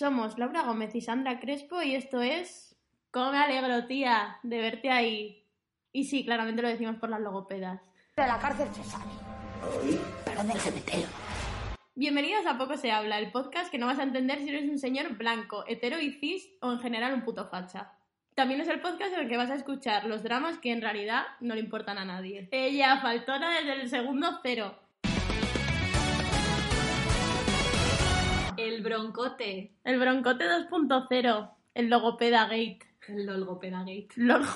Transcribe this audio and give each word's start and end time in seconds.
Somos 0.00 0.38
Laura 0.38 0.62
Gómez 0.62 0.94
y 0.94 1.02
Sandra 1.02 1.40
Crespo 1.40 1.82
y 1.82 1.94
esto 1.94 2.22
es 2.22 2.74
¿Cómo 3.10 3.32
me 3.32 3.36
alegro, 3.36 3.86
tía, 3.86 4.38
de 4.42 4.58
verte 4.58 4.90
ahí? 4.90 5.44
Y 5.92 6.04
sí, 6.04 6.24
claramente 6.24 6.62
lo 6.62 6.68
decimos 6.68 6.96
por 6.96 7.10
las 7.10 7.20
logopedas. 7.20 7.82
De 8.16 8.26
la 8.26 8.38
cárcel 8.38 8.68
se 8.72 8.82
sale. 8.82 9.12
Pero 10.24 10.42
del 10.42 10.56
LGBT. 10.56 11.06
Bienvenidos 11.94 12.46
a 12.46 12.56
Poco 12.56 12.78
se 12.78 12.90
habla, 12.90 13.18
el 13.18 13.30
podcast 13.30 13.70
que 13.70 13.76
no 13.76 13.84
vas 13.84 13.98
a 13.98 14.04
entender 14.04 14.38
si 14.38 14.48
eres 14.48 14.70
un 14.70 14.78
señor 14.78 15.18
blanco, 15.18 15.64
hetero 15.68 16.00
y 16.00 16.12
cis 16.12 16.48
o 16.62 16.72
en 16.72 16.80
general 16.80 17.12
un 17.12 17.20
puto 17.20 17.50
facha. 17.50 17.92
También 18.34 18.62
es 18.62 18.68
el 18.68 18.80
podcast 18.80 19.12
en 19.12 19.20
el 19.20 19.28
que 19.28 19.36
vas 19.36 19.50
a 19.50 19.56
escuchar 19.56 20.06
los 20.06 20.22
dramas 20.22 20.56
que 20.56 20.72
en 20.72 20.80
realidad 20.80 21.24
no 21.40 21.54
le 21.54 21.60
importan 21.60 21.98
a 21.98 22.06
nadie. 22.06 22.48
Ella, 22.52 23.02
faltona 23.02 23.50
desde 23.50 23.82
el 23.82 23.90
segundo 23.90 24.40
cero. 24.42 24.78
El 28.80 28.84
broncote. 28.84 29.74
El 29.84 30.00
broncote 30.00 30.46
2.0. 30.46 31.50
El 31.74 31.90
logopeda 31.90 32.44
gate. 32.44 32.78
El 33.08 33.26
logopeda 33.26 33.80
gate. 33.80 34.08
Logo. 34.16 34.46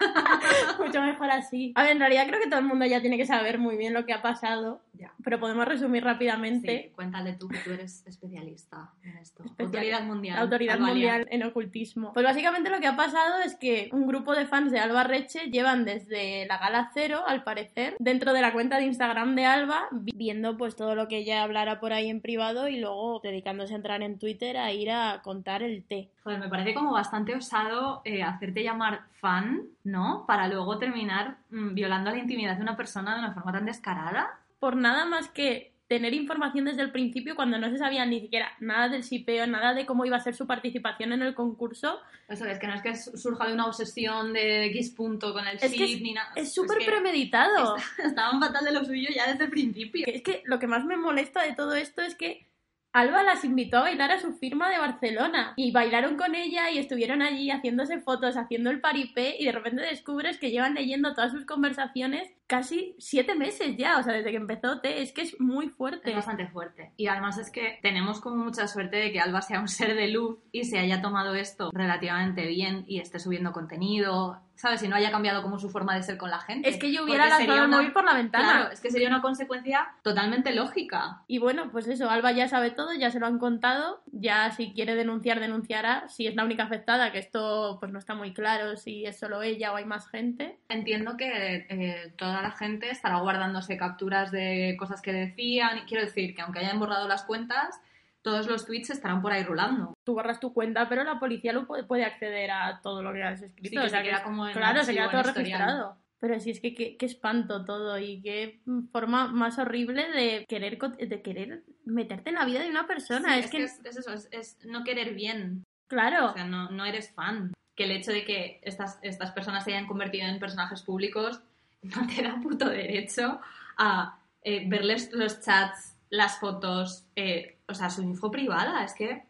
Mucho 0.78 1.02
mejor 1.02 1.30
así. 1.30 1.72
A 1.76 1.82
ver, 1.82 1.92
en 1.92 2.00
realidad 2.00 2.26
creo 2.26 2.40
que 2.40 2.48
todo 2.48 2.60
el 2.60 2.66
mundo 2.66 2.84
ya 2.86 3.00
tiene 3.00 3.16
que 3.16 3.26
saber 3.26 3.58
muy 3.58 3.76
bien 3.76 3.92
lo 3.94 4.06
que 4.06 4.12
ha 4.12 4.22
pasado, 4.22 4.80
Ya. 4.94 5.12
pero 5.22 5.38
podemos 5.38 5.66
resumir 5.66 6.04
rápidamente. 6.04 6.84
Sí, 6.84 6.92
cuéntale 6.94 7.34
tú 7.34 7.48
que 7.48 7.58
tú 7.58 7.70
eres 7.72 8.06
especialista 8.06 8.90
en 9.02 9.18
esto. 9.18 9.44
Especial- 9.44 9.66
Autoridad 9.66 10.02
mundial. 10.02 10.38
Autoridad. 10.38 10.78
Mundial 10.78 11.26
en 11.30 11.42
Ocultismo. 11.44 12.12
Pues 12.12 12.24
básicamente 12.24 12.70
lo 12.70 12.80
que 12.80 12.86
ha 12.86 12.96
pasado 12.96 13.40
es 13.44 13.54
que 13.56 13.90
un 13.92 14.06
grupo 14.06 14.34
de 14.34 14.46
fans 14.46 14.70
de 14.72 14.78
Alba 14.78 15.04
Reche 15.04 15.50
llevan 15.50 15.84
desde 15.84 16.46
la 16.46 16.58
gala 16.58 16.90
cero, 16.94 17.20
al 17.26 17.44
parecer, 17.44 17.96
dentro 17.98 18.32
de 18.32 18.40
la 18.40 18.52
cuenta 18.52 18.78
de 18.78 18.84
Instagram 18.86 19.34
de 19.34 19.44
Alba, 19.46 19.88
vi- 19.92 20.12
viendo 20.14 20.56
pues 20.56 20.76
todo 20.76 20.94
lo 20.94 21.08
que 21.08 21.18
ella 21.18 21.42
hablara 21.42 21.80
por 21.80 21.92
ahí 21.92 22.08
en 22.08 22.20
privado 22.20 22.68
y 22.68 22.78
luego 22.80 23.20
dedicándose 23.22 23.74
a 23.74 23.76
entrar 23.76 24.02
en 24.02 24.18
Twitter 24.18 24.56
a 24.56 24.72
ir 24.72 24.90
a 24.90 25.20
contar 25.22 25.62
el 25.62 25.84
té. 25.84 26.10
Joder, 26.22 26.38
me 26.38 26.48
parece 26.48 26.74
como 26.74 26.92
bastante 26.92 27.34
osado 27.34 28.02
eh, 28.04 28.22
hacerte 28.22 28.62
llamar 28.62 29.02
fan, 29.12 29.62
¿no? 29.90 30.24
Para 30.26 30.48
luego 30.48 30.78
terminar 30.78 31.38
mm, 31.50 31.74
violando 31.74 32.10
la 32.10 32.18
intimidad 32.18 32.56
de 32.56 32.62
una 32.62 32.76
persona 32.76 33.14
de 33.14 33.20
una 33.20 33.34
forma 33.34 33.52
tan 33.52 33.66
descarada. 33.66 34.40
Por 34.58 34.76
nada 34.76 35.04
más 35.04 35.28
que 35.28 35.70
tener 35.90 36.14
información 36.14 36.66
desde 36.66 36.82
el 36.82 36.92
principio 36.92 37.34
cuando 37.34 37.58
no 37.58 37.68
se 37.68 37.76
sabía 37.76 38.06
ni 38.06 38.20
siquiera 38.20 38.52
nada 38.60 38.88
del 38.88 39.02
sipeo, 39.02 39.48
nada 39.48 39.74
de 39.74 39.86
cómo 39.86 40.04
iba 40.04 40.16
a 40.16 40.20
ser 40.20 40.36
su 40.36 40.46
participación 40.46 41.12
en 41.12 41.22
el 41.22 41.34
concurso, 41.34 41.98
Eso 42.28 42.44
es, 42.44 42.60
que 42.60 42.68
no 42.68 42.74
es 42.74 42.82
que 42.82 42.94
surja 42.94 43.48
de 43.48 43.54
una 43.54 43.66
obsesión 43.66 44.32
de 44.32 44.66
X 44.66 44.90
punto 44.90 45.32
con 45.32 45.48
el 45.48 45.56
Es 45.56 45.72
que 45.72 45.88
ship 45.88 46.00
ni 46.00 46.12
nada. 46.12 46.30
es 46.36 46.54
súper 46.54 46.78
que 46.78 46.84
premeditado. 46.84 47.74
Estaban 48.04 48.38
fatal 48.40 48.64
de 48.64 48.70
lo 48.70 48.84
suyo 48.84 49.08
ya 49.12 49.32
desde 49.32 49.46
el 49.46 49.50
principio. 49.50 50.06
Es 50.06 50.22
que 50.22 50.42
lo 50.44 50.60
que 50.60 50.68
más 50.68 50.84
me 50.84 50.96
molesta 50.96 51.42
de 51.42 51.56
todo 51.56 51.74
esto 51.74 52.02
es 52.02 52.14
que 52.14 52.46
Alba 52.92 53.22
las 53.22 53.44
invitó 53.44 53.78
a 53.78 53.82
bailar 53.82 54.10
a 54.10 54.20
su 54.20 54.32
firma 54.32 54.68
de 54.68 54.78
Barcelona 54.78 55.52
y 55.56 55.70
bailaron 55.70 56.16
con 56.16 56.34
ella 56.34 56.70
y 56.70 56.78
estuvieron 56.78 57.22
allí 57.22 57.48
haciéndose 57.50 58.00
fotos, 58.00 58.36
haciendo 58.36 58.70
el 58.70 58.80
paripé 58.80 59.36
y 59.38 59.44
de 59.44 59.52
repente 59.52 59.82
descubres 59.82 60.38
que 60.38 60.50
llevan 60.50 60.74
leyendo 60.74 61.14
todas 61.14 61.30
sus 61.30 61.46
conversaciones 61.46 62.28
casi 62.50 62.96
siete 62.98 63.36
meses 63.36 63.76
ya, 63.76 63.96
o 63.98 64.02
sea, 64.02 64.12
desde 64.12 64.32
que 64.32 64.36
empezó 64.36 64.80
T, 64.80 65.02
es 65.02 65.12
que 65.12 65.22
es 65.22 65.40
muy 65.40 65.68
fuerte. 65.68 66.10
Es 66.10 66.16
bastante 66.16 66.48
fuerte. 66.48 66.92
Y 66.96 67.06
además 67.06 67.38
es 67.38 67.50
que 67.52 67.78
tenemos 67.80 68.20
como 68.20 68.44
mucha 68.44 68.66
suerte 68.66 68.96
de 68.96 69.12
que 69.12 69.20
Alba 69.20 69.40
sea 69.40 69.60
un 69.60 69.68
ser 69.94 69.94
de 69.94 70.08
luz 70.08 70.38
y 70.50 70.64
se 70.64 70.80
haya 70.80 71.00
tomado 71.00 71.34
esto 71.36 71.70
relativamente 71.72 72.44
bien 72.46 72.84
y 72.88 72.98
esté 72.98 73.20
subiendo 73.20 73.52
contenido, 73.52 74.40
¿sabes? 74.56 74.82
Y 74.82 74.88
no 74.88 74.96
haya 74.96 75.10
cambiado 75.12 75.42
como 75.42 75.58
su 75.60 75.70
forma 75.70 75.94
de 75.94 76.02
ser 76.02 76.18
con 76.18 76.28
la 76.30 76.40
gente. 76.40 76.68
Es 76.68 76.76
que 76.76 76.92
yo 76.92 77.04
hubiera 77.04 77.24
Porque 77.28 77.44
lanzado 77.46 77.62
el 77.62 77.68
una- 77.68 77.76
móvil 77.78 77.92
por 77.92 78.04
la 78.04 78.14
ventana. 78.14 78.52
Claro, 78.52 78.72
es 78.72 78.80
que 78.80 78.90
sería 78.90 79.08
una 79.08 79.22
consecuencia 79.22 79.88
totalmente 80.02 80.52
lógica. 80.54 81.22
Y 81.28 81.38
bueno, 81.38 81.70
pues 81.70 81.86
eso, 81.86 82.10
Alba 82.10 82.32
ya 82.32 82.48
sabe 82.48 82.72
todo, 82.72 82.92
ya 82.92 83.10
se 83.10 83.20
lo 83.20 83.26
han 83.26 83.38
contado, 83.38 84.02
ya 84.12 84.50
si 84.50 84.72
quiere 84.74 84.96
denunciar, 84.96 85.38
denunciará, 85.40 86.08
si 86.08 86.26
es 86.26 86.34
la 86.34 86.44
única 86.44 86.64
afectada, 86.64 87.12
que 87.12 87.18
esto 87.20 87.76
pues 87.80 87.90
no 87.92 87.98
está 88.00 88.14
muy 88.14 88.34
claro 88.34 88.76
si 88.76 89.06
es 89.06 89.18
solo 89.18 89.40
ella 89.42 89.72
o 89.72 89.76
hay 89.76 89.84
más 89.84 90.08
gente. 90.08 90.58
Entiendo 90.68 91.16
que 91.16 91.66
eh, 91.70 92.12
toda 92.18 92.39
la 92.42 92.52
gente 92.52 92.90
estará 92.90 93.18
guardándose 93.18 93.76
capturas 93.76 94.30
de 94.30 94.76
cosas 94.78 95.02
que 95.02 95.12
decían. 95.12 95.78
y 95.78 95.82
Quiero 95.82 96.04
decir 96.04 96.34
que 96.34 96.42
aunque 96.42 96.60
hayan 96.60 96.78
borrado 96.78 97.08
las 97.08 97.24
cuentas, 97.24 97.80
todos 98.22 98.46
los 98.46 98.66
tweets 98.66 98.90
estarán 98.90 99.22
por 99.22 99.32
ahí 99.32 99.42
rulando. 99.42 99.94
Tú 100.04 100.14
borras 100.14 100.40
tu 100.40 100.52
cuenta, 100.52 100.88
pero 100.88 101.04
la 101.04 101.18
policía 101.18 101.52
lo 101.52 101.66
puede, 101.66 102.04
acceder 102.04 102.50
a 102.50 102.80
todo 102.82 103.02
lo 103.02 103.12
que 103.12 103.22
has 103.22 103.42
escrito. 103.42 103.70
Sí, 103.70 103.76
que 103.76 103.86
o 103.86 103.88
sea 103.88 104.00
se 104.00 104.04
queda 104.04 104.22
como 104.22 104.46
en 104.46 104.52
Claro, 104.52 104.84
se 104.84 104.92
queda 104.92 105.10
todo 105.10 105.32
registrado. 105.32 105.96
Pero 106.20 106.38
sí 106.38 106.50
es 106.50 106.60
que 106.60 106.74
qué, 106.74 106.96
espanto 107.00 107.64
todo 107.64 107.98
y 107.98 108.20
qué 108.20 108.60
forma 108.92 109.28
más 109.28 109.58
horrible 109.58 110.10
de 110.10 110.44
querer 110.46 110.78
de 110.78 111.22
querer 111.22 111.64
meterte 111.86 112.28
en 112.28 112.34
la 112.34 112.44
vida 112.44 112.60
de 112.60 112.68
una 112.68 112.86
persona. 112.86 113.34
Sí, 113.34 113.40
es, 113.40 113.50
que, 113.50 113.62
es, 113.62 113.80
es 113.84 113.96
eso, 113.96 114.12
es, 114.12 114.28
es 114.30 114.58
no 114.66 114.84
querer 114.84 115.14
bien. 115.14 115.64
claro, 115.88 116.26
O 116.26 116.32
sea, 116.34 116.44
no, 116.44 116.68
no 116.68 116.84
eres 116.84 117.10
fan. 117.14 117.54
Que 117.74 117.84
el 117.84 117.92
hecho 117.92 118.12
de 118.12 118.26
que 118.26 118.60
estas, 118.62 118.98
estas 119.00 119.30
personas 119.30 119.64
se 119.64 119.72
hayan 119.72 119.86
convertido 119.86 120.26
en 120.26 120.38
personajes 120.38 120.82
públicos 120.82 121.42
no 121.96 122.06
te 122.06 122.22
da 122.22 122.38
puto 122.42 122.68
derecho 122.68 123.40
a 123.78 124.18
eh, 124.42 124.64
verles 124.68 125.10
los 125.12 125.40
chats, 125.40 125.96
las 126.10 126.38
fotos, 126.38 127.04
eh, 127.16 127.58
o 127.68 127.74
sea, 127.74 127.90
su 127.90 128.02
info 128.02 128.30
privada. 128.30 128.82
Es 128.84 128.94
que 128.94 129.22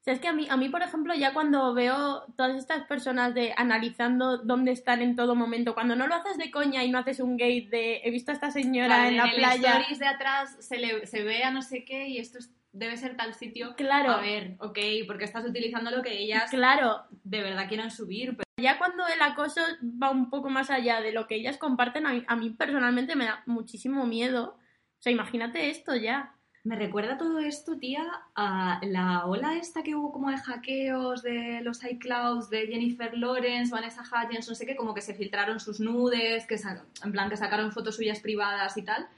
O 0.00 0.04
sea, 0.04 0.14
es 0.14 0.20
que 0.20 0.28
a 0.28 0.32
mí, 0.32 0.46
a 0.50 0.56
mí, 0.56 0.68
por 0.68 0.82
ejemplo, 0.82 1.14
ya 1.14 1.32
cuando 1.32 1.72
veo 1.74 2.24
todas 2.36 2.56
estas 2.56 2.86
personas 2.86 3.34
de 3.34 3.52
analizando 3.56 4.38
dónde 4.38 4.72
están 4.72 5.02
en 5.02 5.16
todo 5.16 5.34
momento, 5.34 5.74
cuando 5.74 5.96
no 5.96 6.06
lo 6.06 6.14
haces 6.14 6.36
de 6.38 6.50
coña 6.50 6.82
y 6.84 6.90
no 6.90 6.98
haces 6.98 7.20
un 7.20 7.36
gate 7.36 7.68
de 7.70 8.00
he 8.04 8.10
visto 8.10 8.30
a 8.30 8.34
esta 8.34 8.50
señora 8.50 8.96
Vale, 8.98 9.08
en 9.08 9.16
la 9.16 9.24
el 9.24 9.34
playa. 9.36 9.70
stories 9.78 9.98
de 9.98 10.06
atrás 10.06 10.56
se, 10.60 10.78
le, 10.78 11.06
se 11.06 11.22
ve 11.22 11.42
a 11.44 11.50
no 11.50 11.62
sé 11.62 11.84
qué 11.84 12.08
y 12.08 12.18
esto 12.18 12.38
es- 12.38 12.50
debe 12.72 12.96
ser 12.96 13.16
tal 13.16 13.34
sitio. 13.34 13.74
Claro. 13.76 14.10
A 14.10 14.20
ver, 14.20 14.56
ok, 14.58 14.78
porque 15.06 15.24
estás 15.24 15.44
utilizando 15.44 15.90
lo 15.92 16.02
que 16.02 16.18
ellas 16.18 16.50
Claro, 16.50 17.04
de 17.22 17.40
verdad 17.42 17.68
quieren 17.68 17.90
subir. 17.90 18.30
Pero 18.36 18.43
ya 18.56 18.78
cuando 18.78 19.06
el 19.06 19.20
acoso 19.20 19.60
va 19.82 20.10
un 20.10 20.30
poco 20.30 20.48
más 20.48 20.70
allá 20.70 21.00
de 21.00 21.12
lo 21.12 21.26
que 21.26 21.34
ellas 21.34 21.58
comparten, 21.58 22.06
a 22.06 22.36
mí, 22.36 22.50
personalmente 22.50 23.16
me 23.16 23.26
da 23.26 23.42
muchísimo 23.46 24.06
miedo. 24.06 24.56
O 24.98 25.02
sea, 25.02 25.12
imagínate 25.12 25.70
esto 25.70 25.96
ya. 25.96 26.34
me 26.62 26.76
recuerda 26.76 27.18
todo 27.18 27.40
esto, 27.40 27.76
tía, 27.78 28.04
a 28.34 28.80
la 28.84 29.26
ola 29.26 29.54
esta 29.56 29.82
que 29.82 29.94
hubo 29.94 30.12
como 30.12 30.30
de 30.30 30.38
hackeos 30.38 31.22
de 31.22 31.60
los 31.62 31.84
iClouds 31.84 32.48
de 32.48 32.66
Jennifer 32.66 33.16
Lawrence, 33.18 33.70
Vanessa 33.70 34.02
Hudgens, 34.02 34.48
no 34.48 34.54
sé 34.54 34.64
qué, 34.64 34.76
como 34.76 34.94
que 34.94 35.02
se 35.02 35.14
filtraron 35.14 35.60
sus 35.60 35.80
nudes, 35.80 36.46
que 36.46 36.58
en 37.04 37.12
plan 37.12 37.28
que 37.28 37.36
sacaron 37.36 37.72
fotos 37.72 37.96
suyas 37.96 38.20
privadas 38.20 38.76
y 38.78 38.82
tal. 38.82 39.08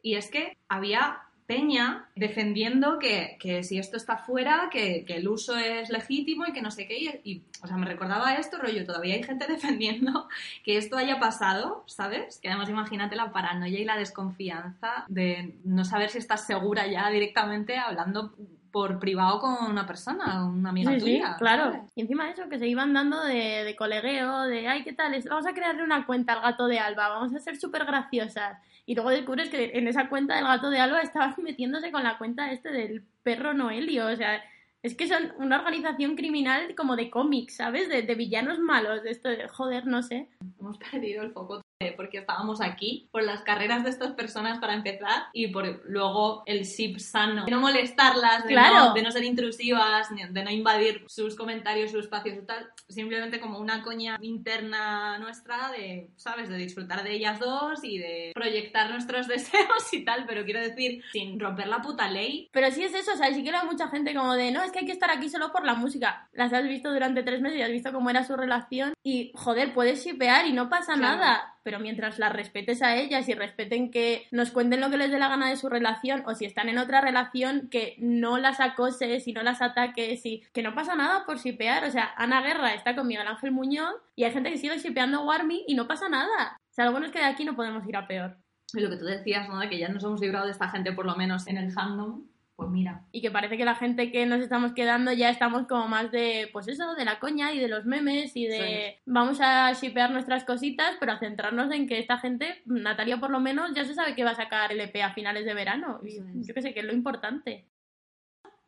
Y 0.00 0.14
es 0.14 0.30
que 0.30 0.56
había 0.68 1.25
Peña 1.46 2.08
defendiendo 2.14 2.98
que, 2.98 3.36
que 3.40 3.62
si 3.62 3.78
esto 3.78 3.96
está 3.96 4.16
fuera, 4.16 4.68
que, 4.70 5.04
que 5.04 5.16
el 5.16 5.28
uso 5.28 5.56
es 5.56 5.90
legítimo 5.90 6.44
y 6.46 6.52
que 6.52 6.62
no 6.62 6.70
sé 6.70 6.86
qué. 6.86 6.98
Y, 6.98 7.30
y, 7.30 7.42
o 7.62 7.66
sea, 7.66 7.76
me 7.76 7.86
recordaba 7.86 8.34
esto, 8.34 8.58
rollo, 8.58 8.84
todavía 8.84 9.14
hay 9.14 9.22
gente 9.22 9.46
defendiendo 9.48 10.28
que 10.64 10.76
esto 10.76 10.96
haya 10.96 11.18
pasado, 11.18 11.84
¿sabes? 11.86 12.38
Que 12.40 12.48
además 12.48 12.68
imagínate 12.68 13.16
la 13.16 13.32
paranoia 13.32 13.80
y 13.80 13.84
la 13.84 13.96
desconfianza 13.96 15.04
de 15.08 15.54
no 15.64 15.84
saber 15.84 16.10
si 16.10 16.18
estás 16.18 16.46
segura 16.46 16.86
ya 16.86 17.08
directamente 17.10 17.78
hablando 17.78 18.34
por 18.76 18.98
privado 18.98 19.40
con 19.40 19.70
una 19.70 19.86
persona, 19.86 20.44
una 20.44 20.68
amiga 20.68 20.92
Sí, 20.92 21.00
sí, 21.00 21.04
tuya. 21.16 21.36
claro. 21.38 21.72
¿sabes? 21.72 21.90
Y 21.94 22.02
encima 22.02 22.26
de 22.26 22.32
eso, 22.32 22.46
que 22.50 22.58
se 22.58 22.66
iban 22.68 22.92
dando 22.92 23.24
de, 23.24 23.64
de 23.64 23.74
colegueo, 23.74 24.42
de, 24.42 24.68
ay, 24.68 24.84
¿qué 24.84 24.92
tal? 24.92 25.14
Es- 25.14 25.24
Vamos 25.26 25.46
a 25.46 25.54
crearle 25.54 25.82
una 25.82 26.04
cuenta 26.04 26.34
al 26.34 26.42
gato 26.42 26.66
de 26.66 26.78
Alba, 26.78 27.08
vamos 27.08 27.34
a 27.34 27.38
ser 27.38 27.56
súper 27.56 27.86
graciosas. 27.86 28.58
Y 28.84 28.94
luego 28.94 29.08
descubres 29.08 29.48
que 29.48 29.70
en 29.78 29.88
esa 29.88 30.10
cuenta 30.10 30.36
del 30.36 30.44
gato 30.44 30.68
de 30.68 30.78
Alba 30.78 31.00
estaban 31.00 31.34
metiéndose 31.42 31.90
con 31.90 32.02
la 32.02 32.18
cuenta 32.18 32.50
este 32.52 32.70
del 32.70 33.02
perro 33.22 33.54
Noelio. 33.54 34.08
O 34.08 34.14
sea, 34.16 34.44
es 34.82 34.94
que 34.94 35.08
son 35.08 35.32
una 35.38 35.56
organización 35.56 36.14
criminal 36.14 36.74
como 36.76 36.96
de 36.96 37.08
cómics, 37.08 37.56
¿sabes? 37.56 37.88
De, 37.88 38.02
de 38.02 38.14
villanos 38.14 38.58
malos, 38.58 39.02
de 39.02 39.10
esto 39.10 39.30
de, 39.30 39.48
joder, 39.48 39.86
no 39.86 40.02
sé. 40.02 40.28
Hemos 40.60 40.76
perdido 40.76 41.22
el 41.22 41.32
foco. 41.32 41.62
Eh, 41.78 41.92
porque 41.94 42.18
estábamos 42.18 42.62
aquí, 42.62 43.06
por 43.12 43.22
las 43.22 43.42
carreras 43.42 43.84
de 43.84 43.90
estas 43.90 44.12
personas 44.12 44.58
para 44.58 44.72
empezar 44.72 45.24
y 45.34 45.48
por 45.48 45.82
luego 45.86 46.42
el 46.46 46.62
ship 46.64 46.98
sano, 46.98 47.44
de 47.44 47.50
no 47.50 47.60
molestarlas, 47.60 48.44
de, 48.44 48.52
Claro. 48.54 48.74
no, 48.76 48.94
de 48.94 49.02
no 49.02 49.10
ser 49.10 49.24
intrusivas, 49.24 50.08
de 50.30 50.42
no 50.42 50.50
invadir 50.50 51.04
sus 51.06 51.36
comentarios, 51.36 51.90
sus 51.90 52.04
espacios 52.04 52.38
y 52.42 52.46
tal, 52.46 52.66
simplemente 52.88 53.40
como 53.40 53.58
una 53.58 53.82
coña 53.82 54.16
interna 54.22 55.18
nuestra 55.18 55.70
de, 55.70 56.08
¿sabes?, 56.16 56.48
de 56.48 56.56
disfrutar 56.56 57.02
de 57.04 57.12
ellas 57.12 57.38
dos 57.38 57.84
y 57.84 57.98
de 57.98 58.32
proyectar 58.34 58.88
nuestros 58.90 59.28
deseos 59.28 59.92
y 59.92 60.02
tal, 60.02 60.24
pero 60.26 60.44
quiero 60.46 60.60
decir, 60.60 61.02
sin 61.12 61.38
romper 61.38 61.68
la 61.68 61.82
puta 61.82 62.08
ley. 62.08 62.48
Pero 62.52 62.70
sí 62.70 62.84
es 62.84 62.94
eso, 62.94 63.12
o 63.12 63.16
sea, 63.16 63.32
sí 63.34 63.42
que 63.42 63.50
era 63.50 63.64
mucha 63.64 63.88
gente 63.88 64.14
como 64.14 64.32
de, 64.34 64.50
no, 64.50 64.62
es 64.62 64.72
que 64.72 64.78
hay 64.78 64.86
que 64.86 64.92
estar 64.92 65.10
aquí 65.10 65.28
solo 65.28 65.52
por 65.52 65.66
la 65.66 65.74
música. 65.74 66.26
Las 66.32 66.54
has 66.54 66.66
visto 66.66 66.90
durante 66.90 67.22
tres 67.22 67.42
meses 67.42 67.58
y 67.58 67.62
has 67.62 67.70
visto 67.70 67.92
cómo 67.92 68.08
era 68.08 68.24
su 68.24 68.34
relación 68.34 68.94
y, 69.02 69.30
joder, 69.34 69.74
puedes 69.74 70.02
shipear 70.02 70.46
y 70.46 70.54
no 70.54 70.70
pasa 70.70 70.94
Claro. 70.94 71.18
nada. 71.18 71.52
Pero 71.66 71.80
mientras 71.80 72.20
las 72.20 72.32
respetes 72.32 72.80
a 72.80 72.94
ellas 72.94 73.28
y 73.28 73.34
respeten 73.34 73.90
que 73.90 74.28
nos 74.30 74.52
cuenten 74.52 74.80
lo 74.80 74.88
que 74.88 74.98
les 74.98 75.10
dé 75.10 75.18
la 75.18 75.26
gana 75.26 75.48
de 75.50 75.56
su 75.56 75.68
relación 75.68 76.22
o 76.24 76.32
si 76.32 76.44
están 76.44 76.68
en 76.68 76.78
otra 76.78 77.00
relación, 77.00 77.68
que 77.68 77.96
no 77.98 78.38
las 78.38 78.60
acoses 78.60 79.26
y 79.26 79.32
no 79.32 79.42
las 79.42 79.60
ataques 79.60 80.24
y 80.24 80.44
que 80.52 80.62
no 80.62 80.76
pasa 80.76 80.94
nada 80.94 81.26
por 81.26 81.38
shipear. 81.38 81.82
O 81.82 81.90
sea, 81.90 82.14
Ana 82.16 82.40
Guerra 82.40 82.72
está 82.72 82.94
con 82.94 83.08
Miguel 83.08 83.26
Ángel 83.26 83.50
Muñoz 83.50 83.96
y 84.14 84.22
hay 84.22 84.30
gente 84.30 84.52
que 84.52 84.58
sigue 84.58 84.78
shipeando 84.78 85.18
a 85.18 85.24
Warmy 85.24 85.64
y 85.66 85.74
no 85.74 85.88
pasa 85.88 86.08
nada. 86.08 86.56
O 86.70 86.72
sea, 86.72 86.88
lo 86.88 87.10
que 87.10 87.18
de 87.18 87.24
aquí 87.24 87.44
no 87.44 87.56
podemos 87.56 87.84
ir 87.88 87.96
a 87.96 88.06
peor. 88.06 88.36
Y 88.72 88.78
lo 88.78 88.88
que 88.88 88.98
tú 88.98 89.04
decías, 89.04 89.48
¿no?, 89.48 89.58
de 89.58 89.68
que 89.68 89.80
ya 89.80 89.88
nos 89.88 90.04
hemos 90.04 90.20
librado 90.20 90.46
de 90.46 90.52
esta 90.52 90.68
gente, 90.68 90.92
por 90.92 91.04
lo 91.04 91.16
menos 91.16 91.48
en 91.48 91.56
el 91.56 91.72
fandom, 91.72 92.28
pues 92.56 92.70
mira. 92.70 93.02
y 93.12 93.20
que 93.20 93.30
parece 93.30 93.58
que 93.58 93.66
la 93.66 93.74
gente 93.74 94.10
que 94.10 94.24
nos 94.24 94.40
estamos 94.40 94.72
quedando 94.72 95.12
ya 95.12 95.28
estamos 95.28 95.66
como 95.66 95.88
más 95.88 96.10
de, 96.10 96.48
pues 96.54 96.66
eso, 96.68 96.94
de 96.94 97.04
la 97.04 97.18
coña 97.18 97.52
y 97.52 97.58
de 97.58 97.68
los 97.68 97.84
memes 97.84 98.34
y 98.34 98.46
de 98.46 98.98
vamos 99.04 99.40
a 99.42 99.70
shipear 99.74 100.10
nuestras 100.10 100.44
cositas, 100.44 100.96
pero 100.98 101.12
a 101.12 101.18
centrarnos 101.18 101.70
en 101.70 101.86
que 101.86 101.98
esta 101.98 102.16
gente, 102.18 102.62
Natalia 102.64 103.18
por 103.18 103.30
lo 103.30 103.40
menos, 103.40 103.74
ya 103.74 103.84
se 103.84 103.94
sabe 103.94 104.14
que 104.14 104.24
va 104.24 104.30
a 104.30 104.36
sacar 104.36 104.72
el 104.72 104.80
EP 104.80 104.96
a 105.02 105.12
finales 105.12 105.44
de 105.44 105.52
verano. 105.52 106.00
Y 106.02 106.18
yo 106.46 106.54
que 106.54 106.62
sé, 106.62 106.72
que 106.72 106.80
es 106.80 106.86
lo 106.86 106.94
importante. 106.94 107.66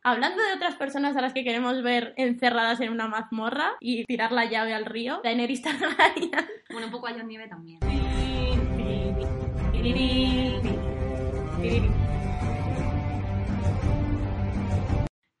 Hablando 0.03 0.41
de 0.43 0.53
otras 0.53 0.75
personas 0.75 1.17
a 1.17 1.21
las 1.21 1.33
que 1.33 1.43
queremos 1.43 1.81
ver 1.81 2.13
encerradas 2.15 2.79
en 2.81 2.91
una 2.91 3.07
mazmorra 3.07 3.73
y 3.79 4.05
tirar 4.05 4.31
la 4.31 4.45
llave 4.45 4.73
al 4.73 4.85
río, 4.85 5.19
Daenerys 5.23 5.61
Targaryen. 5.63 6.31
Bueno, 6.71 6.87
un 6.87 6.91
poco 6.91 7.07
a 7.07 7.11
John 7.11 7.27
Nieve 7.27 7.47
también. 7.47 7.79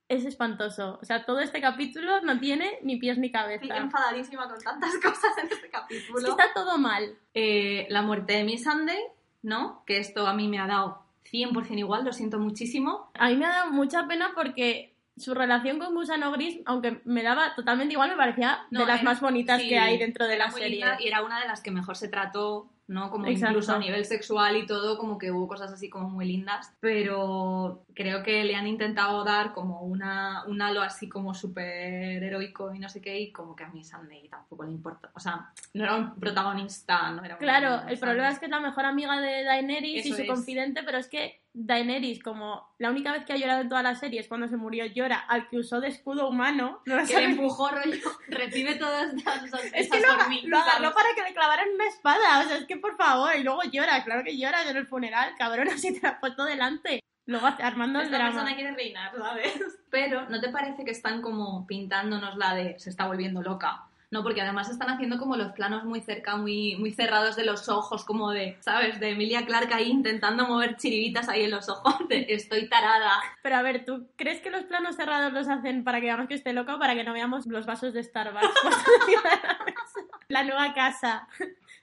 Es 0.09 0.25
espantoso. 0.25 0.99
O 1.01 1.05
sea, 1.05 1.23
todo 1.25 1.39
este 1.39 1.61
capítulo 1.61 2.19
no 2.21 2.39
tiene 2.39 2.79
ni 2.83 2.97
pies 2.97 3.17
ni 3.17 3.31
cabeza. 3.31 3.63
Estoy 3.63 3.77
enfadadísima 3.77 4.49
con 4.49 4.59
tantas 4.59 4.91
cosas 5.03 5.37
en 5.37 5.45
este 5.51 5.67
Es 5.67 5.71
capítulo. 5.71 6.19
que 6.23 6.29
está 6.31 6.53
todo 6.53 6.77
mal. 6.77 7.15
Eh, 7.33 7.85
la 7.89 8.01
muerte 8.01 8.33
de 8.33 8.43
Miss 8.43 8.63
Sunday, 8.63 8.99
¿no? 9.43 9.83
Que 9.85 9.99
esto 9.99 10.27
a 10.27 10.33
mí 10.33 10.47
me 10.47 10.59
ha 10.59 10.67
dado 10.67 11.03
100% 11.31 11.77
igual, 11.77 12.03
lo 12.03 12.11
siento 12.11 12.39
muchísimo. 12.39 13.11
A 13.13 13.29
mí 13.29 13.35
me 13.35 13.45
ha 13.45 13.49
dado 13.49 13.71
mucha 13.71 14.07
pena 14.07 14.31
porque 14.35 14.95
su 15.15 15.33
relación 15.35 15.77
con 15.79 15.93
Gusano 15.93 16.31
Gris, 16.31 16.59
aunque 16.65 17.01
me 17.05 17.21
daba 17.21 17.53
totalmente 17.53 17.93
igual, 17.93 18.09
me 18.09 18.15
parecía 18.17 18.65
No, 18.71 18.79
de 18.81 18.85
las 18.87 19.01
era- 19.01 19.11
más 19.11 19.21
bonitas 19.21 19.61
sí, 19.61 19.69
que 19.69 19.77
hay 19.77 19.97
dentro 19.99 20.27
de 20.27 20.37
la 20.37 20.49
serie. 20.49 20.83
y 20.99 21.07
era 21.07 21.21
una 21.23 21.39
de 21.39 21.47
las 21.47 21.61
que 21.61 21.69
mejor 21.71 21.97
se 21.97 22.07
trató, 22.07 22.69
¿no? 22.89 23.11
Como 23.11 23.27
Exacto. 23.27 23.51
incluso 23.51 23.73
a 23.73 23.79
nivel 23.79 24.03
sexual 24.03 24.57
y 24.57 24.65
todo, 24.65 24.97
como 24.97 25.17
que 25.19 25.31
hubo 25.31 25.47
cosas 25.47 25.71
así 25.71 25.89
como 25.89 26.09
muy 26.09 26.25
lindas. 26.25 26.73
Pero 26.79 27.85
creo 27.93 28.23
que 28.23 28.43
le 28.43 28.55
han 28.55 28.67
intentado 28.67 29.23
dar 29.23 29.53
como 29.53 29.81
una, 29.81 30.43
un 30.47 30.61
halo 30.61 30.81
así 30.81 31.07
como 31.07 31.33
súper 31.33 32.23
heroico 32.23 32.73
y 32.73 32.79
no 32.79 32.89
sé 32.89 32.99
qué, 32.99 33.19
y 33.19 33.31
como 33.31 33.55
que 33.55 33.63
a 33.63 33.69
mí 33.69 33.83
Sunday 33.83 34.27
tampoco 34.27 34.63
le 34.63 34.71
importa. 34.71 35.11
O 35.13 35.19
sea, 35.19 35.51
no 35.73 35.83
era 35.83 35.95
un 35.95 36.15
protagonista, 36.15 37.11
no 37.11 37.23
era 37.23 37.35
un 37.35 37.39
Claro, 37.39 37.87
el 37.87 37.99
problema 37.99 38.29
es 38.29 38.39
que 38.39 38.45
es 38.45 38.51
la 38.51 38.59
mejor 38.59 38.85
amiga 38.85 39.21
de 39.21 39.43
Daenerys 39.43 40.05
y 40.05 40.09
Eso 40.09 40.15
su 40.15 40.21
es. 40.23 40.27
confidente, 40.27 40.81
pero 40.83 40.97
es 40.97 41.07
que 41.07 41.41
Daenerys, 41.53 42.21
como 42.21 42.73
la 42.77 42.89
única 42.89 43.11
vez 43.11 43.25
que 43.25 43.33
ha 43.33 43.37
llorado 43.37 43.61
en 43.61 43.69
toda 43.69 43.81
la 43.81 43.95
serie 43.95 44.19
es 44.19 44.27
cuando 44.27 44.47
se 44.47 44.55
murió, 44.55 44.85
llora 44.85 45.17
al 45.17 45.49
que 45.49 45.57
usó 45.57 45.81
de 45.81 45.87
escudo 45.87 46.29
humano. 46.29 46.81
No 46.85 47.05
que 47.05 47.15
le 47.15 47.25
empujó 47.25 47.69
rollo, 47.69 47.97
recibe 48.27 48.75
todas 48.75 49.13
esas, 49.13 49.43
esas, 49.43 49.61
Es 49.73 49.89
que 49.89 49.99
lo, 49.99 50.57
agarró 50.57 50.93
para 50.93 51.09
que 51.15 51.23
le 51.23 51.33
clavaran 51.33 51.67
una 51.73 51.87
espada. 51.87 52.39
O 52.39 52.47
sea, 52.47 52.57
es 52.57 52.65
que 52.65 52.78
por 52.79 52.95
favor, 52.97 53.31
y 53.35 53.43
luego 53.43 53.61
llora, 53.63 54.03
claro 54.03 54.23
que 54.23 54.37
llora 54.37 54.69
en 54.69 54.75
el 54.77 54.87
funeral, 54.87 55.33
cabrón, 55.37 55.67
así 55.73 55.93
te 55.93 56.01
la 56.01 56.13
has 56.13 56.19
puesto 56.19 56.43
delante. 56.45 57.01
Luego 57.25 57.45
armando 57.45 57.99
el 57.99 58.05
Esta 58.05 58.17
drama. 58.17 58.31
persona 58.31 58.55
quiere 58.55 58.73
reinar, 58.73 59.11
¿sabes? 59.15 59.53
Pero, 59.91 60.27
¿no 60.29 60.41
te 60.41 60.49
parece 60.49 60.83
que 60.83 60.91
están 60.91 61.21
como 61.21 61.67
pintándonos 61.67 62.35
la 62.37 62.55
de 62.55 62.79
se 62.79 62.89
está 62.89 63.05
volviendo 63.05 63.43
loca? 63.43 63.83
No, 64.11 64.23
porque 64.23 64.41
además 64.41 64.67
están 64.71 64.89
haciendo 64.89 65.19
como 65.19 65.35
los 65.35 65.51
planos 65.51 65.83
muy 65.85 66.01
cerca, 66.01 66.35
muy, 66.35 66.75
muy 66.77 66.91
cerrados 66.91 67.35
de 67.35 67.45
los 67.45 67.69
ojos, 67.69 68.03
como 68.03 68.31
de, 68.31 68.57
¿sabes? 68.61 68.99
De 68.99 69.11
Emilia 69.11 69.45
Clarke 69.45 69.71
ahí 69.75 69.91
intentando 69.91 70.47
mover 70.47 70.77
chiribitas 70.77 71.29
ahí 71.29 71.43
en 71.43 71.51
los 71.51 71.69
ojos, 71.69 71.95
de 72.09 72.25
estoy 72.29 72.67
tarada. 72.67 73.19
Pero 73.43 73.57
a 73.57 73.61
ver, 73.61 73.85
¿tú 73.85 74.09
crees 74.15 74.41
que 74.41 74.49
los 74.49 74.63
planos 74.63 74.95
cerrados 74.95 75.31
los 75.31 75.47
hacen 75.47 75.83
para 75.83 75.99
que 75.99 76.07
veamos 76.07 76.27
que 76.27 76.33
esté 76.33 76.53
loco 76.53 76.73
o 76.73 76.79
para 76.79 76.95
que 76.95 77.03
no 77.03 77.13
veamos 77.13 77.45
los 77.45 77.67
vasos 77.67 77.93
de 77.93 78.03
Starbucks? 78.03 78.47
la 80.29 80.43
nueva 80.43 80.73
casa. 80.73 81.27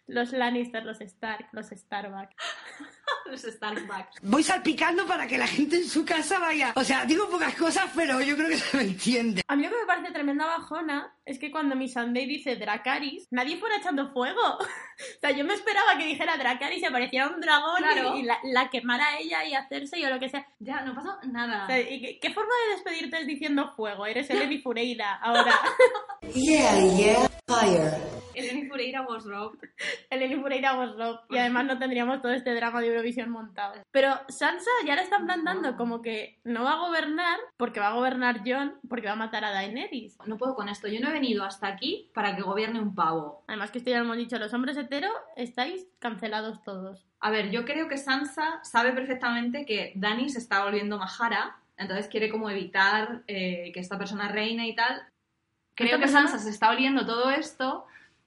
Los 0.08 0.32
Lannister, 0.32 0.84
los 0.84 1.00
Stark, 1.00 1.48
los 1.52 1.66
Starbucks. 1.68 2.34
Los 3.26 3.42
Starbucks. 3.42 4.20
Voy 4.22 4.42
salpicando 4.42 5.04
para 5.06 5.26
que 5.26 5.36
la 5.38 5.46
gente 5.48 5.76
en 5.76 5.88
su 5.88 6.04
casa 6.04 6.38
vaya. 6.38 6.72
O 6.76 6.84
sea, 6.84 7.04
digo 7.04 7.28
pocas 7.28 7.54
cosas, 7.56 7.86
pero 7.96 8.20
yo 8.20 8.36
creo 8.36 8.48
que 8.48 8.56
se 8.56 8.76
me 8.76 8.82
entiende. 8.84 9.42
A 9.48 9.56
mí 9.56 9.64
lo 9.64 9.70
que 9.70 9.76
me 9.80 9.86
parece 9.86 10.12
tremenda 10.12 10.46
bajona 10.46 11.12
es 11.24 11.38
que 11.40 11.50
cuando 11.50 11.74
mi 11.74 11.88
Sunday 11.88 12.26
dice 12.26 12.54
Dracaris, 12.56 13.26
nadie 13.32 13.56
fuera 13.58 13.76
echando 13.78 14.12
fuego. 14.12 14.40
o 14.58 15.20
sea, 15.20 15.30
yo 15.32 15.44
me 15.44 15.54
esperaba 15.54 15.98
que 15.98 16.06
dijera 16.06 16.36
Dracaris 16.36 16.82
y 16.82 16.84
apareciera 16.84 17.28
un 17.28 17.40
dragón 17.40 17.78
y- 17.80 17.82
Claro. 17.82 18.16
y, 18.16 18.22
la, 18.22 18.38
la 18.44 18.70
quemara 18.70 19.06
a 19.06 19.18
ella 19.18 19.44
y 19.44 19.54
hacerse 19.54 20.04
o 20.06 20.10
lo 20.10 20.20
que 20.20 20.28
sea. 20.28 20.46
Ya, 20.60 20.82
no 20.82 20.94
pasa 20.94 21.18
nada. 21.24 21.64
O 21.64 21.66
sea, 21.66 21.80
¿y 21.80 22.00
qué, 22.00 22.18
qué 22.20 22.32
forma 22.32 22.52
de 22.68 22.74
despedirte 22.74 23.20
es 23.20 23.26
diciendo 23.26 23.72
fuego? 23.74 24.06
Eres 24.06 24.30
Eleni 24.30 24.58
Fureida 24.58 25.14
ahora. 25.16 25.54
Yeah, 26.34 26.80
yeah, 26.96 27.28
fire. 27.46 27.92
Eleni 28.34 28.68
Fureira 28.68 29.06
was 29.08 29.24
robbed. 29.32 29.60
Eleni 30.10 30.36
Fureira 30.36 30.76
was 30.76 30.94
love. 30.96 31.20
Y 31.30 31.38
además 31.38 31.64
no 31.64 31.78
tendríamos 31.78 32.20
todo 32.20 32.32
este 32.32 32.54
drama 32.54 32.80
de 32.80 32.88
Eurovisión 32.88 33.30
montado. 33.30 33.74
Pero 33.90 34.14
Sansa 34.28 34.70
ya 34.86 34.94
la 34.94 35.02
están 35.02 35.24
plantando 35.24 35.76
como 35.76 36.02
que 36.02 36.38
no 36.44 36.64
va 36.64 36.72
a 36.72 36.86
gobernar 36.86 37.38
porque 37.56 37.80
va 37.80 37.88
a 37.88 37.94
gobernar 37.94 38.42
John 38.44 38.74
porque 38.88 39.06
va 39.06 39.12
a 39.12 39.16
matar 39.16 39.44
a 39.44 39.52
Daenerys. 39.52 40.18
No 40.26 40.36
puedo 40.36 40.54
con 40.54 40.68
esto. 40.68 40.88
Yo 40.88 41.00
no 41.00 41.08
he 41.08 41.12
venido 41.12 41.44
hasta 41.44 41.66
aquí 41.66 42.10
para 42.12 42.36
que 42.36 42.42
gobierne 42.42 42.80
un 42.80 42.94
pavo. 42.94 43.44
Además 43.48 43.70
que 43.70 43.78
esto 43.78 43.90
ya 43.90 43.98
lo 43.98 44.04
hemos 44.04 44.18
dicho, 44.18 44.38
los 44.38 44.52
hombres 44.52 44.76
hetero 44.76 45.10
estáis 45.36 45.86
cancelados 45.98 46.62
todos. 46.62 47.06
A 47.20 47.30
ver, 47.30 47.50
yo 47.50 47.64
creo 47.64 47.88
que 47.88 47.96
Sansa 47.96 48.60
sabe 48.62 48.92
perfectamente 48.92 49.64
que 49.64 49.92
Dani 49.96 50.28
se 50.28 50.38
está 50.38 50.62
volviendo 50.62 50.98
majara, 50.98 51.56
entonces 51.78 52.08
quiere 52.08 52.30
como 52.30 52.50
evitar 52.50 53.22
eh, 53.26 53.70
que 53.72 53.80
esta 53.80 53.98
persona 53.98 54.28
reine 54.28 54.68
y 54.68 54.74
tal. 54.74 55.02
Creo 55.76 55.98
que 55.98 56.04
persona- 56.06 56.26
Sansa 56.28 56.42
se 56.42 56.50
está 56.50 56.70
oliendo 56.70 57.06
todo 57.06 57.30
esto, 57.30 57.86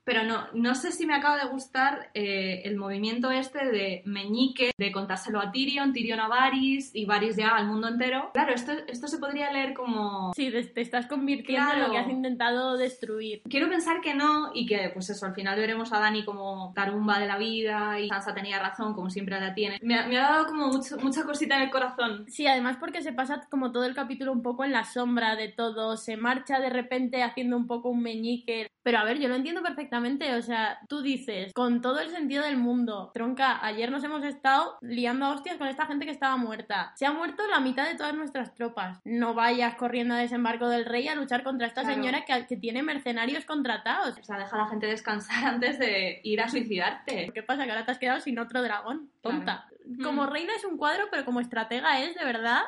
pero 0.09 0.23
no, 0.23 0.47
no 0.53 0.73
sé 0.73 0.91
si 0.91 1.05
me 1.05 1.13
acaba 1.13 1.37
de 1.37 1.47
gustar 1.49 2.09
eh, 2.15 2.63
el 2.65 2.77
movimiento 2.77 3.29
este 3.29 3.63
de 3.69 4.01
meñique, 4.05 4.71
de 4.75 4.91
contárselo 4.91 5.39
a 5.39 5.51
Tyrion, 5.51 5.93
Tyrion 5.93 6.19
a 6.19 6.27
Varys 6.27 6.89
y 6.95 7.05
Varys 7.05 7.35
ya 7.35 7.49
al 7.49 7.67
mundo 7.67 7.87
entero. 7.87 8.31
Claro, 8.33 8.53
esto, 8.55 8.71
esto 8.87 9.07
se 9.07 9.19
podría 9.19 9.51
leer 9.53 9.75
como... 9.75 10.33
Sí, 10.33 10.49
te, 10.49 10.81
estás 10.81 11.05
convirtiendo 11.05 11.73
en 11.73 11.79
lo 11.81 11.91
que 11.91 11.97
has 11.99 12.09
intentado 12.09 12.75
destruir. 12.77 13.43
Quiero 13.47 13.69
pensar 13.69 14.01
que 14.01 14.15
no 14.15 14.49
y 14.53 14.65
que, 14.65 14.89
pues 14.93 15.11
eso, 15.11 15.27
al 15.27 15.35
final 15.35 15.59
veremos 15.59 15.93
a 15.93 15.99
Dani 15.99 16.25
como 16.25 16.73
tarumba 16.73 17.19
de 17.19 17.27
la 17.27 17.37
vida 17.37 17.99
y 17.99 18.09
Sansa 18.09 18.33
tenía 18.33 18.57
razón, 18.59 18.95
como 18.95 19.11
siempre 19.11 19.39
la 19.39 19.53
tiene. 19.53 19.77
Me, 19.83 19.95
ha- 19.95 20.07
me 20.07 20.17
ha 20.17 20.21
dado 20.31 20.47
como 20.47 20.69
mucho- 20.69 20.97
mucha 20.97 21.23
cosita 21.23 21.55
en 21.57 21.61
el 21.63 21.69
corazón. 21.69 22.25
Sí, 22.29 22.47
además 22.47 22.77
porque 22.79 23.03
se 23.03 23.13
pasa 23.13 23.41
como 23.51 23.71
todo 23.71 23.85
el 23.85 23.93
capítulo 23.93 24.31
un 24.31 24.41
poco 24.41 24.63
en 24.65 24.71
la 24.71 24.85
sombra 24.85 25.35
de 25.35 25.49
todo, 25.49 25.97
se 25.97 26.17
marcha 26.17 26.59
de 26.59 26.69
repente 26.71 27.21
haciendo 27.21 27.57
un 27.57 27.67
poco 27.67 27.89
un 27.89 28.01
meñique. 28.01 28.71
Pero 28.81 28.97
a 28.99 29.03
ver, 29.03 29.19
yo 29.19 29.27
lo 29.27 29.35
entiendo 29.35 29.61
perfectamente, 29.61 29.98
o 30.03 30.41
sea, 30.41 30.79
tú 30.87 31.01
dices, 31.01 31.53
con 31.53 31.81
todo 31.81 31.99
el 31.99 32.09
sentido 32.09 32.43
del 32.43 32.57
mundo, 32.57 33.11
tronca, 33.13 33.63
ayer 33.65 33.91
nos 33.91 34.03
hemos 34.03 34.23
estado 34.23 34.77
liando 34.81 35.25
a 35.25 35.33
hostias 35.33 35.57
con 35.57 35.67
esta 35.67 35.85
gente 35.85 36.05
que 36.05 36.11
estaba 36.11 36.37
muerta. 36.37 36.93
Se 36.95 37.05
ha 37.05 37.11
muerto 37.11 37.45
la 37.47 37.59
mitad 37.59 37.87
de 37.87 37.95
todas 37.95 38.13
nuestras 38.15 38.53
tropas. 38.55 38.99
No 39.03 39.33
vayas 39.33 39.75
corriendo 39.75 40.13
a 40.15 40.17
desembarco 40.17 40.69
del 40.69 40.85
rey 40.85 41.07
a 41.07 41.15
luchar 41.15 41.43
contra 41.43 41.67
esta 41.67 41.81
Claro. 41.81 41.95
señora 41.95 42.25
que, 42.25 42.45
que 42.47 42.57
tiene 42.57 42.83
mercenarios 42.83 43.45
contratados. 43.45 44.17
O 44.17 44.23
sea, 44.23 44.37
deja 44.37 44.55
a 44.55 44.59
la 44.59 44.67
gente 44.67 44.87
descansar 44.87 45.43
antes 45.45 45.79
de 45.79 46.21
ir 46.23 46.41
a 46.41 46.49
suicidarte. 46.49 47.31
¿Qué 47.33 47.43
pasa? 47.43 47.65
Que 47.65 47.71
ahora 47.71 47.85
te 47.85 47.91
has 47.91 47.99
quedado 47.99 48.19
sin 48.19 48.39
otro 48.39 48.61
dragón. 48.61 49.11
Tonta. 49.21 49.67
Claro. 49.69 50.03
Como 50.03 50.25
reina 50.27 50.53
es 50.55 50.65
un 50.65 50.77
cuadro, 50.77 51.05
pero 51.09 51.25
como 51.25 51.39
estratega 51.39 52.01
es, 52.03 52.15
de 52.15 52.23
verdad, 52.23 52.61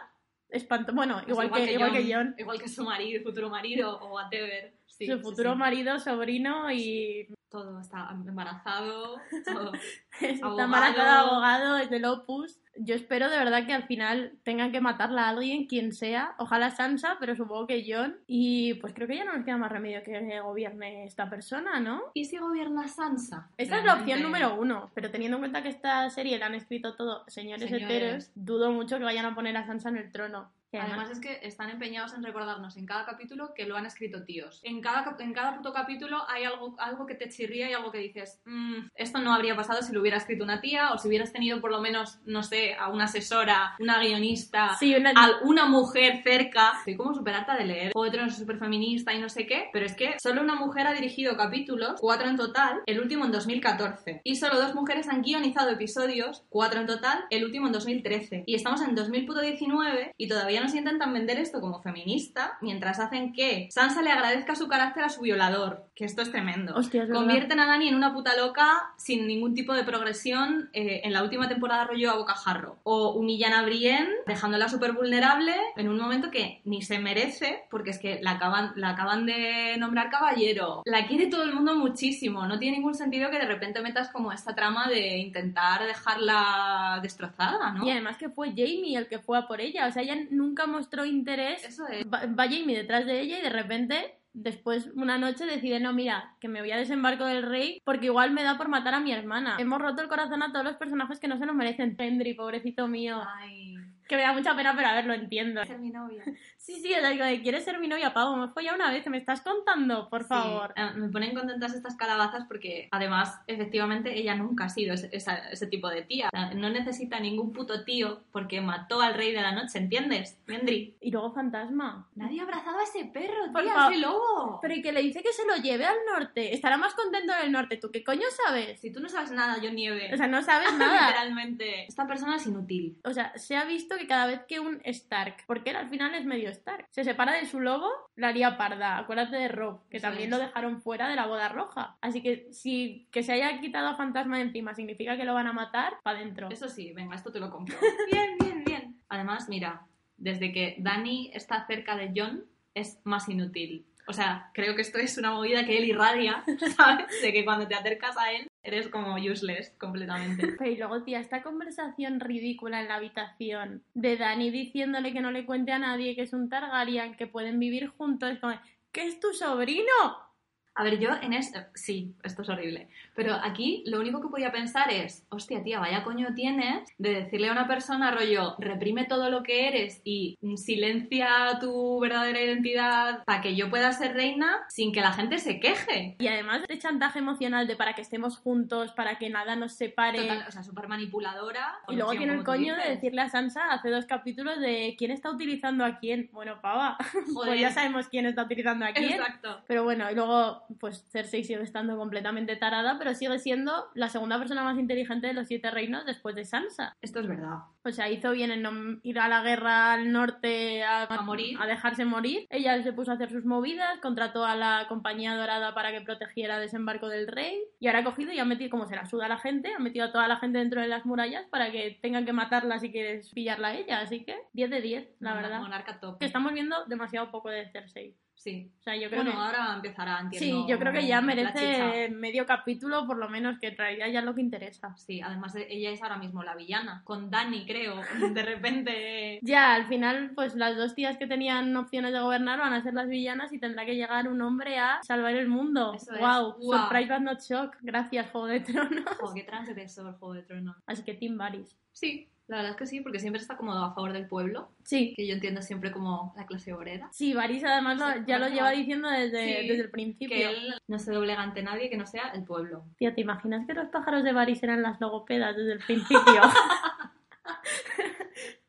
espanto. 0.49 0.91
Bueno, 0.93 1.21
Pues 1.25 1.29
igual, 1.29 1.51
que, 1.51 1.71
igual 1.73 1.91
que 1.91 2.13
John. 2.13 2.35
Igual 2.37 2.59
que 2.61 2.67
su 2.67 2.83
marido, 2.83 3.21
futuro 3.23 3.49
marido 3.49 3.99
o 3.99 4.13
whatever. 4.13 4.73
Sí, 5.05 5.11
su 5.11 5.19
futuro 5.19 5.53
sí. 5.53 5.57
marido, 5.57 5.99
sobrino 5.99 6.71
y 6.71 7.27
Todo 7.49 7.79
está 7.81 8.09
embarazado, 8.11 9.17
todo. 9.45 9.71
Está 10.21 10.45
Abogado. 10.45 10.65
embarazada, 10.65 11.19
abogado, 11.21 11.77
es 11.77 11.89
del 11.89 12.05
Opus. 12.05 12.59
Yo 12.77 12.95
espero 12.95 13.29
de 13.29 13.37
verdad 13.37 13.65
que 13.65 13.73
al 13.73 13.83
final 13.83 14.33
tengan 14.43 14.71
que 14.71 14.79
matarla 14.79 15.25
a 15.25 15.29
alguien, 15.29 15.65
quien 15.65 15.91
sea. 15.91 16.35
Ojalá 16.37 16.69
Sansa, 16.71 17.17
pero 17.19 17.35
supongo 17.35 17.67
que 17.67 17.83
John. 17.85 18.17
Y 18.27 18.75
pues 18.75 18.93
creo 18.93 19.07
que 19.07 19.17
ya 19.17 19.25
no 19.25 19.33
nos 19.33 19.43
queda 19.43 19.57
más 19.57 19.71
remedio 19.71 20.01
que 20.03 20.39
gobierne 20.39 21.05
esta 21.05 21.29
persona, 21.29 21.79
¿no? 21.79 22.03
¿Y 22.13 22.25
si 22.25 22.37
gobierna 22.37 22.87
Sansa? 22.87 23.49
Esta 23.57 23.79
es 23.79 23.83
la 23.85 23.95
opción 23.95 24.21
número 24.21 24.55
uno, 24.55 24.89
pero 24.93 25.09
teniendo 25.11 25.37
en 25.37 25.41
cuenta 25.41 25.61
que 25.63 25.69
esta 25.69 26.09
serie 26.09 26.37
la 26.39 26.45
han 26.45 26.55
escrito 26.55 26.95
todo 26.95 27.23
señores, 27.27 27.69
Señores. 27.69 27.89
heteros, 27.89 28.31
dudo 28.35 28.71
mucho 28.71 28.97
que 28.97 29.03
vayan 29.03 29.25
a 29.25 29.35
poner 29.35 29.57
a 29.57 29.65
Sansa 29.65 29.89
en 29.89 29.97
el 29.97 30.11
trono. 30.11 30.49
Además 30.79 31.09
es 31.11 31.19
que 31.19 31.39
están 31.43 31.69
empeñados 31.69 32.13
en 32.13 32.23
recordarnos 32.23 32.77
en 32.77 32.85
cada 32.85 33.05
capítulo 33.05 33.53
que 33.53 33.65
lo 33.65 33.75
han 33.75 33.85
escrito 33.85 34.23
tíos. 34.23 34.59
En 34.63 34.81
cada, 34.81 35.15
en 35.19 35.33
cada 35.33 35.55
puto 35.57 35.73
capítulo 35.73 36.23
hay 36.29 36.43
algo, 36.45 36.75
algo 36.79 37.05
que 37.05 37.15
te 37.15 37.29
chirría 37.29 37.69
y 37.69 37.73
algo 37.73 37.91
que 37.91 37.97
dices, 37.97 38.41
"Mm, 38.45 38.87
esto 38.95 39.19
no 39.19 39.33
habría 39.33 39.55
pasado 39.55 39.81
si 39.81 39.91
lo 39.93 40.01
hubiera 40.01 40.17
escrito 40.17 40.43
una 40.43 40.61
tía 40.61 40.91
o 40.93 40.97
si 40.97 41.07
hubieras 41.07 41.33
tenido 41.33 41.59
por 41.61 41.71
lo 41.71 41.81
menos, 41.81 42.19
no 42.25 42.43
sé, 42.43 42.73
a 42.75 42.89
una 42.89 43.05
asesora, 43.05 43.75
una 43.79 43.99
guionista, 43.99 44.75
Sí, 44.79 44.95
una- 44.95 45.11
a 45.11 45.39
una 45.43 45.65
mujer 45.65 46.21
cerca. 46.23 46.73
Estoy 46.79 46.95
como 46.95 47.13
súper 47.13 47.33
harta 47.35 47.55
de 47.57 47.65
leer. 47.65 47.91
Tronos 48.11 48.33
es 48.33 48.39
súper 48.39 48.57
feminista 48.59 49.13
y 49.13 49.19
no 49.19 49.29
sé 49.29 49.45
qué, 49.45 49.69
pero 49.71 49.85
es 49.85 49.95
que 49.95 50.15
solo 50.21 50.41
una 50.41 50.55
mujer 50.55 50.85
ha 50.87 50.93
dirigido 50.93 51.37
capítulos, 51.37 51.95
cuatro 51.99 52.29
en 52.29 52.35
total, 52.35 52.81
el 52.85 52.99
último 52.99 53.25
en 53.25 53.31
2014. 53.31 54.21
Y 54.23 54.35
solo 54.35 54.59
dos 54.59 54.75
mujeres 54.75 55.07
han 55.07 55.21
guionizado 55.21 55.69
episodios, 55.69 56.43
cuatro 56.49 56.79
en 56.81 56.87
total, 56.87 57.23
el 57.29 57.43
último 57.45 57.67
en 57.67 57.71
2013. 57.73 58.43
Y 58.45 58.55
estamos 58.55 58.81
en 58.81 58.95
2019 58.95 60.13
y 60.17 60.27
todavía 60.27 60.60
nos 60.61 60.75
intentan 60.75 61.13
vender 61.13 61.39
esto 61.39 61.61
como 61.61 61.81
feminista, 61.81 62.57
mientras 62.61 62.99
hacen 62.99 63.33
que 63.33 63.67
Sansa 63.71 64.01
le 64.01 64.11
agradezca 64.11 64.55
su 64.55 64.67
carácter 64.67 65.03
a 65.03 65.09
su 65.09 65.21
violador, 65.21 65.85
que 65.95 66.05
esto 66.05 66.21
es 66.21 66.31
tremendo. 66.31 66.75
Hostia, 66.75 67.03
es 67.03 67.09
verdad. 67.09 67.21
Convierten 67.21 67.59
a 67.59 67.67
Dani 67.67 67.87
en 67.87 67.95
una 67.95 68.13
puta 68.13 68.35
loca 68.35 68.93
sin 68.97 69.27
ningún 69.27 69.53
tipo 69.53 69.73
de 69.73 69.83
progresión 69.83 70.69
eh, 70.73 71.01
en 71.03 71.13
la 71.13 71.23
última 71.23 71.47
temporada 71.47 71.85
rollo 71.85 72.11
a 72.11 72.17
bocajarro. 72.17 72.77
O 72.83 73.11
humillan 73.11 73.53
a 73.53 73.63
Brienne 73.63 74.09
dejándola 74.25 74.69
súper 74.69 74.93
vulnerable 74.93 75.53
en 75.75 75.89
un 75.89 75.97
momento 75.97 76.31
que 76.31 76.61
ni 76.65 76.81
se 76.81 76.99
merece 76.99 77.63
porque 77.69 77.91
es 77.91 77.99
que 77.99 78.19
la 78.21 78.31
acaban, 78.31 78.73
la 78.75 78.91
acaban 78.91 79.25
de 79.25 79.75
nombrar 79.77 80.09
caballero. 80.09 80.81
La 80.85 81.07
quiere 81.07 81.27
todo 81.27 81.43
el 81.43 81.53
mundo 81.53 81.75
muchísimo. 81.75 82.45
No 82.45 82.59
tiene 82.59 82.77
ningún 82.77 82.95
sentido 82.95 83.29
que 83.29 83.39
de 83.39 83.45
repente 83.45 83.81
metas 83.81 84.09
como 84.09 84.31
esta 84.31 84.55
trama 84.55 84.87
de 84.87 85.17
intentar 85.17 85.85
dejarla 85.85 86.99
destrozada, 87.01 87.71
¿no? 87.71 87.85
Y 87.85 87.91
además 87.91 88.17
que 88.17 88.29
fue 88.29 88.49
Jamie 88.49 88.97
el 88.97 89.07
que 89.07 89.19
fue 89.19 89.37
a 89.37 89.47
por 89.47 89.61
ella, 89.61 89.87
o 89.87 89.91
sea, 89.91 90.03
ella 90.03 90.15
nunca 90.29 90.50
mostró 90.67 91.05
interés. 91.05 91.63
Eso 91.63 91.87
es. 91.87 92.05
Va, 92.05 92.25
va 92.27 92.43
Jamie 92.43 92.77
detrás 92.77 93.05
de 93.05 93.21
ella 93.21 93.39
y 93.39 93.41
de 93.41 93.49
repente, 93.49 94.15
después 94.33 94.89
una 94.95 95.17
noche 95.17 95.45
decide, 95.45 95.79
no, 95.79 95.93
mira, 95.93 96.35
que 96.39 96.47
me 96.47 96.61
voy 96.61 96.71
a 96.71 96.77
desembarco 96.77 97.25
del 97.25 97.43
rey 97.43 97.81
porque 97.83 98.07
igual 98.07 98.31
me 98.31 98.43
da 98.43 98.57
por 98.57 98.67
matar 98.67 98.93
a 98.93 98.99
mi 98.99 99.11
hermana. 99.11 99.57
Hemos 99.59 99.81
roto 99.81 100.01
el 100.01 100.07
corazón 100.07 100.43
a 100.43 100.51
todos 100.51 100.65
los 100.65 100.75
personajes 100.75 101.19
que 101.19 101.27
no 101.27 101.37
se 101.37 101.45
lo 101.45 101.53
merecen. 101.53 101.95
Henry, 101.97 102.33
pobrecito 102.33 102.87
mío. 102.87 103.21
Ay, 103.37 103.75
Que 104.07 104.15
me 104.15 104.23
da 104.23 104.33
mucha 104.33 104.55
pena, 104.55 104.73
pero 104.75 104.87
a 104.89 104.93
ver, 104.93 105.05
lo 105.05 105.13
entiendo. 105.13 105.63
ser 105.65 105.79
mi 105.79 105.89
novia. 105.89 106.23
Sí, 106.57 106.79
sí, 106.79 106.93
es 106.93 107.03
algo 107.03 107.23
de, 107.25 107.41
¿quieres 107.41 107.63
ser 107.63 107.79
mi 107.79 107.87
novia, 107.87 108.13
Pavo? 108.13 108.35
Me 108.35 108.47
fue 108.49 108.63
ya 108.63 108.75
una 108.75 108.91
vez, 108.91 109.05
me 109.07 109.17
estás 109.17 109.41
contando, 109.41 110.09
por 110.09 110.25
favor. 110.25 110.73
Sí, 110.75 110.81
eh, 110.81 110.89
me 110.97 111.09
ponen 111.09 111.33
contentas 111.33 111.73
estas 111.73 111.95
calabazas 111.95 112.45
porque 112.47 112.87
además, 112.91 113.39
efectivamente, 113.47 114.17
ella 114.17 114.35
nunca 114.35 114.65
ha 114.65 114.69
sido 114.69 114.93
ese, 114.93 115.09
ese 115.11 115.67
tipo 115.67 115.89
de 115.89 116.03
tía. 116.03 116.29
No 116.55 116.69
necesita 116.69 117.19
ningún 117.19 117.51
puto 117.51 117.83
tío 117.83 118.21
porque 118.31 118.61
mató 118.61 119.01
al 119.01 119.13
rey 119.15 119.31
de 119.31 119.41
la 119.41 119.51
noche, 119.53 119.79
¿entiendes? 119.79 120.39
Mendri. 120.45 120.95
Y 121.01 121.11
luego 121.11 121.31
Fantasma. 121.33 122.07
Nadie 122.15 122.39
ha 122.41 122.43
abrazado 122.43 122.79
a 122.79 122.83
ese 122.83 123.05
perro, 123.05 123.51
Por 123.51 123.63
tía, 123.63 123.73
favor. 123.73 123.91
ese 123.93 124.01
lobo. 124.01 124.59
Pero 124.61 124.73
y 124.75 124.81
que 124.81 124.91
le 124.91 125.01
dice 125.01 125.23
que 125.23 125.33
se 125.33 125.45
lo 125.45 125.55
lleve 125.55 125.85
al 125.85 125.97
norte. 126.13 126.53
Estará 126.53 126.77
más 126.77 126.93
contento 126.93 127.33
en 127.39 127.45
el 127.45 127.51
norte. 127.51 127.77
¿Tú 127.77 127.89
qué 127.91 128.03
coño 128.03 128.25
sabes? 128.45 128.79
Si 128.79 128.91
tú 128.91 128.99
no 128.99 129.09
sabes 129.09 129.31
nada, 129.31 129.59
yo 129.61 129.71
nieve. 129.71 130.13
O 130.13 130.17
sea, 130.17 130.27
no 130.27 130.41
sabes 130.43 130.73
nada. 130.77 131.07
Literalmente. 131.07 131.85
Esta 131.85 132.07
persona 132.07 132.35
es 132.35 132.45
inútil. 132.45 132.97
O 133.03 133.13
sea, 133.13 133.37
se 133.37 133.55
ha 133.57 133.65
visto 133.65 133.90
que 133.97 134.07
cada 134.07 134.27
vez 134.27 134.41
que 134.47 134.59
un 134.59 134.81
Stark, 134.85 135.43
porque 135.47 135.71
él 135.71 135.75
al 135.75 135.89
final 135.89 136.13
es 136.15 136.25
medio 136.25 136.49
Stark, 136.49 136.85
se 136.89 137.03
separa 137.03 137.33
de 137.33 137.45
su 137.45 137.59
lobo, 137.59 137.89
la 138.15 138.29
haría 138.29 138.57
parda. 138.57 138.97
Acuérdate 138.97 139.37
de 139.37 139.47
Rob, 139.47 139.87
que 139.89 139.97
Eso 139.97 140.07
también 140.07 140.25
es. 140.25 140.29
lo 140.31 140.39
dejaron 140.39 140.81
fuera 140.81 141.09
de 141.09 141.15
la 141.15 141.27
boda 141.27 141.49
roja. 141.49 141.97
Así 142.01 142.21
que 142.21 142.47
si 142.51 143.07
que 143.11 143.23
se 143.23 143.33
haya 143.33 143.59
quitado 143.59 143.87
a 143.89 143.95
Fantasma 143.95 144.37
de 144.37 144.43
encima 144.43 144.73
significa 144.73 145.17
que 145.17 145.25
lo 145.25 145.33
van 145.33 145.47
a 145.47 145.53
matar, 145.53 145.93
para 146.03 146.19
adentro. 146.19 146.49
Eso 146.49 146.69
sí, 146.69 146.91
venga, 146.93 147.15
esto 147.15 147.31
te 147.31 147.39
lo 147.39 147.49
compro. 147.49 147.77
Bien, 148.11 148.37
bien, 148.39 148.63
bien. 148.63 149.01
Además, 149.09 149.49
mira, 149.49 149.85
desde 150.17 150.51
que 150.51 150.75
Dani 150.79 151.31
está 151.33 151.65
cerca 151.67 151.95
de 151.95 152.11
John, 152.15 152.45
es 152.73 152.99
más 153.03 153.27
inútil. 153.27 153.85
O 154.07 154.13
sea, 154.13 154.49
creo 154.53 154.75
que 154.75 154.81
esto 154.81 154.97
es 154.97 155.17
una 155.17 155.31
movida 155.31 155.65
que 155.65 155.77
él 155.77 155.85
irradia, 155.85 156.43
¿sabes? 156.75 157.21
De 157.21 157.31
que 157.31 157.45
cuando 157.45 157.67
te 157.67 157.75
acercas 157.75 158.17
a 158.17 158.31
él, 158.31 158.47
eres 158.63 158.87
como 158.87 159.15
useless 159.15 159.71
completamente. 159.79 160.47
Pero 160.59 160.71
y 160.71 160.77
luego, 160.77 161.03
tía, 161.03 161.19
esta 161.19 161.43
conversación 161.43 162.19
ridícula 162.19 162.81
en 162.81 162.87
la 162.87 162.95
habitación 162.95 163.83
de 163.93 164.17
Dani 164.17 164.51
diciéndole 164.51 165.13
que 165.13 165.21
no 165.21 165.31
le 165.31 165.45
cuente 165.45 165.71
a 165.71 165.79
nadie 165.79 166.15
que 166.15 166.23
es 166.23 166.33
un 166.33 166.49
Targaryen, 166.49 167.15
que 167.15 167.27
pueden 167.27 167.59
vivir 167.59 167.87
juntos, 167.87 168.37
como, 168.39 168.53
¿qué 168.91 169.07
es 169.07 169.19
tu 169.19 169.33
sobrino? 169.33 170.30
A 170.75 170.83
ver, 170.83 170.99
yo 170.99 171.09
en 171.21 171.33
esto... 171.33 171.59
Sí, 171.73 172.13
esto 172.23 172.41
es 172.41 172.49
horrible. 172.49 172.87
Pero 173.15 173.33
aquí 173.33 173.83
lo 173.85 173.99
único 173.99 174.21
que 174.21 174.29
podía 174.29 174.51
pensar 174.51 174.91
es, 174.91 175.25
hostia, 175.29 175.63
tía, 175.63 175.79
vaya 175.79 176.03
coño 176.03 176.33
tienes 176.33 176.89
de 176.97 177.13
decirle 177.13 177.49
a 177.49 177.51
una 177.51 177.67
persona, 177.67 178.11
rollo, 178.11 178.55
reprime 178.59 179.05
todo 179.05 179.29
lo 179.29 179.43
que 179.43 179.67
eres 179.67 180.01
y 180.03 180.37
silencia 180.55 181.57
tu 181.59 181.99
verdadera 181.99 182.41
identidad 182.41 183.23
para 183.25 183.41
que 183.41 183.55
yo 183.55 183.69
pueda 183.69 183.91
ser 183.91 184.13
reina 184.13 184.61
sin 184.69 184.91
que 184.91 185.01
la 185.01 185.11
gente 185.11 185.39
se 185.39 185.59
queje. 185.59 186.15
Y 186.19 186.27
además 186.27 186.63
de 186.67 186.79
chantaje 186.79 187.19
emocional 187.19 187.67
de 187.67 187.75
para 187.75 187.93
que 187.93 188.01
estemos 188.01 188.37
juntos, 188.37 188.91
para 188.93 189.17
que 189.17 189.29
nada 189.29 189.55
nos 189.55 189.73
separe. 189.73 190.21
Total, 190.21 190.45
o 190.47 190.51
sea, 190.51 190.63
súper 190.63 190.87
manipuladora. 190.87 191.79
Y 191.87 191.95
luego 191.95 192.11
tiene 192.11 192.33
el 192.33 192.43
coño 192.43 192.75
de 192.75 192.89
decirle 192.89 193.21
a 193.21 193.29
Sansa 193.29 193.71
hace 193.71 193.89
dos 193.89 194.05
capítulos 194.05 194.59
de 194.59 194.95
quién 194.97 195.11
está 195.11 195.31
utilizando 195.31 195.85
a 195.85 195.99
quién. 195.99 196.29
Bueno, 196.31 196.61
pava, 196.61 196.97
pues 197.33 197.59
ya 197.59 197.71
sabemos 197.71 198.07
quién 198.07 198.25
está 198.25 198.43
utilizando 198.43 198.85
a 198.85 198.93
quién. 198.93 199.13
Exacto. 199.13 199.61
Pero 199.67 199.83
bueno, 199.83 200.09
y 200.11 200.15
luego, 200.15 200.63
pues 200.79 201.05
Cersei 201.11 201.43
sigue 201.43 201.61
estando 201.61 201.97
completamente 201.97 202.55
tarada, 202.55 202.97
pero 202.97 203.13
sigue 203.13 203.37
siendo 203.39 203.89
la 203.93 204.09
segunda 204.09 204.37
persona 204.37 204.63
más 204.63 204.77
inteligente 204.77 205.27
de 205.27 205.33
los 205.33 205.47
siete 205.47 205.71
reinos 205.71 206.05
después 206.05 206.35
de 206.35 206.45
Sansa. 206.45 206.95
Esto 207.01 207.19
es 207.19 207.27
verdad. 207.27 207.59
O 207.83 207.91
sea, 207.91 208.09
hizo 208.09 208.31
bien 208.31 208.51
en 208.51 208.99
ir 209.03 209.19
a 209.19 209.27
la 209.27 209.41
guerra 209.41 209.93
al 209.93 210.11
norte 210.11 210.83
a, 210.83 211.03
A 211.03 211.21
morir. 211.21 211.57
a 211.59 211.65
dejarse 211.65 212.05
morir. 212.05 212.45
Ella 212.49 212.81
se 212.83 212.93
puso 212.93 213.11
a 213.11 213.15
hacer 213.15 213.29
sus 213.31 213.45
movidas, 213.45 213.99
contrató 213.99 214.45
a 214.45 214.55
la 214.55 214.85
compañía 214.87 215.35
dorada 215.35 215.73
para 215.73 215.91
que 215.91 216.01
protegiera 216.01 216.55
el 216.55 216.61
desembarco 216.61 217.09
del 217.09 217.27
rey. 217.27 217.59
Y 217.79 217.87
ahora 217.87 217.99
ha 217.99 218.03
cogido 218.03 218.31
y 218.31 218.39
ha 218.39 218.45
metido, 218.45 218.69
como 218.69 218.87
se 218.87 218.95
la 218.95 219.05
suda 219.05 219.25
a 219.25 219.29
la 219.29 219.37
gente, 219.37 219.73
ha 219.73 219.79
metido 219.79 220.05
a 220.05 220.11
toda 220.11 220.27
la 220.27 220.37
gente 220.37 220.59
dentro 220.59 220.81
de 220.81 220.87
las 220.87 221.05
murallas 221.05 221.45
para 221.47 221.71
que 221.71 221.97
tengan 222.01 222.25
que 222.25 222.33
matarla 222.33 222.79
si 222.79 222.91
quieres 222.91 223.29
pillarla 223.31 223.69
a 223.69 223.75
ella. 223.75 223.99
Así 224.01 224.23
que 224.23 224.35
10 224.53 224.69
de 224.69 224.81
10, 224.81 225.07
la 225.19 225.33
verdad. 225.33 225.61
Monarca 225.61 225.99
top. 225.99 226.19
Que 226.19 226.25
estamos 226.25 226.53
viendo 226.53 226.85
demasiado 226.85 227.31
poco 227.31 227.49
de 227.49 227.67
Cersei. 227.71 228.15
Sí. 228.43 228.71
O 228.79 228.81
sea, 228.81 228.95
yo 228.95 229.07
creo 229.09 229.21
Bueno, 229.23 229.37
que... 229.37 229.43
ahora 229.45 229.75
empezará, 229.75 230.17
Sí, 230.31 230.37
entiendo. 230.37 230.67
yo 230.67 230.79
creo 230.79 230.91
que 230.93 231.05
ya 231.05 231.21
merece 231.21 232.09
medio 232.09 232.47
capítulo, 232.47 233.05
por 233.05 233.17
lo 233.17 233.29
menos, 233.29 233.59
que 233.59 233.69
realidad 233.69 234.07
ya 234.07 234.21
lo 234.23 234.33
que 234.33 234.41
interesa. 234.41 234.95
Sí, 234.97 235.21
además 235.21 235.53
de- 235.53 235.67
ella 235.69 235.91
es 235.91 236.01
ahora 236.01 236.17
mismo 236.17 236.41
la 236.41 236.55
villana. 236.55 237.03
Con 237.03 237.29
Dani, 237.29 237.67
creo. 237.67 238.01
De 238.33 238.41
repente. 238.41 239.39
Ya, 239.43 239.75
al 239.75 239.85
final, 239.85 240.31
pues 240.33 240.55
las 240.55 240.75
dos 240.75 240.95
tías 240.95 241.17
que 241.17 241.27
tenían 241.27 241.75
opciones 241.77 242.13
de 242.13 242.19
gobernar 242.19 242.57
van 242.59 242.73
a 242.73 242.81
ser 242.81 242.95
las 242.95 243.07
villanas 243.07 243.53
y 243.53 243.59
tendrá 243.59 243.85
que 243.85 243.95
llegar 243.95 244.27
un 244.27 244.41
hombre 244.41 244.79
a 244.79 244.99
salvar 245.03 245.35
el 245.35 245.47
mundo. 245.47 245.93
Eso 245.93 246.15
es. 246.15 246.19
wow, 246.19 246.55
surprise 246.59 247.13
but 247.13 247.21
not 247.21 247.39
shock. 247.41 247.75
Gracias, 247.81 248.27
Juego 248.31 248.47
de 248.47 248.61
Tronos. 248.61 249.05
Joder, 249.19 249.35
qué 249.35 249.43
transgresor 249.51 250.17
Juego 250.17 250.33
de 250.33 250.41
Tronos. 250.43 250.75
Así 250.87 251.03
que 251.03 251.13
Team 251.13 251.37
Varys. 251.37 251.77
Sí, 251.91 252.27
la 252.51 252.57
verdad 252.57 252.71
es 252.71 252.77
que 252.77 252.85
sí, 252.85 252.99
porque 253.01 253.19
siempre 253.19 253.41
está 253.41 253.55
como 253.57 253.73
a 253.73 253.93
favor 253.95 254.11
del 254.13 254.27
pueblo. 254.27 254.69
Sí. 254.83 255.13
Que 255.15 255.25
yo 255.25 255.33
entiendo 255.33 255.61
siempre 255.61 255.91
como 255.91 256.33
la 256.35 256.45
clase 256.45 256.73
obrera. 256.73 257.07
Sí, 257.13 257.33
Varys 257.33 257.63
además 257.63 257.97
lo- 257.97 258.25
ya 258.25 258.37
lo 258.39 258.49
lleva 258.49 258.71
diciendo 258.71 259.09
desde, 259.09 259.61
sí, 259.61 259.67
desde 259.69 259.81
el 259.83 259.89
principio. 259.89 260.35
Que 260.35 260.49
él 260.49 260.73
no 260.87 260.99
se 260.99 261.11
doblega 261.13 261.41
ante 261.41 261.63
nadie 261.63 261.89
que 261.89 261.97
no 261.97 262.05
sea 262.05 262.29
el 262.35 262.43
pueblo. 262.43 262.83
Tío, 262.97 263.13
¿te 263.15 263.21
imaginas 263.21 263.65
que 263.65 263.73
los 263.73 263.87
pájaros 263.87 264.23
de 264.23 264.33
Varys 264.33 264.61
eran 264.63 264.81
las 264.81 264.99
logopedas 264.99 265.55
desde 265.55 265.73
el 265.73 265.79
principio? 265.79 266.41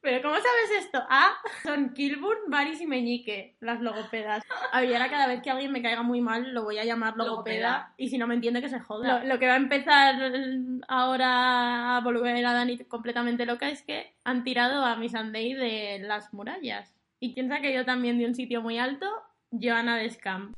Pero 0.03 0.21
¿cómo 0.21 0.35
sabes 0.35 0.85
esto? 0.85 1.01
Ah, 1.09 1.33
son 1.63 1.95
Kilburn, 1.95 2.51
Varys 2.51 2.81
y 2.81 2.87
Meñique, 2.89 3.55
las 3.61 3.81
logopedas. 3.81 4.43
A 4.73 4.81
ver, 4.81 4.91
y 4.91 4.95
ahora 4.95 5.09
cada 5.09 5.29
vez 5.29 5.41
que 5.43 5.51
alguien 5.51 5.71
me 5.71 5.81
caiga 5.81 6.03
muy 6.03 6.21
mal 6.21 6.53
lo 6.53 6.65
voy 6.65 6.79
a 6.79 6.85
llamar 6.85 7.17
logopeda, 7.17 7.71
Logopeda. 7.71 7.95
y 7.97 8.09
si 8.09 8.19
no 8.19 8.27
me 8.27 8.35
entiende 8.35 8.61
que 8.61 8.69
se 8.69 8.81
joda. 8.81 9.21
Lo, 9.21 9.29
lo 9.29 9.39
que 9.39 9.47
va 9.47 9.53
a 9.53 9.59
empezar 9.59 10.17
ahora 10.89 11.97
a 11.97 12.01
volver 12.01 12.45
a 12.45 12.53
Dani 12.53 12.79
completamente 12.87 13.47
loca 13.47 13.69
es 13.71 13.83
que 13.83 14.13
han 14.25 14.43
tirado 14.43 14.85
a 14.85 14.97
Miss 14.97 15.13
Sunday 15.13 15.55
de 15.55 16.01
las 16.01 16.35
murallas. 16.35 16.93
¿Y 17.21 17.35
se 17.35 17.43
ha 17.43 17.61
caído 17.63 17.85
también 17.85 18.19
de 18.19 18.27
un 18.27 18.35
sitio 18.35 18.61
muy 18.61 18.79
alto? 18.79 19.07
Joana 19.53 19.97
de 19.99 20.11
Scam. 20.11 20.53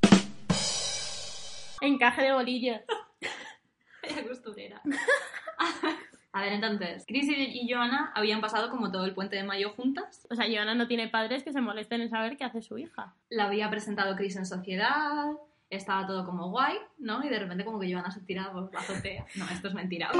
Encaje 1.83 2.23
de 2.23 2.33
bolillos. 2.33 2.81
Vaya 4.03 4.27
costurera. 4.27 4.81
A 6.35 6.43
ver, 6.43 6.53
entonces, 6.53 7.05
Chris 7.07 7.29
y 7.29 7.73
Joanna 7.73 8.11
habían 8.13 8.41
pasado 8.41 8.69
como 8.69 8.91
todo 8.91 9.05
el 9.05 9.15
puente 9.15 9.37
de 9.37 9.45
mayo 9.45 9.71
juntas. 9.71 10.27
O 10.29 10.35
sea, 10.35 10.47
Joana 10.53 10.75
no 10.75 10.89
tiene 10.89 11.07
padres 11.07 11.45
que 11.45 11.53
se 11.53 11.61
molesten 11.61 12.01
en 12.01 12.11
saber 12.11 12.37
qué 12.37 12.43
hace 12.43 12.61
su 12.61 12.77
hija. 12.77 13.15
La 13.31 13.45
había 13.45 13.71
presentado 13.71 14.17
Chris 14.17 14.35
en 14.35 14.45
sociedad. 14.45 15.27
estaba 15.71 16.09
todo 16.09 16.25
como 16.25 16.51
guay, 16.51 16.77
¿no? 16.99 17.25
Y 17.25 17.29
de 17.29 17.39
repente 17.39 17.65
como 17.65 17.79
que 17.79 17.93
Joana 17.93 18.11
se 18.11 18.21
tira 18.21 18.51
por 18.51 18.73
la 18.75 18.81
azotea. 18.81 19.25
No, 19.37 19.49
esto 19.49 19.69
es 19.69 19.75
mentira. 19.75 20.11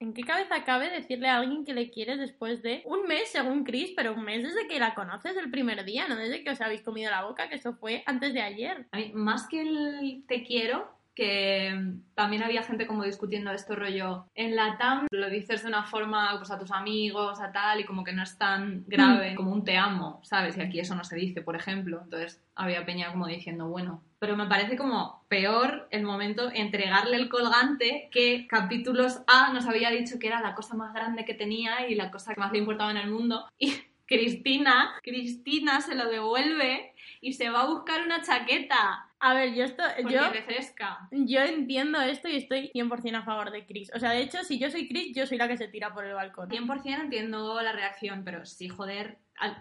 ¿En 0.00 0.14
qué 0.14 0.22
cabeza 0.22 0.64
cabe 0.64 0.88
decirle 0.90 1.28
a 1.28 1.38
alguien 1.38 1.66
que 1.66 1.74
le 1.74 1.90
quieres 1.90 2.18
después 2.18 2.62
de 2.62 2.82
un 2.86 3.06
mes, 3.06 3.28
según 3.30 3.64
Chris, 3.64 3.92
pero 3.96 4.14
un 4.14 4.22
mes 4.22 4.44
desde 4.44 4.66
que 4.66 4.78
la 4.78 4.94
conoces 4.94 5.36
el 5.36 5.50
primer 5.50 5.84
día, 5.84 6.08
no 6.08 6.16
desde 6.16 6.42
que 6.42 6.50
os 6.50 6.60
habéis 6.62 6.82
comido 6.82 7.10
la 7.10 7.24
boca, 7.24 7.48
que 7.50 7.56
eso 7.56 7.74
fue 7.74 8.02
antes 8.06 8.32
de 8.32 8.40
ayer? 8.40 8.86
A 8.92 8.96
mí, 8.96 9.10
más 9.12 9.46
que 9.48 9.60
el 9.60 10.24
te 10.26 10.44
quiero, 10.44 10.97
que 11.18 11.74
mm, 11.74 12.14
también 12.14 12.44
había 12.44 12.62
gente 12.62 12.86
como 12.86 13.02
discutiendo 13.02 13.50
esto 13.50 13.74
rollo 13.74 14.26
en 14.36 14.54
la 14.54 14.78
TAM. 14.78 15.08
Lo 15.10 15.28
dices 15.28 15.62
de 15.62 15.68
una 15.68 15.82
forma 15.82 16.32
pues 16.38 16.52
a 16.52 16.60
tus 16.60 16.70
amigos 16.70 17.40
a 17.40 17.50
tal 17.50 17.80
y 17.80 17.84
como 17.84 18.04
que 18.04 18.12
no 18.12 18.22
es 18.22 18.38
tan 18.38 18.84
grave 18.86 19.34
como 19.34 19.50
un 19.50 19.64
te 19.64 19.76
amo 19.76 20.20
sabes 20.22 20.56
y 20.56 20.60
aquí 20.60 20.78
eso 20.78 20.94
no 20.94 21.02
se 21.02 21.16
dice 21.16 21.42
por 21.42 21.56
ejemplo. 21.56 22.00
Entonces 22.04 22.40
había 22.54 22.86
peña 22.86 23.10
como 23.10 23.26
diciendo 23.26 23.66
bueno 23.66 24.04
pero 24.20 24.36
me 24.36 24.46
parece 24.46 24.76
como 24.76 25.24
peor 25.26 25.88
el 25.90 26.04
momento 26.04 26.50
entregarle 26.52 27.16
el 27.16 27.28
colgante 27.28 28.08
que 28.12 28.46
capítulos 28.46 29.22
A 29.26 29.52
nos 29.52 29.66
había 29.66 29.90
dicho 29.90 30.20
que 30.20 30.28
era 30.28 30.40
la 30.40 30.54
cosa 30.54 30.76
más 30.76 30.94
grande 30.94 31.24
que 31.24 31.34
tenía 31.34 31.88
y 31.88 31.96
la 31.96 32.12
cosa 32.12 32.32
que 32.32 32.40
más 32.40 32.52
le 32.52 32.58
importaba 32.58 32.92
en 32.92 32.96
el 32.96 33.10
mundo. 33.10 33.48
Y 33.58 33.74
Cristina 34.06 34.94
Cristina 35.02 35.80
se 35.80 35.94
lo 35.94 36.08
devuelve 36.08 36.94
y 37.20 37.34
se 37.34 37.50
va 37.50 37.62
a 37.62 37.66
buscar 37.66 38.02
una 38.02 38.22
chaqueta 38.22 39.07
A 39.20 39.34
ver, 39.34 39.54
yo 39.54 39.64
esto, 39.64 39.82
porque 40.00 40.14
yo, 40.14 40.30
refresca 40.30 41.08
yo 41.10 41.40
entiendo 41.40 42.00
esto 42.00 42.28
y 42.28 42.36
estoy 42.36 42.70
100% 42.72 43.16
a 43.16 43.22
favor 43.22 43.50
de 43.50 43.66
Chris. 43.66 43.90
O 43.94 43.98
sea, 43.98 44.10
de 44.10 44.22
hecho, 44.22 44.44
si 44.44 44.58
yo 44.58 44.70
soy 44.70 44.88
Chris, 44.88 45.14
yo 45.14 45.26
soy 45.26 45.38
la 45.38 45.48
que 45.48 45.56
se 45.56 45.68
tira 45.68 45.92
por 45.92 46.04
el 46.04 46.14
balcón. 46.14 46.48
100% 46.48 47.00
entiendo 47.00 47.60
la 47.60 47.72
reacción, 47.72 48.22
pero 48.24 48.46
sí, 48.46 48.68
joder, 48.68 49.18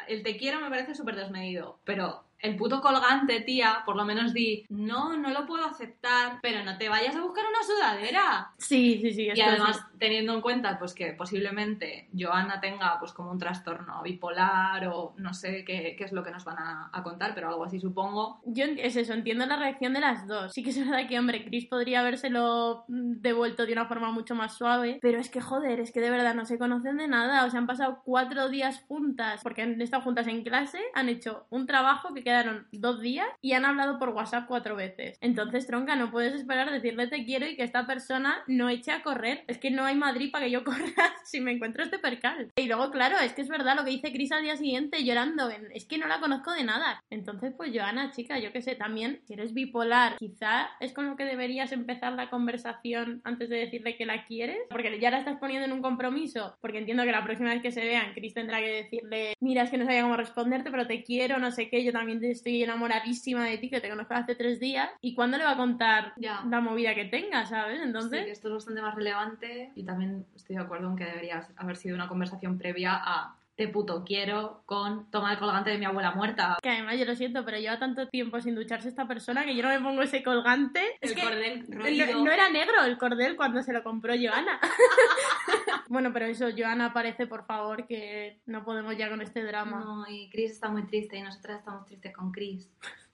el 0.08 0.24
te 0.24 0.38
quiero 0.38 0.60
me 0.60 0.70
parece 0.70 0.94
súper 0.96 1.16
desmedido, 1.16 1.80
pero 1.84 2.24
el 2.40 2.56
puto 2.56 2.82
colgante, 2.82 3.42
tía, 3.42 3.84
por 3.86 3.96
lo 3.96 4.06
menos 4.06 4.34
di, 4.34 4.66
no, 4.70 5.18
no 5.18 5.30
lo 5.30 5.46
puedo 5.46 5.66
aceptar, 5.66 6.40
pero 6.42 6.64
no 6.64 6.78
te 6.78 6.90
vayas 6.90 7.16
a 7.16 7.22
buscar 7.22 7.46
una 7.48 7.64
sudadera. 7.64 8.52
Sí, 8.58 9.00
sí, 9.02 9.14
sí. 9.14 9.30
Y 9.34 9.42
además, 9.42 9.86
teniendo 9.98 10.34
en 10.34 10.42
cuenta 10.42 10.78
pues 10.78 10.94
que 10.94 11.14
posiblemente 11.14 12.10
Joana 12.18 12.60
tenga 12.60 13.00
pues 13.00 13.14
como 13.14 13.32
un 13.32 13.40
trastorno 13.40 14.02
bipolar 14.04 14.88
o 14.88 15.14
no 15.18 15.34
sé 15.34 15.64
qué, 15.66 15.96
qué 15.98 16.04
es 16.04 16.12
lo 16.12 16.24
que 16.24 16.32
nos 16.32 16.46
van 16.46 16.60
a, 16.60 16.90
a 16.94 17.04
contar, 17.04 17.34
pero 17.34 17.50
algo 17.50 17.66
así 17.66 17.80
supongo. 17.80 18.42
Yo 18.46 18.66
es 18.66 18.96
eso, 18.96 19.14
entiendo 19.14 19.46
la 19.46 19.58
reacción 19.58 19.94
de 19.94 20.00
las 20.00 20.28
dos. 20.28 20.54
Sí 20.54 20.64
que 20.64 20.70
es 20.70 20.80
verdad 20.80 21.08
que, 21.08 21.20
hombre, 21.20 21.46
Chris 21.46 21.66
podría 21.66 22.02
habérselo 22.02 22.86
devuelto 22.88 23.66
de 23.66 23.74
una 23.74 23.88
forma 23.88 24.12
mucho 24.12 24.36
más 24.36 24.58
suave, 24.58 25.00
pero 25.02 25.20
es 25.20 25.30
que, 25.30 25.42
joder, 25.42 25.80
es 25.80 25.92
que 25.92 26.02
de 26.02 26.10
verdad 26.10 26.36
no 26.36 26.46
se 26.46 26.58
conocen 26.58 26.98
de 26.98 27.08
nada. 27.08 27.46
O 27.46 27.50
sea, 27.50 27.60
han 27.60 27.68
pasado 27.68 28.02
cuatro 28.04 28.50
días 28.50 28.84
juntas, 28.88 29.42
porque 29.44 29.62
han 29.62 29.82
estado 29.82 30.04
juntas 30.04 30.28
en 30.28 30.44
clase, 30.44 30.80
han 30.94 31.10
hecho 31.10 31.46
un 31.50 31.66
trabajo 31.66 32.14
que 32.14 32.24
quedaron 32.28 32.68
dos 32.74 33.00
días 33.00 33.28
y 33.42 33.54
han 33.54 33.64
hablado 33.64 34.00
por 34.00 34.10
WhatsApp 34.10 34.48
cuatro 34.50 34.76
veces. 34.76 35.18
Entonces, 35.22 35.66
tronca, 35.66 35.96
no 35.96 36.12
puedes 36.12 36.34
esperar 36.34 36.70
decirle 36.70 37.08
te 37.08 37.24
quiero 37.24 37.48
y 37.48 37.56
que 37.56 37.64
esta 37.64 37.88
persona 37.88 38.44
no 38.48 38.68
eche 38.68 38.92
a 38.92 39.02
correr. 39.02 39.46
Es 39.48 39.58
que 39.58 39.72
no 39.72 39.86
hay 39.86 39.96
Madrid 39.96 40.30
para 40.30 40.46
que 40.46 40.52
yo 40.52 40.64
corra 40.66 41.14
si 41.24 41.40
me 41.40 41.54
encuentro 41.54 41.84
este 41.84 42.00
percal. 42.00 42.52
Y 42.58 42.68
luego, 42.68 42.92
claro, 42.92 43.18
es 43.20 43.32
que 43.32 43.42
es 43.42 43.48
verdad 43.48 43.78
lo 43.78 43.86
que 43.86 43.92
dice 43.92 44.12
Chris 44.12 44.34
al 44.34 44.44
día 44.44 44.58
siguiente 44.58 45.06
llorando. 45.06 45.50
Es 45.74 45.86
que 45.86 45.98
no 45.98 46.08
la 46.08 46.20
conozco 46.20 46.52
de 46.52 46.66
nada. 46.66 47.02
Entonces, 47.10 47.54
pues 47.56 47.72
Joana, 47.74 48.12
chica, 48.12 48.40
yo 48.40 48.52
qué 48.52 48.62
sé, 48.62 48.76
también, 48.76 49.22
si 49.26 49.34
eres 49.34 49.54
bipolar, 49.54 50.18
quizá 50.18 50.70
es 50.82 50.92
con 50.92 51.08
lo 51.08 51.16
que 51.16 51.24
deberías 51.24 51.72
empezar 51.72 52.12
la 52.12 52.30
conversación 52.30 53.22
antes 53.24 53.48
de 53.48 53.58
decirle 53.58 53.96
que 53.96 54.06
la 54.06 54.26
quieres. 54.26 54.58
Porque 54.70 55.00
ya 55.00 55.12
la 55.12 55.20
estás 55.20 55.38
poniendo 55.38 55.66
en 55.66 55.72
un 55.72 55.82
compromiso. 55.82 56.58
Porque 56.60 56.80
entiendo 56.80 57.04
que 57.04 57.12
la 57.14 57.24
próxima 57.24 57.52
vez 57.52 57.62
que 57.62 57.72
se 57.72 57.86
vean, 57.86 58.14
Chris 58.14 58.34
tendrá 58.34 58.60
que 58.60 58.84
decirle, 58.84 59.34
mira, 59.40 59.64
es 59.64 59.70
que 59.70 59.78
no 59.78 59.86
sabía 59.86 60.02
cómo 60.02 60.18
responderte, 60.18 60.72
pero 60.72 60.88
te 60.88 61.04
quiero, 61.04 61.40
no 61.40 61.52
sé 61.52 61.70
qué, 61.70 61.86
yo 61.86 61.94
también 61.94 62.17
estoy 62.24 62.64
enamoradísima 62.64 63.46
de 63.46 63.58
ti, 63.58 63.70
que 63.70 63.82
te 63.82 63.90
conozco 63.90 64.14
hace 64.14 64.36
tres 64.36 64.60
días. 64.60 64.90
¿Y 65.02 65.14
cuándo 65.16 65.38
le 65.38 65.44
va 65.44 65.52
a 65.52 65.58
contar 65.58 66.14
Ya. 66.18 66.44
la 66.50 66.60
movida 66.62 66.96
que 66.96 67.06
tenga, 67.06 67.46
sabes? 67.46 67.78
Sí, 67.78 67.84
Entonces... 67.84 68.26
que 68.26 68.32
esto 68.32 68.48
es 68.50 68.54
bastante 68.56 68.82
más 68.82 68.96
relevante 68.96 69.72
y 69.76 69.84
también 69.84 70.26
estoy 70.36 70.56
de 70.56 70.62
acuerdo 70.62 70.90
en 70.90 70.96
que 70.96 71.06
debería 71.06 71.48
haber 71.58 71.76
sido 71.76 71.96
una 71.96 72.08
conversación 72.08 72.58
previa 72.58 72.94
a 72.94 73.36
te 73.58 73.68
puto 73.68 74.06
quiero 74.06 74.62
con 74.68 75.10
toma 75.10 75.34
el 75.34 75.40
colgante 75.40 75.72
de 75.72 75.80
mi 75.80 75.86
abuela 75.86 76.12
muerta. 76.12 76.58
Que 76.62 76.70
además 76.70 77.00
yo 77.00 77.06
lo 77.06 77.16
siento, 77.16 77.44
pero 77.44 77.58
lleva 77.58 77.80
tanto 77.80 78.08
tiempo 78.08 78.40
sin 78.40 78.54
ducharse 78.54 78.88
esta 78.88 79.08
persona 79.08 79.46
que 79.46 79.56
yo 79.56 79.64
no 79.64 79.70
me 79.70 79.80
pongo 79.80 80.04
ese 80.04 80.22
colgante. 80.22 80.80
El 81.02 81.10
es 81.10 81.16
que 81.16 81.22
cordel 81.24 81.66
no, 81.68 82.24
no 82.24 82.32
era 82.32 82.50
negro 82.50 82.84
el 82.84 83.00
cordel 83.00 83.36
cuando 83.36 83.64
se 83.64 83.74
lo 83.74 83.84
compró 83.84 84.14
Joana. 84.16 84.60
bueno, 85.90 86.12
pero 86.14 86.26
eso, 86.26 86.48
Joana, 86.56 86.94
parece, 86.94 87.28
por 87.28 87.46
favor, 87.46 87.88
que 87.88 88.42
no 88.46 88.64
podemos 88.64 88.98
ya 88.98 89.10
con 89.10 89.22
este 89.22 89.44
drama. 89.44 89.80
No, 89.80 90.06
y 90.10 90.30
Chris 90.30 90.52
está 90.52 90.70
muy 90.70 90.86
triste 90.86 91.18
y 91.18 91.22
nosotras 91.22 91.60
estamos 91.60 91.86
tristes 91.86 92.14
con 92.14 92.32
Chris. 92.32 92.70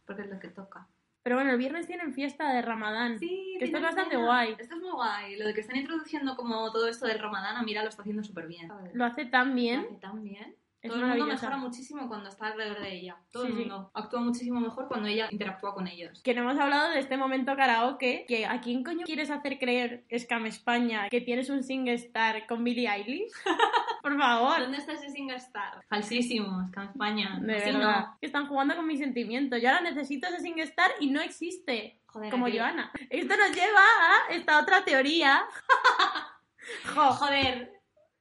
Porque 0.06 0.24
es 0.24 0.30
lo 0.30 0.40
que 0.40 0.50
toca. 0.50 0.88
Pero 1.24 1.38
bueno, 1.38 1.52
el 1.52 1.58
viernes 1.58 1.88
tienen 1.88 2.14
fiesta 2.14 2.54
de 2.54 2.62
Ramadán. 2.62 3.18
Sí, 3.18 3.56
Que 3.58 3.66
esto 3.66 3.78
es 3.78 3.84
bastante 3.84 4.18
guay. 4.18 4.56
Esto 4.60 4.76
es 4.76 4.82
muy 4.82 4.92
guay. 4.92 5.38
Lo 5.38 5.48
de 5.48 5.54
que 5.54 5.62
están 5.62 5.78
introduciendo 5.78 6.36
como 6.36 6.70
todo 6.74 6.90
esto 6.90 7.08
del 7.08 7.20
Ramadán, 7.20 7.56
a 7.56 7.64
Mira 7.64 7.82
lo 7.82 7.90
está 7.90 8.02
haciendo 8.02 8.24
súper 8.24 8.48
bien. 8.48 8.70
Lo 8.94 9.06
hace 9.06 9.26
tan 9.26 9.56
bien. 9.56 9.84
Lo 9.84 9.88
hace 9.88 10.00
tan 10.02 10.24
bien. 10.24 10.56
Es 10.84 10.92
todo 10.92 11.00
el 11.00 11.08
mundo 11.08 11.26
mejora 11.28 11.56
muchísimo 11.58 12.08
cuando 12.10 12.28
está 12.30 12.48
alrededor 12.48 12.82
de 12.82 12.94
ella. 12.94 13.16
Todo 13.32 13.44
Sí, 13.44 13.50
el 13.52 13.54
sí. 13.56 13.60
mundo 13.62 13.90
actúa 13.94 14.20
muchísimo 14.20 14.60
mejor 14.60 14.88
cuando 14.90 15.08
ella 15.08 15.30
interactúa 15.32 15.74
con 15.74 15.88
ellos. 15.88 16.22
Que 16.22 16.34
no 16.36 16.42
hemos 16.42 16.60
hablado 16.60 16.92
de 16.92 17.00
este 17.00 17.16
momento 17.16 17.56
karaoke, 17.56 18.26
que 18.28 18.46
¿a 18.46 18.60
quién 18.60 18.84
coño 18.84 19.06
quieres 19.06 19.32
hacer 19.32 19.58
creer, 19.60 20.04
Scam 20.16 20.46
España, 20.46 21.08
que 21.10 21.22
tienes 21.22 21.50
un 21.50 21.64
star 21.88 22.46
con 22.48 22.64
Billie 22.66 22.90
Eilish? 22.90 23.32
por 24.04 24.18
favor. 24.18 24.60
¿Dónde 24.60 24.78
está 24.78 24.92
ese 24.92 25.10
SingStar? 25.10 25.86
Falsísimo, 25.88 26.70
en 26.76 26.84
España. 26.84 27.40
De 27.42 27.56
Así 27.56 27.72
verdad. 27.72 28.00
no. 28.02 28.18
Que 28.20 28.26
están 28.28 28.48
jugando 28.48 28.76
con 28.76 28.86
mis 28.86 29.00
sentimientos. 29.00 29.62
Yo 29.62 29.70
ahora 29.70 29.82
necesito 29.82 30.28
ese 30.28 30.42
SingStar 30.42 30.92
y 31.00 31.10
no 31.12 31.22
existe. 31.22 32.02
Joder, 32.08 32.30
como 32.30 32.48
aquí- 32.48 32.58
Joana. 32.58 32.92
Esto 33.10 33.38
nos 33.38 33.56
lleva 33.56 33.80
a 33.80 34.34
esta 34.34 34.60
otra 34.60 34.84
teoría. 34.84 35.44
Jo, 36.96 37.12
Joder, 37.12 37.74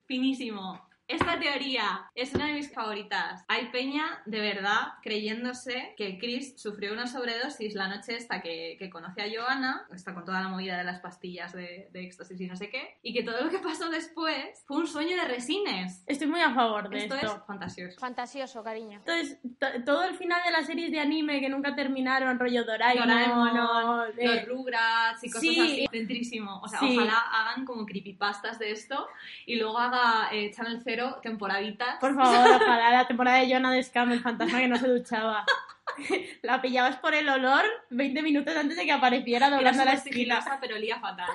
finísimo. 0.06 0.80
Esta 1.12 1.38
teoría 1.38 2.11
es 2.14 2.33
una 2.35 2.46
de 2.46 2.55
mis 2.55 2.72
favoritas. 2.72 3.44
Hay 3.48 3.66
peña 3.66 4.22
de 4.27 4.40
verdad 4.40 4.94
creyéndose 5.03 5.94
que 5.96 6.18
Chris 6.18 6.55
sufrió 6.61 6.92
una 6.92 7.07
sobredosis 7.07 7.75
la 7.75 7.88
noche 7.88 8.16
esta 8.16 8.40
que, 8.40 8.77
que 8.79 8.88
conoce 8.90 9.22
a 9.22 9.27
Joanna, 9.33 9.87
está 9.94 10.14
con 10.14 10.25
toda 10.25 10.40
la 10.40 10.48
movida 10.48 10.79
de 10.79 10.85
las 10.85 11.01
pastillas 11.01 11.53
de, 11.53 11.88
de 11.92 12.05
éxtasis 12.05 12.40
y 12.40 12.46
no 12.46 12.57
sé 12.57 12.70
qué, 12.70 12.98
y 13.03 13.12
que 13.12 13.22
todo 13.22 13.42
lo 13.44 13.51
que 13.51 13.59
pasó 13.59 13.90
después 13.90 14.64
fue 14.66 14.79
un 14.79 14.87
sueño 14.87 15.16
de 15.16 15.25
resines. 15.29 16.03
Estoy 16.07 16.29
muy 16.29 16.40
a 16.40 16.55
favor 16.55 16.88
de 16.88 16.98
Esto 16.98 17.14
esto. 17.14 17.27
es 17.37 17.46
fantasioso. 17.46 17.98
Fantasioso, 18.01 18.64
cariño. 18.64 18.98
Entonces, 19.05 19.38
to- 19.59 19.85
todo 19.85 20.05
el 20.05 20.14
final 20.16 20.40
de 20.44 20.51
las 20.53 20.66
series 20.66 20.90
de 20.90 21.01
anime 21.01 21.40
que 21.40 21.48
nunca 21.48 21.75
terminaron, 21.75 22.38
rollo 22.38 22.64
Doraemon, 22.64 23.09
Doraemon, 23.09 24.11
eh, 24.18 24.27
los 24.37 24.48
Rugrats 24.48 25.25
y 25.25 25.31
cosas 25.31 25.40
sí. 25.42 25.61
así, 25.61 25.87
centrísimo. 25.90 26.61
O 26.62 26.68
sea, 26.68 26.79
Sí. 26.81 26.96
ojalá 26.96 27.18
hagan 27.33 27.64
como 27.64 27.85
creepypastas 27.87 28.59
de 28.59 28.70
esto 28.72 29.07
y 29.46 29.57
luego 29.57 29.79
haga 29.79 30.29
eh, 30.33 30.51
Channel 30.55 30.81
Zero 30.83 31.01
temporaditas. 31.22 31.96
Por 32.00 32.14
favor, 32.14 32.60
ojalá 32.62 32.90
la 32.90 33.06
temporada 33.06 33.38
de 33.38 33.48
Joana 33.48 33.72
de 33.72 33.82
Scam, 33.82 34.12
el 34.12 34.20
fantasma 34.20 34.58
que 34.58 34.68
no 34.68 34.76
se 34.76 34.88
duchaba. 34.88 35.44
La 36.42 36.62
pillabas 36.62 36.96
por 36.96 37.14
el 37.14 37.28
olor 37.28 37.64
20 37.90 38.22
minutos 38.22 38.56
antes 38.56 38.76
de 38.76 38.84
que 38.84 38.92
apareciera 38.92 39.48
Era 39.48 39.56
doblando 39.56 39.84
la 39.84 39.92
esquina. 39.92 40.40
pero 40.60 40.76
olía 40.76 40.98
fatal. 41.00 41.28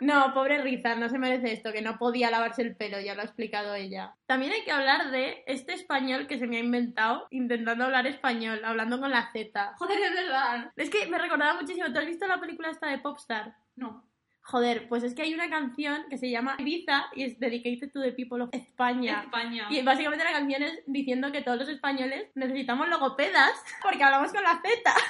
No, 0.00 0.32
pobre 0.34 0.60
Riza, 0.62 0.94
no 0.94 1.08
se 1.08 1.18
merece 1.18 1.52
esto, 1.52 1.72
que 1.72 1.82
no 1.82 1.98
podía 1.98 2.30
lavarse 2.30 2.62
el 2.62 2.74
pelo, 2.74 2.98
ya 3.00 3.14
lo 3.14 3.20
ha 3.20 3.24
explicado 3.24 3.74
ella. 3.74 4.14
También 4.26 4.52
hay 4.52 4.64
que 4.64 4.72
hablar 4.72 5.10
de 5.10 5.44
este 5.46 5.74
español 5.74 6.26
que 6.26 6.38
se 6.38 6.46
me 6.46 6.56
ha 6.56 6.60
inventado 6.60 7.28
intentando 7.30 7.84
hablar 7.84 8.06
español, 8.06 8.62
hablando 8.64 8.98
con 8.98 9.10
la 9.10 9.30
Z. 9.30 9.74
Joder, 9.76 10.00
es 10.00 10.14
verdad. 10.14 10.72
Es 10.76 10.90
que 10.90 11.06
me 11.06 11.18
recordaba 11.18 11.60
muchísimo. 11.60 11.92
¿Tú 11.92 11.98
has 11.98 12.06
visto 12.06 12.26
la 12.26 12.40
película 12.40 12.70
esta 12.70 12.88
de 12.88 12.98
Popstar? 12.98 13.54
No. 13.76 14.09
Joder, 14.50 14.88
pues 14.88 15.04
es 15.04 15.14
que 15.14 15.22
hay 15.22 15.32
una 15.32 15.48
canción 15.48 16.02
que 16.10 16.18
se 16.18 16.28
llama 16.28 16.56
Ibiza 16.58 17.06
y 17.14 17.22
es 17.22 17.38
Dedicated 17.38 17.92
to 17.92 18.00
the 18.00 18.10
People 18.10 18.42
of 18.42 18.50
España. 18.50 19.22
España. 19.22 19.68
Y 19.70 19.80
básicamente 19.82 20.24
la 20.24 20.32
canción 20.32 20.64
es 20.64 20.82
diciendo 20.86 21.30
que 21.30 21.42
todos 21.42 21.58
los 21.58 21.68
españoles 21.68 22.30
necesitamos 22.34 22.88
logopedas 22.88 23.52
porque 23.80 24.02
hablamos 24.02 24.32
con 24.32 24.42
la 24.42 24.60
Z. 24.60 24.62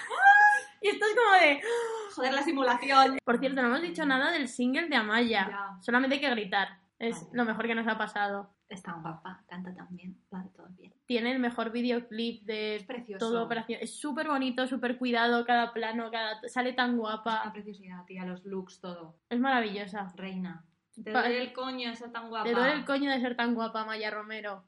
Y 0.82 0.88
esto 0.88 1.04
es 1.04 1.14
como 1.14 1.32
de... 1.42 1.60
Joder, 2.14 2.32
la 2.32 2.42
simulación. 2.42 3.18
Por 3.22 3.38
cierto, 3.38 3.60
no 3.60 3.68
hemos 3.68 3.82
dicho 3.82 4.06
nada 4.06 4.30
del 4.30 4.48
single 4.48 4.88
de 4.88 4.96
Amaya. 4.96 5.46
Ya. 5.50 5.78
Solamente 5.82 6.14
hay 6.14 6.22
que 6.22 6.30
gritar. 6.30 6.78
Es 6.98 7.20
Vale. 7.20 7.28
lo 7.34 7.44
mejor 7.44 7.66
que 7.66 7.74
nos 7.74 7.86
ha 7.86 7.98
pasado. 7.98 8.54
Es 8.66 8.82
tan 8.82 9.02
guapa, 9.02 9.42
canta 9.46 9.74
tan 9.74 9.94
bien. 9.94 10.16
Tiene 11.10 11.32
el 11.32 11.40
mejor 11.40 11.72
videoclip 11.72 12.42
Es 12.42 12.46
de 12.46 12.84
precioso. 12.86 13.18
todo 13.18 13.42
operación. 13.42 13.80
Es 13.82 13.98
súper 13.98 14.28
bonito, 14.28 14.68
súper 14.68 14.96
cuidado, 14.96 15.44
cada 15.44 15.72
plano, 15.72 16.08
cada 16.08 16.40
sale 16.48 16.72
tan 16.72 16.90
Una 16.90 16.98
guapa. 17.00 17.50
preciosidad, 17.52 18.04
tía, 18.04 18.24
los 18.24 18.44
looks, 18.44 18.80
todo. 18.80 19.16
Es 19.28 19.40
maravillosa. 19.40 20.12
Reina. 20.14 20.64
Te 21.02 21.10
duele 21.10 21.42
el 21.42 21.52
coño 21.52 21.92
ser 21.96 22.12
tan 22.12 22.28
guapa. 22.28 22.44
Te 22.48 22.54
duele 22.54 22.74
el 22.74 22.84
coño 22.84 23.10
de 23.10 23.20
ser 23.20 23.36
tan 23.36 23.56
guapa, 23.56 23.84
Maya 23.84 24.08
Romero. 24.12 24.62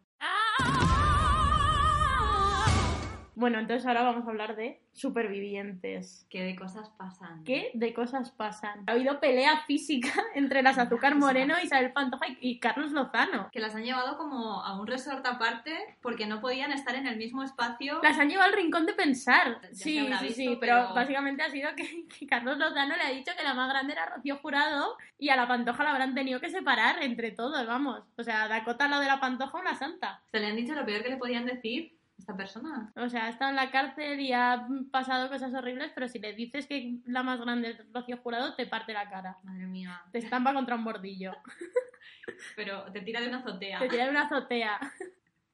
Bueno, 3.43 3.59
entonces 3.59 3.85
ahora 3.89 4.03
vamos 4.05 4.25
a 4.25 4.31
hablar 4.31 4.55
de 4.55 4.81
supervivientes. 4.93 6.29
¿Qué 6.31 6.45
de 6.45 6.55
cosas 6.55 6.91
pasan? 6.91 7.43
¿Qué 7.43 7.73
de 7.75 7.93
cosas 7.93 8.31
pasan? 8.31 8.85
Ha 8.87 8.93
habido 8.93 9.19
pelea 9.19 9.65
física 9.67 10.13
entre 10.37 10.63
las 10.63 10.79
Azúcar 10.79 11.17
Moreno, 11.17 11.57
Isabel 11.61 11.93
Pantoja 11.93 12.27
y- 12.41 12.61
Carlos 12.61 12.93
Lozano. 12.93 13.49
Que 13.51 13.59
las 13.59 13.75
han 13.75 13.83
llevado 13.83 14.17
como 14.17 14.63
a 14.63 14.79
un 14.81 14.87
resort 14.87 15.27
aparte 15.27 15.97
porque 16.03 16.27
no 16.27 16.41
podían 16.41 16.71
estar 16.71 16.95
en 16.95 17.09
el 17.09 17.17
mismo 17.17 17.43
espacio. 17.43 17.99
Las 18.01 18.17
han 18.17 18.29
llevado 18.31 18.49
al 18.51 18.57
rincón 18.57 18.87
de 18.87 18.93
pensar. 18.93 19.59
Ya 19.61 19.69
Sí, 19.75 19.99
sí, 19.99 20.07
visto, 20.23 20.35
sí, 20.35 20.57
pero... 20.61 20.77
pero- 20.83 20.95
básicamente 20.95 21.43
ha 21.43 21.51
sido 21.51 21.75
que, 21.75 22.07
que 22.19 22.27
Carlos 22.29 22.59
Lozano 22.59 22.95
le 22.95 23.03
ha 23.03 23.11
dicho 23.11 23.33
que 23.37 23.43
la 23.43 23.55
más 23.55 23.69
grande 23.69 23.95
era 23.95 24.07
Rocío 24.07 24.37
Jurado 24.37 24.97
y 25.19 25.31
a 25.31 25.37
la 25.37 25.49
Pantoja 25.49 25.83
la 25.83 25.91
habrán 25.91 26.15
tenido 26.15 26.39
que 26.39 26.49
separar 26.49 27.03
entre 27.03 27.33
todos, 27.33 27.67
vamos. 27.67 28.03
O 28.17 28.23
sea, 28.23 28.47
Dakota 28.47 28.87
lo 28.87 29.01
de 29.01 29.07
la 29.09 29.19
Pantoja 29.19 29.59
una 29.59 29.75
santa. 29.75 30.23
Se 30.31 30.39
le 30.39 30.47
han 30.47 30.55
dicho 30.55 30.75
lo 30.75 30.87
peor 30.87 31.03
que 31.03 31.09
le 31.11 31.17
podían 31.17 31.45
decir 31.45 31.99
esta 32.23 32.37
persona. 32.37 32.93
O 32.97 33.09
sea, 33.09 33.27
ha 33.27 33.29
estado 33.29 33.51
en 33.51 33.57
la 33.57 33.71
cárcel 33.71 34.21
y 34.21 34.33
ha 34.33 34.67
pasado 34.91 35.29
cosas 35.29 35.53
horribles, 35.55 35.93
pero 35.95 36.09
si 36.09 36.19
le 36.19 36.33
dices 36.33 36.67
que 36.67 37.01
la 37.05 37.23
más 37.23 37.41
grande 37.41 37.71
es 37.71 37.93
Rocío 37.93 38.17
Jurado, 38.19 38.55
te 38.55 38.67
parte 38.67 38.93
la 38.93 39.11
cara. 39.11 39.39
Madre 39.43 39.67
mía. 39.67 40.03
Te 40.13 40.19
estampa 40.19 40.55
contra 40.55 40.77
un 40.77 40.85
bordillo. 40.85 41.33
Pero 42.57 42.91
te 42.93 43.01
tira 43.01 43.21
de 43.21 43.29
una 43.29 43.39
azotea. 43.39 43.79
Te 43.81 43.89
tira 43.89 44.05
de 44.05 44.11
una 44.11 44.23
azotea. 44.23 44.79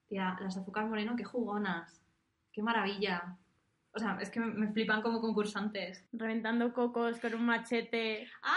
Tía, 0.09 0.37
las 0.41 0.57
azúcar 0.57 0.87
moreno, 0.87 1.17
qué 1.17 1.25
jugonas. 1.25 2.03
Qué 2.53 2.63
maravilla. 2.63 3.37
O 3.93 3.99
sea, 3.99 4.19
es 4.21 4.31
que 4.31 4.41
me, 4.41 4.47
me 4.47 4.73
flipan 4.73 5.03
como 5.03 5.21
concursantes. 5.21 6.07
Reventando 6.13 6.73
cocos 6.73 7.19
con 7.21 7.35
un 7.35 7.47
machete. 7.47 8.29
¡Ah! 8.43 8.57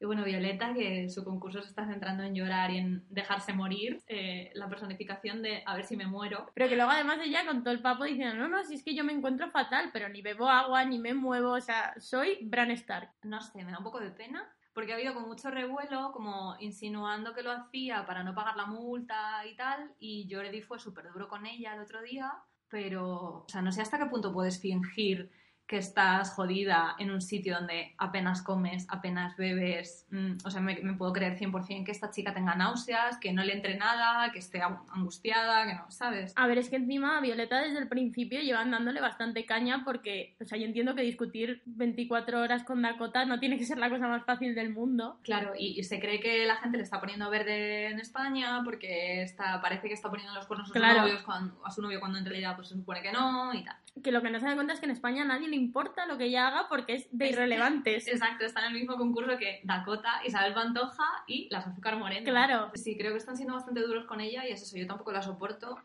Y 0.00 0.06
bueno, 0.06 0.24
Violeta, 0.24 0.72
que 0.72 1.10
su 1.10 1.22
concurso 1.24 1.60
se 1.60 1.68
está 1.68 1.86
centrando 1.86 2.22
en 2.22 2.34
llorar 2.34 2.70
y 2.70 2.78
en 2.78 3.04
dejarse 3.10 3.52
morir. 3.52 4.00
eh, 4.06 4.50
la 4.54 4.66
personificación 4.68 5.42
de 5.42 5.62
a 5.66 5.76
ver 5.76 5.84
si 5.84 5.94
me 5.96 6.06
muero. 6.06 6.50
Pero 6.54 6.68
que 6.70 6.76
luego 6.76 6.90
además 6.90 7.18
ella 7.22 7.44
con 7.46 7.62
todo 7.62 7.74
el 7.74 7.82
papo 7.82 8.04
diciendo, 8.04 8.34
no, 8.34 8.48
no, 8.48 8.64
si 8.64 8.74
es 8.74 8.82
que 8.82 8.94
yo 8.94 9.04
me 9.04 9.12
encuentro 9.12 9.50
fatal, 9.50 9.90
pero 9.92 10.08
ni 10.08 10.22
bebo 10.22 10.48
agua, 10.48 10.84
ni 10.86 10.98
me 10.98 11.12
muevo, 11.12 11.52
o 11.52 11.60
sea, 11.60 11.94
soy 12.00 12.38
Bran 12.42 12.70
Stark. 12.70 13.10
No 13.24 13.42
sé, 13.42 13.62
me 13.62 13.72
da 13.72 13.78
un 13.78 13.84
poco 13.84 14.00
de 14.00 14.10
pena. 14.10 14.48
Porque 14.72 14.92
ha 14.92 14.94
habido 14.94 15.12
con 15.14 15.26
mucho 15.26 15.50
revuelo, 15.50 16.12
como 16.12 16.56
insinuando 16.60 17.34
que 17.34 17.42
lo 17.42 17.50
hacía 17.50 18.06
para 18.06 18.22
no 18.22 18.34
pagar 18.34 18.56
la 18.56 18.66
multa 18.66 19.44
y 19.44 19.54
tal. 19.54 19.92
Y 19.98 20.28
Jordi 20.32 20.62
fue 20.62 20.78
súper 20.78 21.12
duro 21.12 21.28
con 21.28 21.44
ella 21.44 21.74
el 21.74 21.80
otro 21.80 22.00
día. 22.00 22.32
Pero, 22.68 23.44
o 23.44 23.46
sea, 23.48 23.60
no 23.60 23.72
sé 23.72 23.82
hasta 23.82 23.98
qué 23.98 24.06
punto 24.06 24.32
puedes 24.32 24.60
fingir 24.60 25.30
que 25.70 25.76
estás 25.78 26.32
jodida 26.34 26.96
en 26.98 27.12
un 27.12 27.20
sitio 27.20 27.54
donde 27.54 27.94
apenas 27.96 28.42
comes, 28.42 28.86
apenas 28.90 29.36
bebes. 29.36 30.04
Mm, 30.10 30.38
o 30.44 30.50
sea, 30.50 30.60
me, 30.60 30.74
me 30.82 30.94
puedo 30.94 31.12
creer 31.12 31.38
100% 31.38 31.84
que 31.84 31.92
esta 31.92 32.10
chica 32.10 32.34
tenga 32.34 32.56
náuseas, 32.56 33.18
que 33.18 33.32
no 33.32 33.44
le 33.44 33.52
entre 33.52 33.76
nada, 33.76 34.32
que 34.32 34.40
esté 34.40 34.60
ang- 34.60 34.80
angustiada, 34.92 35.64
que 35.68 35.74
no, 35.74 35.88
¿sabes? 35.88 36.32
A 36.34 36.48
ver, 36.48 36.58
es 36.58 36.70
que 36.70 36.74
encima 36.74 37.20
Violeta 37.20 37.60
desde 37.60 37.78
el 37.78 37.86
principio 37.86 38.40
llevan 38.40 38.72
dándole 38.72 39.00
bastante 39.00 39.46
caña 39.46 39.82
porque, 39.84 40.34
o 40.40 40.44
sea, 40.44 40.58
yo 40.58 40.64
entiendo 40.66 40.96
que 40.96 41.02
discutir 41.02 41.62
24 41.66 42.40
horas 42.40 42.64
con 42.64 42.82
Dakota 42.82 43.24
no 43.24 43.38
tiene 43.38 43.56
que 43.56 43.64
ser 43.64 43.78
la 43.78 43.90
cosa 43.90 44.08
más 44.08 44.24
fácil 44.24 44.56
del 44.56 44.70
mundo. 44.70 45.20
Claro, 45.22 45.52
y, 45.56 45.78
y 45.78 45.84
se 45.84 46.00
cree 46.00 46.18
que 46.18 46.46
la 46.46 46.56
gente 46.56 46.78
le 46.78 46.82
está 46.82 46.98
poniendo 46.98 47.30
verde 47.30 47.86
en 47.90 48.00
España 48.00 48.62
porque 48.64 49.22
está, 49.22 49.60
parece 49.62 49.86
que 49.86 49.94
está 49.94 50.10
poniendo 50.10 50.34
los 50.34 50.46
cuernos 50.46 50.68
a 50.68 50.72
su, 50.72 50.80
novios 50.80 51.22
cuando- 51.22 51.64
a 51.64 51.70
su 51.70 51.80
novio 51.80 52.00
cuando 52.00 52.18
en 52.18 52.24
realidad 52.24 52.56
pues 52.56 52.66
se 52.70 52.74
supone 52.74 53.02
que 53.02 53.12
no 53.12 53.54
y 53.54 53.62
tal. 53.62 53.76
Que 54.02 54.12
lo 54.12 54.22
que 54.22 54.30
no 54.30 54.40
se 54.40 54.46
da 54.46 54.54
cuenta 54.54 54.72
es 54.72 54.78
que 54.80 54.86
en 54.86 54.92
España 54.92 55.24
nadie 55.24 55.48
le 55.48 55.56
importa 55.60 56.06
lo 56.06 56.18
que 56.18 56.24
ella 56.24 56.48
haga 56.48 56.68
porque 56.68 56.94
es 56.94 57.08
de 57.10 57.28
irrelevantes. 57.28 58.08
Exacto, 58.08 58.44
está 58.44 58.60
en 58.60 58.66
el 58.68 58.74
mismo 58.74 58.96
concurso 58.96 59.36
que 59.38 59.60
Dakota, 59.64 60.20
Isabel 60.24 60.54
Pantoja 60.54 61.04
y 61.26 61.48
las 61.50 61.66
Azúcar 61.66 61.96
Moreno. 61.96 62.24
Claro. 62.30 62.70
Sí, 62.74 62.96
creo 62.98 63.12
que 63.12 63.18
están 63.18 63.36
siendo 63.36 63.54
bastante 63.54 63.80
duros 63.80 64.06
con 64.06 64.20
ella 64.20 64.46
y 64.46 64.52
es 64.52 64.62
eso, 64.62 64.76
yo 64.76 64.86
tampoco 64.86 65.12
la 65.12 65.22
soporto, 65.22 65.76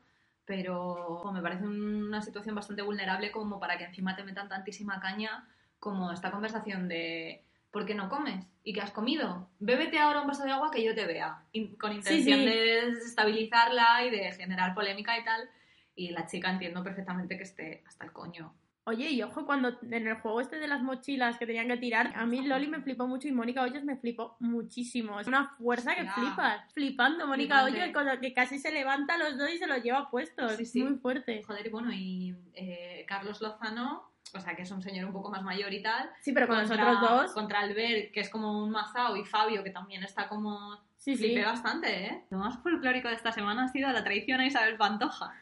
pero 0.46 1.24
me 1.34 1.42
parece 1.42 1.66
una 1.66 2.22
situación 2.22 2.56
bastante 2.56 2.82
vulnerable 2.82 3.32
como 3.32 3.60
para 3.60 3.78
que 3.78 3.84
encima 3.86 4.16
te 4.16 4.24
metan 4.24 4.48
tantísima 4.50 5.00
caña 5.00 5.48
como 5.80 6.12
esta 6.12 6.32
conversación 6.32 6.88
de 6.88 7.44
¿por 7.72 7.86
qué 7.86 7.94
no 7.96 8.10
comes? 8.10 8.46
¿Y 8.64 8.74
qué 8.74 8.82
has 8.82 8.92
comido? 8.92 9.50
Bébete 9.60 10.00
ahora 10.00 10.22
un 10.22 10.28
vaso 10.28 10.44
de 10.44 10.52
agua 10.52 10.72
que 10.72 10.84
yo 10.84 10.96
te 10.96 11.06
vea, 11.06 11.44
in- 11.52 11.76
con 11.76 11.92
intención 11.92 12.40
sí. 12.40 12.46
de 12.46 12.56
desestabilizarla 12.90 14.06
y 14.06 14.10
de 14.12 14.32
generar 14.32 14.74
polémica 14.74 15.18
y 15.20 15.24
tal. 15.24 15.50
Y 15.96 16.10
la 16.12 16.26
chica 16.26 16.50
entiendo 16.50 16.84
perfectamente 16.84 17.38
que 17.38 17.44
esté 17.44 17.84
hasta 17.88 18.06
el 18.06 18.12
coño. 18.12 18.54
Oye, 18.88 19.10
y 19.10 19.24
ojo, 19.24 19.48
cuando 19.48 19.80
en 19.82 20.08
el 20.08 20.14
juego 20.18 20.42
este 20.42 20.60
de 20.60 20.68
las 20.68 20.84
mochilas 20.84 21.40
que 21.40 21.48
tenían 21.48 21.68
que 21.68 21.78
tirar, 21.78 22.14
a 22.16 22.28
mí 22.28 22.46
Loli 22.46 22.68
me 22.68 22.82
flipó 22.82 23.08
mucho 23.08 23.28
y 23.28 23.32
Mónica 23.32 23.64
Hoyos 23.64 23.84
me 23.84 23.98
flipó 23.98 24.38
muchísimo. 24.40 25.20
Es 25.20 25.26
una 25.26 25.50
fuerza 25.58 25.96
que 25.96 26.02
Hostia. 26.02 26.14
flipas. 26.14 26.74
Flipando, 26.74 27.26
Mónica. 27.26 27.64
Hoyos, 27.64 27.90
con 27.94 28.06
lo 28.06 28.20
que 28.20 28.32
casi 28.36 28.60
se 28.60 28.72
levanta 28.72 29.16
a 29.16 29.18
los 29.18 29.40
dos 29.40 29.50
y 29.50 29.58
se 29.58 29.66
los 29.66 29.82
lleva 29.82 30.12
puestos. 30.12 30.52
Sí, 30.58 30.66
sí. 30.66 30.84
Muy 30.84 31.00
fuerte. 31.00 31.42
Joder, 31.42 31.66
y 31.66 31.70
bueno, 31.70 31.92
y 31.92 32.36
eh, 32.54 33.06
Carlos 33.08 33.42
Lozano, 33.42 34.12
o 34.36 34.40
sea, 34.40 34.56
que 34.56 34.62
es 34.62 34.70
un 34.70 34.84
señor 34.84 35.06
un 35.06 35.14
poco 35.14 35.32
más 35.32 35.42
mayor 35.42 35.74
y 35.74 35.82
tal. 35.82 36.12
Sí, 36.22 36.32
pero 36.32 36.48
con 36.48 36.58
contra, 36.58 36.86
los 36.86 36.98
otros 36.98 37.10
dos. 37.10 37.32
Contra 37.34 37.62
Albert, 37.62 38.12
que 38.12 38.20
es 38.20 38.30
como 38.30 38.64
un 38.64 38.70
mazao, 38.70 39.18
y 39.18 39.26
Fabio, 39.26 39.64
que 39.64 39.72
también 39.72 40.04
está 40.04 40.30
como... 40.30 40.78
Sí, 40.98 41.18
sí. 41.18 41.40
Bastante, 41.40 42.06
¿eh? 42.06 42.26
Lo 42.30 42.38
más 42.38 42.58
folclórico 42.62 43.08
de 43.08 43.16
esta 43.16 43.32
semana 43.32 43.66
ha 43.66 43.68
sido 43.68 43.92
la 43.92 44.04
traición 44.04 44.40
a 44.42 44.46
Isabel 44.46 44.78
Pantoja. 44.78 45.34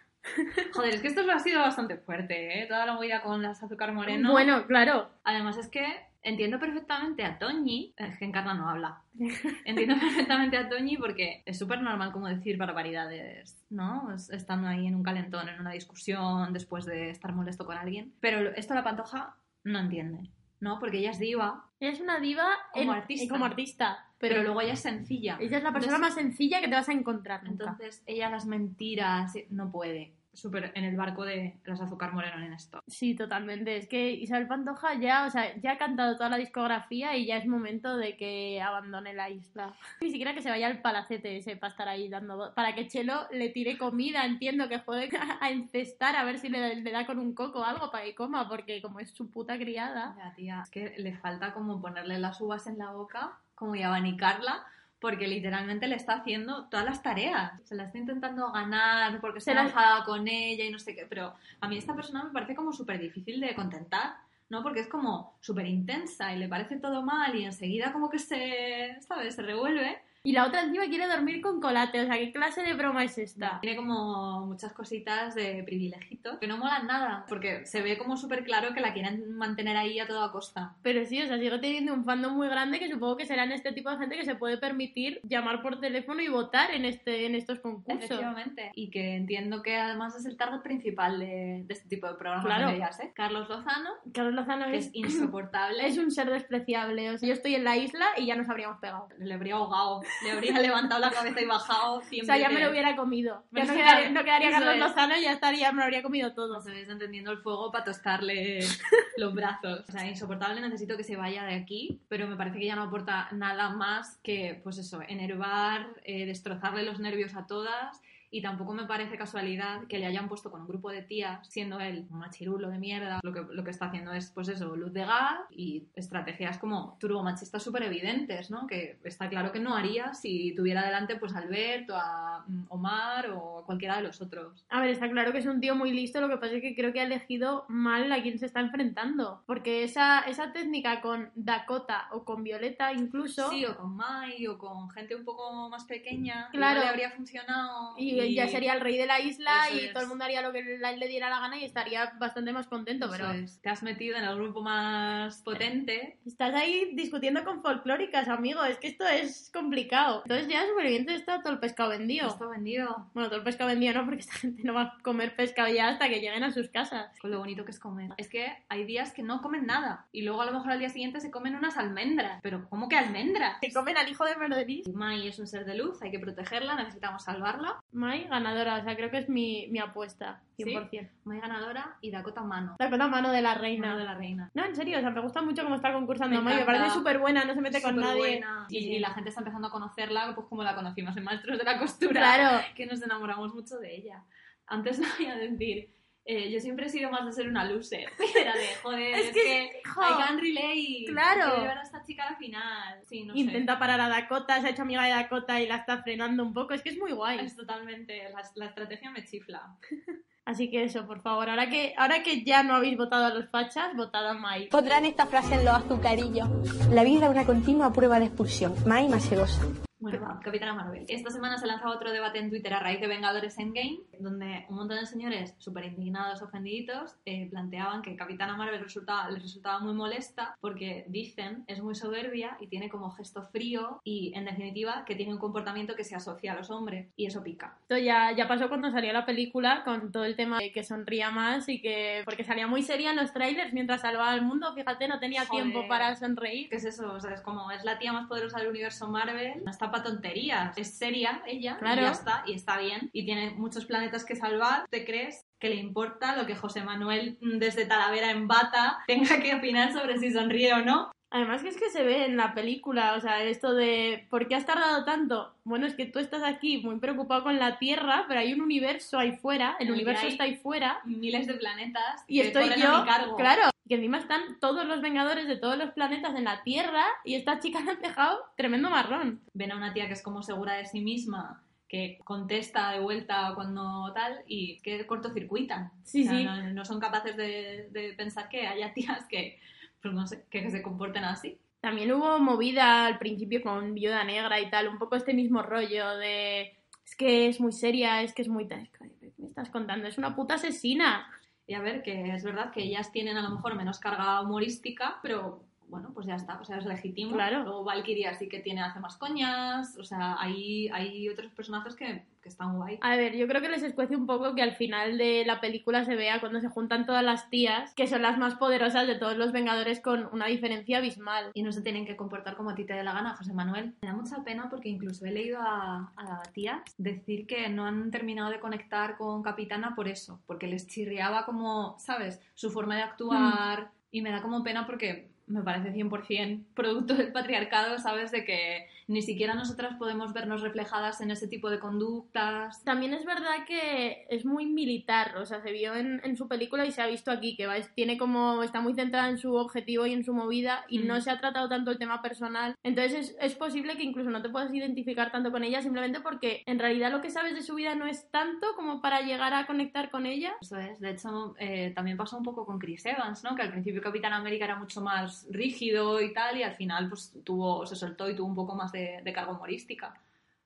Joder, 0.74 0.94
es 0.96 1.02
que 1.02 1.08
esto 1.10 1.22
ha 1.32 1.40
sido 1.40 1.60
bastante 1.62 1.98
fuerte, 1.98 2.62
¿eh? 2.62 2.66
Toda 2.68 2.86
la 2.86 2.94
movida 2.94 3.22
con 3.22 3.42
las 3.42 3.62
azúcar 3.62 3.94
moreno. 3.94 4.32
Bueno, 4.32 4.66
claro. 4.68 5.10
Además 5.24 5.58
es 5.58 5.68
que 5.68 5.86
entiendo 6.22 6.60
perfectamente 6.60 7.26
a 7.26 7.38
Toñi, 7.38 7.94
es 7.98 8.18
que 8.18 8.26
Encarna 8.26 8.54
no 8.54 8.70
habla. 8.70 9.02
Entiendo 9.66 9.96
perfectamente 10.00 10.56
a 10.58 10.70
Toñi 10.70 10.98
porque 10.98 11.44
es 11.46 11.60
súper 11.60 11.82
normal 11.82 12.12
como 12.14 12.28
decir 12.28 12.58
barbaridades, 12.58 13.66
¿no? 13.70 14.14
Es- 14.14 14.30
Estando 14.30 14.68
ahí 14.70 14.88
en 14.88 14.96
un 14.96 15.04
calentón, 15.04 15.50
en 15.50 15.60
una 15.60 15.72
discusión, 15.72 16.54
después 16.54 16.86
de 16.86 17.10
estar 17.10 17.34
molesto 17.34 17.66
con 17.66 17.78
alguien. 17.78 18.14
Pero 18.22 18.52
esto 18.56 18.74
la 18.74 18.84
Pantoja 18.84 19.36
no 19.66 19.80
entiende, 19.80 20.30
¿no? 20.62 20.80
Porque 20.80 21.00
ella 21.00 21.12
es 21.12 21.20
diva, 21.20 21.66
Ella 21.84 21.92
es 21.92 22.00
una 22.00 22.18
diva 22.22 22.48
Como 22.72 22.94
en- 22.94 22.98
artista. 22.98 23.34
como 23.34 23.44
artista. 23.44 24.06
pero, 24.18 24.36
Pero, 24.36 24.44
luego 24.44 24.62
ella 24.62 24.72
es 24.72 24.80
sencilla. 24.80 25.38
ella 25.42 25.58
es 25.58 25.64
la 25.64 25.74
persona 25.74 25.98
Entonces- 25.98 26.16
más 26.16 26.24
sencilla 26.24 26.62
que 26.62 26.70
te 26.70 26.76
vas 26.76 26.88
a 26.88 26.94
encontrar 26.94 27.44
nunca. 27.44 27.72
Entonces 27.72 28.02
ella 28.06 28.30
las 28.30 28.46
mentiras 28.46 29.34
no 29.50 29.70
puede. 29.70 30.14
Súper 30.34 30.72
en 30.76 30.84
el 30.84 30.96
barco 30.96 31.24
de 31.24 31.56
las 31.66 31.80
azúcar 31.80 32.12
moreno 32.12 32.44
en 32.44 32.54
esto. 32.54 32.82
Sí, 32.88 33.16
totalmente. 33.16 33.78
Es 33.78 33.88
que 33.88 34.12
Isabel 34.12 34.48
Pantoja 34.48 34.96
ya, 34.96 35.26
o 35.28 35.30
sea, 35.30 35.56
ya 35.58 35.74
ha 35.74 35.78
cantado 35.78 36.16
toda 36.16 36.30
la 36.30 36.38
discografía 36.38 37.16
y 37.16 37.28
ya 37.28 37.38
es 37.38 37.46
momento 37.46 37.98
de 37.98 38.18
que 38.18 38.62
abandone 38.62 39.14
la 39.14 39.30
isla. 39.30 39.74
Ni 40.02 40.10
siquiera 40.10 40.34
que 40.34 40.42
se 40.42 40.50
vaya 40.50 40.68
al 40.68 40.82
palacete 40.82 41.38
ese 41.38 41.56
para 41.56 41.72
estar 41.72 41.88
ahí 41.88 42.10
dando... 42.10 42.52
Para 42.56 42.74
que 42.74 42.88
Chelo 42.88 43.28
le 43.32 43.50
tire 43.50 43.78
comida, 43.78 44.26
entiendo 44.26 44.68
que 44.68 44.80
juegue 44.80 45.10
a 45.42 45.52
encestar 45.52 46.16
a 46.16 46.24
ver 46.24 46.40
si 46.40 46.50
le, 46.50 46.76
le 46.76 46.92
da 46.92 47.06
con 47.06 47.20
un 47.20 47.34
coco 47.34 47.60
o 47.60 47.64
algo 47.64 47.92
para 47.92 48.06
que 48.06 48.16
coma, 48.16 48.50
porque 48.50 48.82
como 48.82 49.00
es 49.00 49.12
su 49.12 49.30
puta 49.30 49.58
criada... 49.58 50.16
Ya, 50.18 50.34
tía, 50.34 50.62
es 50.64 50.70
que 50.70 50.96
le 50.98 51.16
falta 51.18 51.54
como 51.54 51.80
ponerle 51.80 52.18
las 52.20 52.42
uvas 52.42 52.66
en 52.68 52.80
la 52.80 52.92
boca, 52.92 53.38
como 53.56 53.76
y 53.76 53.84
abanicarla, 53.84 54.66
porque 55.04 55.28
literalmente 55.28 55.86
le 55.88 55.96
está 55.96 56.14
haciendo 56.14 56.64
todas 56.70 56.86
las 56.86 57.04
tareas. 57.04 57.52
Se 57.66 57.76
la 57.76 57.84
está 57.84 57.98
intentando 57.98 58.50
ganar 58.54 59.20
porque 59.20 59.42
Se 59.42 59.54
la- 59.54 59.64
con 60.06 60.28
ella 60.30 60.64
y 60.64 60.70
no 60.72 60.80
sé 60.80 60.96
qué, 60.96 61.06
pero 61.06 61.34
a 61.60 61.68
mí 61.68 61.78
esta 61.78 61.94
persona 61.94 62.24
me 62.24 62.32
parece 62.32 62.56
como 62.56 62.72
súper 62.72 63.00
difícil 63.00 63.42
de 63.42 63.54
contentar, 63.54 64.16
¿no? 64.50 64.64
Porque 64.64 64.80
es 64.80 64.88
como 64.88 65.36
súper 65.42 65.66
intensa 65.68 66.34
y 66.34 66.40
le 66.40 66.48
parece 66.48 66.78
todo 66.78 67.02
mal 67.02 67.36
y 67.36 67.44
enseguida 67.44 67.92
como 67.92 68.10
que 68.10 68.18
se, 68.20 68.98
¿sabes? 69.02 69.36
Se 69.36 69.42
revuelve. 69.42 70.02
Y 70.26 70.32
la 70.32 70.46
otra 70.48 70.62
encima 70.62 70.86
quiere 70.86 71.06
dormir 71.06 71.42
con 71.42 71.60
colate, 71.60 72.00
o 72.02 72.06
sea, 72.06 72.18
¿qué 72.18 72.32
clase 72.32 72.64
de 72.64 72.74
broma 72.76 73.04
es 73.04 73.18
esta? 73.18 73.60
Tiene 73.60 73.76
como 73.76 74.46
muchas 74.46 74.72
cositas 74.72 75.36
de 75.36 75.64
privilegito 75.64 76.40
que 76.40 76.48
no 76.48 76.58
molan 76.58 76.88
nada, 76.88 77.26
porque 77.28 77.66
se 77.66 77.82
ve 77.82 77.98
como 77.98 78.16
súper 78.16 78.46
claro 78.46 78.74
que 78.74 78.80
la 78.80 78.94
quieren 78.94 79.36
mantener 79.36 79.76
ahí 79.76 80.00
a 80.00 80.08
toda 80.08 80.32
costa. 80.32 80.76
Pero 80.82 81.06
sí, 81.06 81.22
o 81.22 81.28
sea, 81.28 81.38
sigo 81.38 81.60
teniendo 81.60 81.94
un 81.94 82.06
fandom 82.06 82.34
muy 82.36 82.48
grande 82.48 82.80
que 82.80 82.90
supongo 82.90 83.18
que 83.18 83.26
serán 83.26 83.52
este 83.52 83.74
tipo 83.74 83.92
de 83.92 83.98
gente 83.98 84.16
que 84.16 84.24
se 84.24 84.36
puede 84.36 84.58
permitir 84.58 85.20
llamar 85.24 85.62
por 85.62 85.82
teléfono 85.82 86.22
y 86.22 86.30
votar 86.30 86.72
en 86.72 86.86
este 86.86 87.26
en 87.26 87.36
estos 87.36 87.60
concursos. 87.60 88.04
Efectivamente. 88.06 88.72
Y 88.76 88.90
que 88.92 89.16
entiendo 89.18 89.62
que 89.62 89.76
además 89.76 90.16
es 90.16 90.26
el 90.26 90.38
target 90.38 90.62
principal 90.62 91.20
de, 91.20 91.64
de 91.66 91.74
este 91.74 91.90
tipo 91.90 92.08
de 92.08 92.14
programas 92.14 92.46
Claro. 92.46 92.68
de 92.70 92.76
ellas, 92.78 92.98
¿eh? 93.02 93.12
Carlos 93.14 93.50
Lozano, 93.50 93.90
Carlos 94.14 94.34
Lozano 94.36 94.66
es, 94.68 94.86
es 94.88 94.92
insoportable. 94.96 95.86
es 95.86 95.98
un 95.98 96.12
ser 96.12 96.30
despreciable. 96.30 97.10
O 97.10 97.18
sea, 97.18 97.28
yo 97.28 97.34
estoy 97.34 97.56
en 97.56 97.66
la 97.66 97.76
isla 97.76 98.06
y 98.16 98.26
ya 98.28 98.38
nos 98.38 98.48
habríamos 98.50 98.80
pegado. 98.80 99.10
Le 99.20 99.34
habría 99.34 99.56
ahogado, 99.56 100.02
le 100.22 100.32
habría 100.32 100.60
levantado 100.60 101.00
la 101.02 101.12
cabeza 101.12 101.42
y 101.42 101.46
bajado 101.46 101.96
O 101.96 102.02
100 102.02 102.26
sea, 102.26 102.38
ya 102.38 102.50
me 102.50 102.60
lo 102.62 102.70
hubiera 102.70 102.96
comido. 102.96 103.44
Me 103.52 103.62
Ya 103.62 103.68
no 103.68 103.74
quedaría, 103.74 104.10
no 104.10 104.24
quedaría 104.24 104.52
Carlos 104.52 104.74
es. 104.76 104.80
Lozano 104.80 105.18
y 105.18 105.24
ya 105.24 105.32
estaría, 105.32 105.72
me 105.72 105.78
lo 105.78 105.84
habría 105.84 106.04
comido 106.04 106.34
todo. 106.34 106.62
Se 106.62 106.72
ves 106.72 106.90
entendiendo 106.90 107.32
el 107.32 107.40
fuego 107.40 107.72
para 107.72 107.86
tostarle 107.86 108.60
los 109.18 109.34
brazos. 109.34 109.84
O 109.88 109.92
sea, 109.92 110.06
insoportable, 110.08 110.62
necesito 110.62 110.98
que 110.98 111.04
se 111.04 111.16
vaya 111.16 111.44
de 111.46 111.56
aquí, 111.56 112.02
pero 112.10 112.28
me 112.28 112.36
parece 112.36 112.60
que 112.60 112.66
ya 112.66 112.76
no 112.76 112.84
aporta 112.84 113.30
nada 113.32 113.70
más 113.70 114.18
que, 114.24 114.60
pues 114.64 114.78
eso, 114.78 115.02
enervar, 115.08 115.88
eh, 116.04 116.26
destrozarle 116.26 116.84
los 116.84 117.00
nervios 117.00 117.36
a 117.36 117.48
todas 117.48 118.02
Y 118.34 118.42
tampoco 118.42 118.74
me 118.74 118.86
parece 118.86 119.16
casualidad 119.16 119.86
que 119.88 120.00
le 120.00 120.08
hayan 120.08 120.28
puesto 120.28 120.50
con 120.50 120.62
un 120.62 120.68
grupo 120.68 120.90
de 120.90 121.04
tías, 121.04 121.48
siendo 121.48 121.80
él 121.80 122.08
un 122.10 122.18
machirulo 122.18 122.70
de 122.72 122.80
mierda. 122.80 123.20
Lo 123.22 123.32
que, 123.32 123.46
lo 123.48 123.64
que 123.64 123.70
está 123.70 123.86
haciendo 123.86 124.12
es, 124.12 124.32
pues 124.32 124.50
eso, 124.50 124.76
luz 124.76 124.92
de 124.92 125.06
gas 125.06 125.40
y 125.52 125.86
estrategias 125.96 126.58
como 126.58 126.98
turbomachistas 127.00 127.62
súper 127.62 127.84
evidentes, 127.84 128.50
¿no? 128.50 128.66
Que 128.66 128.98
está 129.04 129.30
claro 129.30 129.52
que 129.52 129.60
no 129.60 129.76
haría 129.76 130.16
si 130.16 130.56
tuviera 130.56 130.84
delante 130.84 131.16
pues 131.18 131.36
a 131.36 131.38
Albert 131.40 131.92
o 131.92 131.96
a 131.96 132.44
mm, 132.48 132.66
Omar 132.70 133.30
o 133.30 133.60
a 133.60 133.66
cualquiera 133.68 133.98
de 133.98 134.02
los 134.04 134.20
otros. 134.20 134.66
A 134.70 134.82
ver, 134.82 134.90
está 134.90 135.08
claro 135.12 135.32
que 135.32 135.38
es 135.38 135.46
un 135.46 135.62
tío 135.62 135.76
muy 135.76 135.92
listo, 135.94 136.20
lo 136.20 136.28
que 136.28 136.38
pasa 136.38 136.56
es 136.56 136.62
que 136.64 136.76
creo 136.76 136.92
que 136.92 137.02
ha 137.02 137.04
elegido 137.04 137.66
mal 137.70 138.12
a 138.12 138.24
quien 138.24 138.40
se 138.40 138.48
está 138.48 138.62
enfrentando. 138.62 139.44
Porque 139.46 139.84
esa, 139.84 140.22
esa 140.22 140.52
técnica 140.54 141.02
con 141.02 141.30
Dakota 141.36 142.08
o 142.12 142.26
con 142.26 142.44
Violeta 142.44 142.94
incluso... 142.94 143.50
Sí, 143.52 143.64
o 143.64 143.78
con 143.78 143.96
Mai 143.96 144.48
o 144.48 144.58
con 144.58 144.90
gente 144.90 145.16
un 145.16 145.24
poco 145.24 145.70
más 145.70 145.84
pequeña, 145.86 146.50
Claro. 146.52 146.82
le 146.82 146.88
habría 146.88 147.12
funcionado. 147.12 147.94
Y, 147.98 148.23
ya 148.24 148.48
sería 148.48 148.74
el 148.74 148.82
rey 148.82 148.98
de 148.98 149.06
la 149.06 149.20
isla 149.20 149.68
Eso 149.68 149.78
y 149.78 149.80
es. 149.86 149.94
todo 149.94 150.04
el 150.04 150.10
mundo 150.10 150.24
haría 150.26 150.42
lo 150.42 150.52
que 150.52 150.64
le 150.64 150.94
le 150.98 151.08
diera 151.08 151.30
la 151.30 151.40
gana 151.40 151.58
y 151.58 151.66
estaría 151.66 152.14
bastante 152.20 152.54
más 152.54 152.68
contento, 152.68 153.08
pero... 153.10 153.32
Eso 153.32 153.44
es. 153.44 153.62
Te 153.62 153.70
has 153.70 153.84
metido 153.84 154.18
en 154.18 154.24
el 154.24 154.36
grupo 154.36 154.62
más 154.62 155.42
potente. 155.42 156.18
Estás 156.26 156.54
ahí 156.54 156.92
discutiendo 156.94 157.44
con 157.44 157.62
folclóricas, 157.62 158.28
amigo. 158.28 158.64
Es 158.64 158.78
que 158.78 158.88
esto 158.88 159.08
es 159.08 159.50
complicado. 159.54 160.22
Entonces 160.26 160.48
ya 160.48 160.66
Supervivientes 160.68 161.16
está 161.16 161.42
todo 161.42 161.54
el 161.54 161.60
pescado 161.60 161.90
vendido. 161.90 162.28
Está 162.28 162.46
vendido. 162.48 163.10
Bueno, 163.14 163.30
todo 163.30 163.40
el 163.40 163.44
pescado 163.44 163.70
vendido 163.70 163.94
no, 163.94 164.06
porque 164.06 164.22
esta 164.22 164.34
gente 164.40 164.64
no 164.64 164.74
va 164.74 164.82
a 164.82 164.98
comer 165.02 165.36
pescado 165.36 165.74
ya 165.74 165.90
hasta 165.90 166.10
que 166.10 166.20
lleguen 166.20 166.44
a 166.44 166.52
sus 166.52 166.70
casas. 166.70 167.18
Con 167.20 167.32
lo 167.32 167.40
bonito 167.40 167.66
que 167.66 167.72
es 167.72 167.80
comer. 167.80 168.12
Es 168.18 168.30
que 168.30 168.48
hay 168.70 168.84
días 168.86 169.12
que 169.12 169.24
no 169.24 169.42
comen 169.42 169.66
nada. 169.66 170.06
Y 170.12 170.22
luego 170.22 170.42
a 170.42 170.46
lo 170.46 170.54
mejor 170.54 170.72
al 170.72 170.80
día 170.80 170.90
siguiente 170.90 171.20
se 171.20 171.32
comen 171.32 171.56
unas 171.56 171.78
almendras. 171.78 172.40
Pero 172.42 172.68
¿cómo 172.70 172.88
que 172.90 172.98
almendras? 172.98 173.58
Se 173.62 173.72
comen 173.74 173.98
al 173.98 174.10
hijo 174.10 174.26
de 174.26 174.36
Merdelis. 174.36 174.88
Mai 174.94 175.28
es 175.28 175.40
un 175.40 175.48
ser 175.48 175.66
de 175.66 175.76
luz, 175.76 176.02
hay 176.02 176.12
que 176.12 176.20
protegerla, 176.20 176.76
necesitamos 176.76 177.24
salvarla. 177.24 177.82
Mai, 177.92 178.13
ganadora. 178.22 178.78
O 178.78 178.84
sea, 178.84 178.96
creo 178.96 179.12
que 179.12 179.18
es 179.18 179.30
mi, 179.30 179.68
mi 179.70 179.80
apuesta. 179.80 180.42
100%. 180.58 181.10
Mai 181.26 181.40
ganadora 181.40 181.98
y 182.02 182.12
Dakota 182.12 182.42
mano. 182.42 182.76
Con 182.78 182.90
mano 182.98 183.32
de 183.32 183.42
la 183.42 183.50
Mano 183.50 183.62
reina. 183.62 183.98
de 183.98 184.04
la 184.04 184.14
reina. 184.14 184.52
No, 184.54 184.64
en 184.66 184.76
serio, 184.76 184.98
o 184.98 185.02
sea, 185.02 185.10
me 185.10 185.22
gusta 185.22 185.42
mucho 185.42 185.64
cómo 185.64 185.76
está 185.76 185.92
concursando 185.92 186.38
Me 186.38 186.42
Mai. 186.44 186.56
Me 186.58 186.66
parece 186.66 186.92
súper 186.92 187.20
buena, 187.20 187.44
no 187.44 187.54
se 187.54 187.62
mete 187.62 187.82
con 187.82 187.96
nadie. 187.96 188.14
Superbuena. 188.36 188.68
Y, 188.70 188.78
y 188.78 189.00
la 189.00 189.10
gente 189.12 189.30
está 189.30 189.42
empezando 189.42 189.68
a 189.68 189.72
conocerla, 189.72 190.34
pues 190.36 190.48
como 190.48 190.64
la 190.64 190.76
conocimos 190.76 191.18
en 191.18 191.24
Maestros 191.24 191.58
de 191.58 191.64
la 191.64 191.78
Costura. 191.80 192.12
Claro. 192.22 192.66
Que 192.76 192.86
nos 192.86 193.02
enamoramos 193.02 193.54
mucho 193.54 193.78
de 193.78 193.96
ella. 193.96 194.24
Antes 194.68 195.00
lo 195.00 195.06
voy 195.18 195.26
a 195.28 195.36
decir. 195.36 195.90
Eh, 196.26 196.50
yo 196.52 196.60
siempre 196.60 196.86
he 196.86 196.90
sido 196.90 197.10
más 197.12 197.26
de 197.26 197.34
ser 197.34 197.48
una 197.48 197.66
loser. 197.66 198.10
Era 198.40 198.54
de, 198.54 198.68
joder, 198.82 199.16
Es 199.16 199.26
es, 199.28 199.34
que, 199.34 199.42
que, 199.44 199.82
jo, 199.90 200.02
I 200.02 200.18
can 200.26 200.40
relate. 200.40 201.06
claro. 201.08 201.42
Quiero 201.46 201.62
llevar 201.62 201.78
a 201.80 201.84
esta 201.84 202.04
chica 202.04 202.28
a 202.28 202.32
la 202.32 202.38
final. 202.38 203.00
Sí, 203.08 203.24
no 203.24 203.34
sé. 203.34 203.40
Intenta 203.40 203.78
parar 203.80 204.00
a 204.02 204.10
Dakota, 204.10 204.62
se 204.62 204.68
ha 204.68 204.70
hecho 204.72 204.84
amiga 204.84 205.04
de 205.04 205.12
Dakota 205.12 205.60
y 205.62 205.68
la 205.68 205.78
está 205.78 206.02
frenando 206.04 206.44
un 206.44 206.54
poco. 206.54 206.74
Es 206.74 206.82
que 206.82 206.90
es 206.90 206.98
muy 206.98 207.12
guay. 207.12 207.40
Es 207.40 207.56
totalmente. 207.56 208.24
La, 208.30 208.42
la 208.56 208.66
estrategia 208.68 209.12
me 209.12 209.24
chifla. 209.26 209.62
Así 210.46 210.70
que 210.70 210.84
eso, 210.84 211.08
por 211.08 211.22
favor, 211.22 211.50
ahora 211.50 211.70
que, 211.70 211.94
ahora 211.98 212.22
que 212.22 212.44
ya 212.44 212.64
no 212.64 212.76
habéis 212.76 212.98
votado 212.98 213.26
a 213.28 213.34
los 213.34 213.50
fachas, 213.50 213.96
votad 213.96 214.28
a 214.28 214.34
Mai. 214.34 214.68
Pondrán 214.68 215.06
esta 215.06 215.26
frase 215.26 215.56
en 215.56 215.64
los 215.64 215.74
azucarillos. 215.74 216.50
La 216.90 217.06
vida 217.06 217.26
es 217.28 217.32
una 217.32 217.46
continua 217.46 217.94
prueba 217.94 218.20
de 218.20 218.26
expulsión. 218.26 218.76
Mai 218.86 219.08
Masegosa. 219.08 219.62
Bueno, 220.04 220.38
Capitana 220.44 220.74
Marvel. 220.74 221.06
Esta 221.08 221.30
semana 221.30 221.58
se 221.58 221.66
lanzaba 221.66 221.96
otro 221.96 222.12
debate 222.12 222.38
en 222.38 222.50
Twitter 222.50 222.74
a 222.74 222.80
raíz 222.80 223.00
de 223.00 223.08
Vengadores 223.08 223.58
Endgame, 223.58 224.02
donde 224.20 224.66
un 224.68 224.76
montón 224.76 224.98
de 224.98 225.06
señores 225.06 225.56
súper 225.60 225.86
indignados, 225.86 226.42
ofendiditos, 226.42 227.16
eh, 227.26 227.48
planteaban 227.50 228.02
que 228.02 228.18
Capitana 228.18 228.58
Marvel 228.58 228.82
resultaba, 228.82 229.32
les 229.32 229.42
resultaba 229.42 229.80
muy 229.80 229.94
molesta 229.94 230.58
porque 230.60 231.06
dicen 231.08 231.64
es 231.68 231.82
muy 231.82 231.96
soberbia 231.96 232.58
y 232.60 232.68
tiene 232.68 232.90
como 232.90 233.12
gesto 233.12 233.44
frío 233.44 234.02
y, 234.04 234.34
en 234.36 234.44
definitiva, 234.44 235.06
que 235.06 235.16
tiene 235.16 235.32
un 235.32 235.40
comportamiento 235.40 235.96
que 235.96 236.04
se 236.04 236.18
asocia 236.18 236.52
a 236.52 236.56
los 236.58 236.70
hombres 236.70 237.08
y 237.16 237.26
eso 237.28 237.42
pica. 237.42 237.78
Esto 237.84 237.98
ya, 237.98 238.34
ya 238.34 238.46
pasó 238.46 238.68
cuando 238.68 238.92
salió 238.92 239.14
la 239.14 239.26
película 239.26 239.86
con 239.86 240.12
todo 240.12 240.26
el 240.26 240.36
tema 240.36 240.58
de 240.60 240.74
que 240.74 240.84
sonría 240.84 241.32
más 241.32 241.70
y 241.70 241.82
que. 241.82 242.24
porque 242.26 242.44
salía 242.44 242.68
muy 242.68 242.84
seria 242.84 243.12
en 243.12 243.16
los 243.16 243.32
trailers 243.32 243.72
mientras 243.72 244.02
salvaba 244.02 244.32
al 244.34 244.42
mundo. 244.42 244.74
Fíjate, 244.76 245.08
no 245.08 245.20
tenía 245.20 245.46
Joder. 245.46 245.64
tiempo 245.64 245.88
para 245.88 246.14
sonreír. 246.18 246.68
¿Qué 246.68 246.76
es 246.76 246.84
eso? 246.84 247.14
O 247.14 247.22
sea, 247.22 247.32
es 247.32 247.42
como 247.42 247.72
es 247.72 247.86
la 247.86 247.98
tía 248.00 248.12
más 248.12 248.28
poderosa 248.28 248.60
del 248.60 248.68
universo 248.68 249.08
Marvel, 249.08 249.64
no 249.64 249.72
está 249.72 249.93
para 249.94 250.04
tonterías, 250.04 250.78
es 250.78 250.98
seria 250.98 251.42
ella, 251.48 251.78
Claro. 251.78 252.02
y 252.02 252.04
ya 252.04 252.12
está, 252.12 252.44
y 252.46 252.54
está 252.54 252.78
bien, 252.80 253.10
y 253.14 253.24
tiene 253.26 253.52
muchos 253.52 253.86
planetas 253.86 254.26
que 254.26 254.36
salvar, 254.36 254.86
¿te 254.90 255.06
crees? 255.06 255.46
que 255.60 255.70
le 255.70 255.76
importa 255.76 256.36
lo 256.36 256.46
que 256.46 256.58
José 256.58 256.84
Manuel 256.84 257.38
mm, 257.40 257.58
desde 257.58 257.86
Talavera 257.86 258.32
en 258.32 258.50
bata 258.50 258.98
tenga 259.08 259.40
que 259.42 259.56
opinar 259.56 259.94
sobre 259.94 260.18
si 260.18 260.34
sonríe 260.34 260.74
o 260.74 260.84
no. 260.84 261.10
Además 261.34 261.64
que 261.64 261.70
es 261.70 261.78
que 261.78 261.90
se 261.90 262.04
ve 262.04 262.26
en 262.26 262.38
la 262.38 262.54
película, 262.54 263.16
o 263.16 263.20
sea, 263.20 263.44
esto 263.44 263.74
de 263.74 264.28
¿por 264.30 264.48
qué 264.48 264.54
has 264.54 264.68
tardado 264.68 265.04
tanto? 265.04 265.56
Bueno, 265.64 265.88
es 265.88 265.96
que 265.96 266.06
tú 266.06 266.20
estás 266.20 266.44
aquí 266.44 266.78
muy 266.78 267.00
preocupado 267.00 267.42
con 267.42 267.58
la 267.58 267.80
Tierra, 267.80 268.26
pero 268.28 268.40
hay 268.40 268.54
un 268.54 268.62
universo 268.62 269.18
ahí 269.18 269.32
fuera, 269.32 269.76
el 269.80 269.88
que 269.88 269.94
universo 269.94 270.28
está 270.28 270.44
ahí 270.44 270.56
fuera, 270.58 271.00
Miles 271.06 271.48
de 271.48 271.56
planetas 271.56 272.24
y 272.28 272.42
estoy 272.42 272.70
yo, 272.80 272.96
a 272.96 273.02
mi 273.02 273.10
cargo. 273.10 273.36
claro, 273.36 273.64
que 273.90 273.96
encima 273.96 274.20
están 274.20 274.60
todos 274.60 274.86
los 274.86 275.02
Vengadores 275.02 275.48
de 275.48 275.58
todos 275.58 275.76
los 275.76 275.90
planetas 275.90 276.36
en 276.36 276.44
la 276.44 276.62
Tierra 276.62 277.04
y 277.26 277.34
esta 277.34 277.60
chica 277.60 277.80
le 277.82 277.92
ha 277.94 277.96
dejado 277.96 278.40
tremendo 278.56 278.92
marrón. 278.92 279.42
Ven 279.56 279.72
a 279.72 279.78
una 279.78 279.92
tía 279.92 280.06
que 280.06 280.14
es 280.14 280.22
como 280.22 280.44
segura 280.44 280.74
de 280.74 280.86
sí 280.86 281.02
misma, 281.02 281.64
que 281.90 282.20
contesta 282.24 282.92
de 282.92 283.00
vuelta 283.00 283.54
cuando 283.56 284.14
tal, 284.14 284.44
y 284.46 284.80
que 284.82 285.08
cortocircuitan. 285.08 285.92
Sí, 286.04 286.28
O 286.28 286.30
sea, 286.30 286.38
sí. 286.38 286.44
No, 286.44 286.74
no 286.74 286.86
son 286.86 287.00
capaces 287.00 287.36
de, 287.36 287.88
de 287.90 288.14
pensar 288.14 288.50
que 288.50 288.68
haya 288.68 288.94
tías 288.96 289.26
que, 289.28 289.60
pues 290.04 290.14
no 290.14 290.28
sé, 290.28 290.46
que 290.52 290.70
se 290.70 290.84
comporten 290.84 291.24
así. 291.24 291.58
También 291.82 292.12
hubo 292.14 292.38
movida 292.38 293.08
al 293.08 293.18
principio 293.18 293.64
con 293.64 293.96
Viuda 293.96 294.24
Negra 294.24 294.60
y 294.60 294.70
tal, 294.70 294.88
un 294.88 295.00
poco 295.00 295.16
este 295.16 295.34
mismo 295.34 295.64
rollo 295.64 296.16
de 296.18 296.78
es 297.06 297.16
que 297.16 297.48
es 297.48 297.60
muy 297.60 297.72
seria, 297.72 298.22
es 298.22 298.34
que 298.34 298.42
es 298.42 298.48
muy... 298.48 298.68
tal. 298.68 298.90
¿Qué 298.90 299.34
me 299.38 299.48
estás 299.48 299.70
contando? 299.70 300.08
Es 300.08 300.18
una 300.18 300.36
puta 300.36 300.56
asesina. 300.56 301.28
Y 301.68 301.76
a 301.76 301.82
ver, 301.82 302.02
que 302.02 302.34
es 302.34 302.44
verdad 302.44 302.72
que 302.72 302.84
ellas 302.84 303.12
tienen 303.12 303.38
a 303.38 303.42
lo 303.42 303.50
mejor 303.50 303.76
menos 303.76 304.00
carga 304.00 304.42
humorística, 304.42 305.20
pero 305.22 305.64
bueno, 305.94 306.10
pues 306.12 306.26
ya 306.26 306.34
está, 306.34 306.60
o 306.60 306.66
sea, 306.66 306.78
es 306.80 306.86
legítimo. 306.86 307.34
Claro. 307.34 307.62
Luego 307.62 307.84
Valkyria 307.84 308.34
sí 308.34 308.50
que 308.50 308.60
tiene, 308.60 308.82
hace 308.82 309.00
más 309.00 309.16
coñas, 309.16 309.96
o 310.00 310.04
sea, 310.04 310.36
hay, 310.40 310.90
hay 310.90 311.30
otros 311.30 311.52
personajes 311.52 311.96
que, 311.96 312.24
que 312.42 312.50
están 312.50 312.78
guay. 312.78 312.98
A 313.02 313.16
ver, 313.16 313.36
yo 313.36 313.48
creo 313.48 313.62
que 313.62 313.70
les 313.70 313.84
escuece 313.84 314.16
un 314.16 314.26
poco 314.26 314.56
que 314.56 314.64
al 314.64 314.74
final 314.74 315.20
de 315.20 315.44
la 315.46 315.62
película 315.62 316.04
se 316.04 316.16
vea 316.16 316.40
cuando 316.40 316.60
se 316.60 316.68
juntan 316.68 317.06
todas 317.06 317.24
las 317.24 317.48
tías, 317.52 317.94
que 317.94 318.08
son 318.08 318.24
las 318.24 318.40
más 318.40 318.56
poderosas 318.56 319.06
de 319.06 319.14
todos 319.14 319.38
los 319.38 319.52
Vengadores 319.52 320.00
con 320.00 320.28
una 320.32 320.48
diferencia 320.48 320.98
abismal. 320.98 321.52
Y 321.54 321.62
no 321.62 321.72
se 321.72 321.84
tienen 321.84 322.08
que 322.08 322.16
comportar 322.16 322.58
como 322.58 322.72
a 322.72 322.76
ti 322.76 322.86
te 322.86 322.94
dé 322.94 323.04
la 323.04 323.14
gana, 323.14 323.36
José 323.36 323.54
Manuel. 323.54 323.94
Me 324.02 324.08
da 324.08 324.16
mucha 324.16 324.44
pena 324.44 324.72
porque 324.72 324.90
incluso 324.90 325.28
he 325.28 325.32
leído 325.32 325.60
a, 325.62 326.12
a 326.18 326.42
tías 326.54 326.82
decir 326.98 327.46
que 327.46 327.70
no 327.70 327.86
han 327.86 328.10
terminado 328.10 328.50
de 328.50 328.60
conectar 328.60 329.16
con 329.16 329.44
Capitana 329.44 329.94
por 329.94 330.08
eso, 330.08 330.42
porque 330.48 330.66
les 330.66 330.88
chirriaba 330.88 331.46
como, 331.46 332.00
¿sabes? 332.00 332.42
Su 332.56 332.72
forma 332.72 332.96
de 332.96 333.04
actuar. 333.04 333.92
Y 334.10 334.22
me 334.22 334.30
da 334.30 334.44
como 334.44 334.64
pena 334.64 334.86
porque 334.86 335.33
me 335.48 335.62
parece 335.62 335.92
100% 335.94 336.64
producto 336.74 337.14
del 337.16 337.32
patriarcado, 337.32 337.98
¿sabes? 338.00 338.32
De 338.32 338.46
que 338.46 338.88
ni 339.08 339.22
siquiera 339.22 339.54
nosotras 339.54 339.96
podemos 339.98 340.32
vernos 340.32 340.62
reflejadas 340.62 341.20
en 341.20 341.30
ese 341.32 341.48
tipo 341.50 341.70
de 341.70 341.80
conductas. 341.80 342.84
También 342.86 343.14
es 343.14 343.26
verdad 343.26 343.66
que 343.68 344.26
es 344.30 344.46
muy 344.46 344.66
militar, 344.66 345.36
o 345.38 345.46
sea, 345.46 345.62
se 345.62 345.72
vio 345.72 345.94
en, 345.96 346.22
en 346.24 346.38
su 346.38 346.48
película 346.48 346.86
y 346.86 346.92
se 346.92 347.02
ha 347.02 347.08
visto 347.08 347.30
aquí, 347.32 347.56
que 347.58 347.68
va, 347.68 347.76
tiene 347.96 348.18
como, 348.18 348.64
está 348.64 348.80
muy 348.80 348.94
centrada 348.94 349.30
en 349.30 349.38
su 349.38 349.54
objetivo 349.56 350.06
y 350.06 350.14
en 350.14 350.24
su 350.24 350.34
movida 350.34 350.86
y 350.88 351.00
Mm. 351.00 351.08
no 351.08 351.20
se 351.22 351.32
ha 351.32 351.40
tratado 351.40 351.68
tanto 351.68 351.92
el 351.92 351.98
tema 351.98 352.22
personal. 352.22 352.76
Entonces 352.84 353.14
es, 353.32 353.38
es 353.42 353.56
posible 353.56 353.98
que 353.98 354.04
incluso 354.04 354.30
no 354.30 354.42
te 354.42 354.50
puedas 354.50 354.74
identificar 354.74 355.32
tanto 355.32 355.52
con 355.52 355.64
ella 355.64 355.82
simplemente 355.82 356.22
porque 356.22 356.64
en 356.66 356.80
realidad 356.80 357.12
lo 357.12 357.22
que 357.22 357.30
sabes 357.30 357.54
de 357.56 357.62
su 357.62 357.76
vida 357.76 357.96
no 357.96 358.06
es 358.06 358.30
tanto 358.32 358.68
como 358.76 359.02
para 359.02 359.22
llegar 359.22 359.54
a 359.54 359.66
conectar 359.66 360.10
con 360.12 360.26
ella. 360.26 360.54
Eso 360.62 360.78
es, 360.80 361.00
de 361.02 361.12
hecho, 361.12 361.56
eh, 361.60 361.92
también 361.94 362.16
pasó 362.16 362.38
un 362.38 362.44
poco 362.44 362.66
con 362.66 362.80
Chris 362.80 363.06
Evans, 363.06 363.44
¿no? 363.44 363.56
Que 363.56 363.64
al 363.64 363.72
principio 363.72 364.02
Capitán 364.02 364.32
América 364.34 364.64
era 364.66 364.78
mucho 364.78 365.02
más 365.02 365.33
rígido 365.50 366.22
y 366.22 366.34
tal, 366.34 366.58
y 366.58 366.64
al 366.64 366.76
final 366.76 367.10
pues 367.10 367.34
tuvo, 367.44 367.86
se 367.86 367.96
soltó 367.96 368.30
y 368.30 368.36
tuvo 368.36 368.48
un 368.48 368.56
poco 368.56 368.76
más 368.76 368.92
de, 368.92 369.22
de 369.24 369.34
carga 369.34 369.52
humorística. 369.54 370.14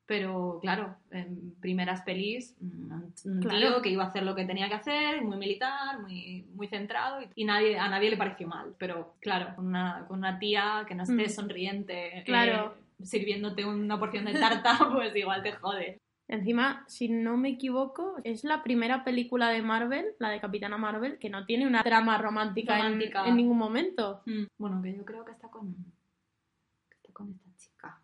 Pero 0.06 0.60
claro, 0.62 0.95
en 1.12 1.53
primeras 1.60 2.01
pelis, 2.03 2.56
mm, 2.62 2.91
un 3.25 3.39
Claro. 3.41 3.58
tío 3.73 3.82
que 3.82 3.89
iba 3.89 4.06
a 4.06 4.08
hacer 4.08 4.23
lo 4.23 4.36
que 4.36 4.45
tenía 4.45 4.69
que 4.69 4.75
hacer, 4.75 5.21
muy 5.21 5.36
militar, 5.38 5.99
muy, 5.99 6.45
muy 6.56 6.67
centrado, 6.69 7.19
y, 7.36 7.43
nadie, 7.43 7.77
a 7.77 7.89
nadie 7.89 8.10
le 8.10 8.15
pareció 8.17 8.47
mal. 8.47 8.73
Pero 8.77 9.15
claro, 9.19 9.53
con 9.56 9.67
una, 9.67 10.06
con 10.08 10.19
una 10.19 10.39
tía 10.39 10.86
que 10.88 10.95
no 10.95 11.03
esté 11.03 11.25
Mm. 11.25 11.30
sonriente, 11.30 12.19
eh, 12.19 12.23
Claro. 12.23 12.73
sirviéndote 13.03 13.65
una 13.65 13.99
porción 13.99 14.23
de 14.25 14.34
tarta, 14.39 14.77
pues 14.93 15.13
igual 15.15 15.43
te 15.43 15.51
jode. 15.51 15.99
Encima, 16.29 16.83
si 16.87 17.07
no 17.07 17.37
me 17.37 17.49
equivoco, 17.49 18.15
es 18.23 18.43
la 18.43 18.61
primera 18.61 19.05
película 19.05 19.49
de 19.49 19.61
Marvel, 19.61 20.07
la 20.19 20.29
de 20.29 20.41
Capitana 20.41 20.77
Marvel, 20.77 21.17
que 21.19 21.29
no 21.29 21.45
tiene 21.45 21.65
una 21.65 21.83
trama 21.83 22.17
romántica, 22.17 22.77
en- 22.77 22.83
Romántica. 22.83 23.27
En, 23.27 23.37
ningún 23.37 23.57
momento. 23.57 24.21
Mm, 24.25 24.43
Bueno, 24.57 24.81
que 24.81 24.93
yo 24.95 25.05
creo 25.05 25.23
que 25.23 25.31
está 25.31 25.47
con, 25.49 25.73
que 26.89 26.95
está 26.97 27.13
con 27.13 27.29
esta 27.31 27.49
chica 27.55 28.01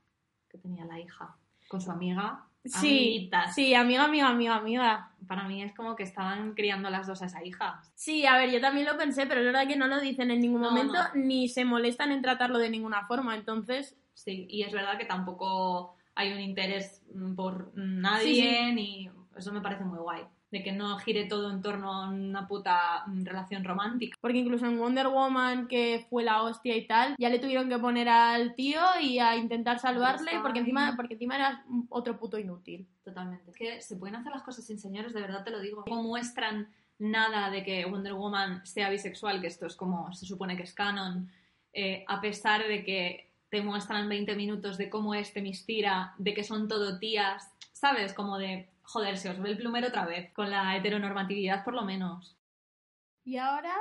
que 0.49 0.57
tenía 0.57 0.85
la 0.85 0.99
hija, 0.99 1.35
con 1.67 1.81
su 1.81 1.91
amiga. 1.91 2.45
Sí, 2.63 2.77
amiguitas. 2.87 3.53
sí, 3.55 3.73
amiga, 3.75 4.05
amiga, 4.05 4.29
amiga, 4.29 4.55
amiga. 4.55 5.11
Para 5.27 5.43
mí 5.49 5.61
es 5.61 5.73
como 5.75 5.97
que 5.97 6.03
estaban 6.03 6.53
criando 6.53 6.89
las 6.89 7.07
dos 7.07 7.21
a 7.21 7.25
esa 7.25 7.43
hija. 7.43 7.81
Sí, 7.93 8.25
a 8.25 8.37
ver, 8.37 8.51
yo 8.51 8.61
también 8.61 8.85
lo 8.87 8.97
pensé, 8.97 9.25
pero 9.25 9.41
es 9.41 9.47
verdad 9.47 9.67
que 9.67 9.75
no 9.75 9.87
lo 9.87 9.99
dicen 9.99 10.31
en 10.31 10.39
ningún 10.39 10.61
No, 10.61 10.69
momento, 10.69 10.93
no. 10.93 11.09
ni 11.15 11.49
se 11.49 11.65
molestan 11.65 12.13
en 12.13 12.21
tratarlo 12.21 12.57
de 12.59 12.69
ninguna 12.69 13.05
forma, 13.05 13.35
entonces... 13.35 13.97
Sí, 14.13 14.45
y 14.49 14.63
es 14.63 14.71
verdad 14.71 14.97
que 14.97 15.03
tampoco 15.05 15.97
hay 16.15 16.33
un 16.33 16.39
interés 16.39 17.01
mm, 17.13 17.35
por 17.35 17.71
nadie, 17.75 18.65
Sí, 18.67 18.73
ni... 18.73 19.09
Eso 19.35 19.51
me 19.51 19.61
parece 19.61 19.83
muy 19.83 19.97
guay. 19.97 20.21
De 20.51 20.61
que 20.61 20.71
no 20.71 20.99
gire 20.99 21.25
todo 21.25 21.49
en 21.49 21.63
torno 21.63 21.91
a 21.91 22.09
una 22.09 22.47
puta 22.47 23.03
mm, 23.07 23.23
relación 23.25 23.63
romántica. 23.63 24.15
Porque 24.21 24.37
incluso 24.37 24.67
en 24.67 24.77
Wonder 24.77 25.07
Woman, 25.07 25.67
que 25.67 26.05
fue 26.09 26.23
la 26.23 26.43
hostia 26.43 26.75
y 26.75 26.85
tal, 26.85 27.15
ya 27.17 27.29
le 27.29 27.39
tuvieron 27.39 27.67
que 27.67 27.79
poner 27.79 28.09
al 28.09 28.53
tío 28.53 28.79
y 29.01 29.17
a 29.17 29.35
intentar 29.35 29.79
salvarle 29.79 30.39
porque 30.43 30.59
encima, 30.59 30.93
porque 30.95 31.15
encima 31.15 31.35
era 31.35 31.65
otro 31.89 32.19
puto 32.19 32.37
inútil. 32.37 32.87
Totalmente. 33.03 33.49
Es 33.49 33.57
que 33.57 33.81
se 33.81 33.95
pueden 33.95 34.15
hacer 34.15 34.31
las 34.31 34.43
cosas 34.43 34.65
sin 34.65 34.79
señores, 34.79 35.13
de 35.13 35.21
verdad 35.21 35.43
te 35.43 35.49
lo 35.49 35.59
digo. 35.59 35.83
No 35.87 36.03
muestran 36.03 36.69
nada 36.99 37.49
de 37.49 37.63
que 37.63 37.85
Wonder 37.85 38.13
Woman 38.13 38.63
sea 38.65 38.91
bisexual, 38.91 39.41
que 39.41 39.47
esto 39.47 39.65
es 39.65 39.75
como 39.75 40.13
se 40.13 40.27
supone 40.27 40.55
que 40.55 40.63
es 40.63 40.73
canon, 40.73 41.31
eh, 41.73 42.05
a 42.07 42.21
pesar 42.21 42.67
de 42.67 42.83
que 42.83 43.32
te 43.53 43.61
muestran 43.61 44.09
20 44.09 44.35
minutos 44.35 44.79
de 44.79 44.89
cómo 44.89 45.13
es 45.13 45.31
Temistira, 45.31 46.15
de 46.17 46.33
que 46.33 46.43
son 46.43 46.67
todo 46.67 46.97
tías, 46.97 47.53
¿sabes? 47.71 48.11
Como 48.15 48.39
de, 48.39 48.67
joder, 48.81 49.15
se 49.15 49.29
os 49.29 49.39
ve 49.39 49.51
el 49.51 49.57
plumero 49.59 49.89
otra 49.89 50.07
vez, 50.07 50.33
con 50.33 50.49
la 50.49 50.75
heteronormatividad 50.75 51.63
por 51.63 51.75
lo 51.75 51.83
menos. 51.83 52.35
Y 53.23 53.37
ahora 53.37 53.75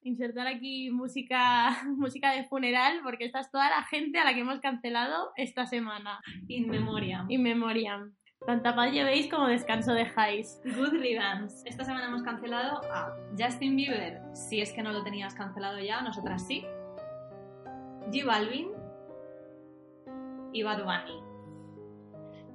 insertar 0.00 0.46
aquí 0.46 0.90
música, 0.90 1.82
música 1.98 2.32
de 2.32 2.44
funeral, 2.44 3.00
porque 3.04 3.26
esta 3.26 3.40
es 3.40 3.50
toda 3.50 3.68
la 3.68 3.82
gente 3.82 4.18
a 4.18 4.24
la 4.24 4.32
que 4.32 4.40
hemos 4.40 4.60
cancelado 4.60 5.32
esta 5.36 5.66
semana. 5.66 6.18
In 6.48 6.70
memoriam. 6.70 7.30
In 7.30 7.42
memoriam. 7.42 8.14
Tanta 8.46 8.74
paz 8.74 8.92
llevéis 8.92 9.28
como 9.28 9.46
descanso 9.46 9.92
dejáis. 9.92 10.58
Good 10.64 11.00
riddance. 11.02 11.68
Esta 11.68 11.84
semana 11.84 12.06
hemos 12.06 12.22
cancelado 12.22 12.80
a 12.90 13.14
Justin 13.38 13.76
Bieber, 13.76 14.22
si 14.32 14.62
es 14.62 14.72
que 14.72 14.82
no 14.82 14.90
lo 14.90 15.04
tenías 15.04 15.34
cancelado 15.34 15.80
ya, 15.80 16.00
nosotras 16.00 16.46
sí. 16.46 16.64
G 18.10 18.24
Balvin 18.24 18.81
y 20.52 20.62
Bad 20.62 20.84
Bunny. 20.84 21.20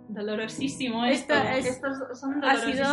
Dolorosísimo 0.09 1.03
esto. 1.05 1.33
Esto 1.33 1.49
es- 1.57 1.65
Estos 1.65 2.19
son 2.19 2.43
Ha 2.43 2.55
sido, 2.57 2.85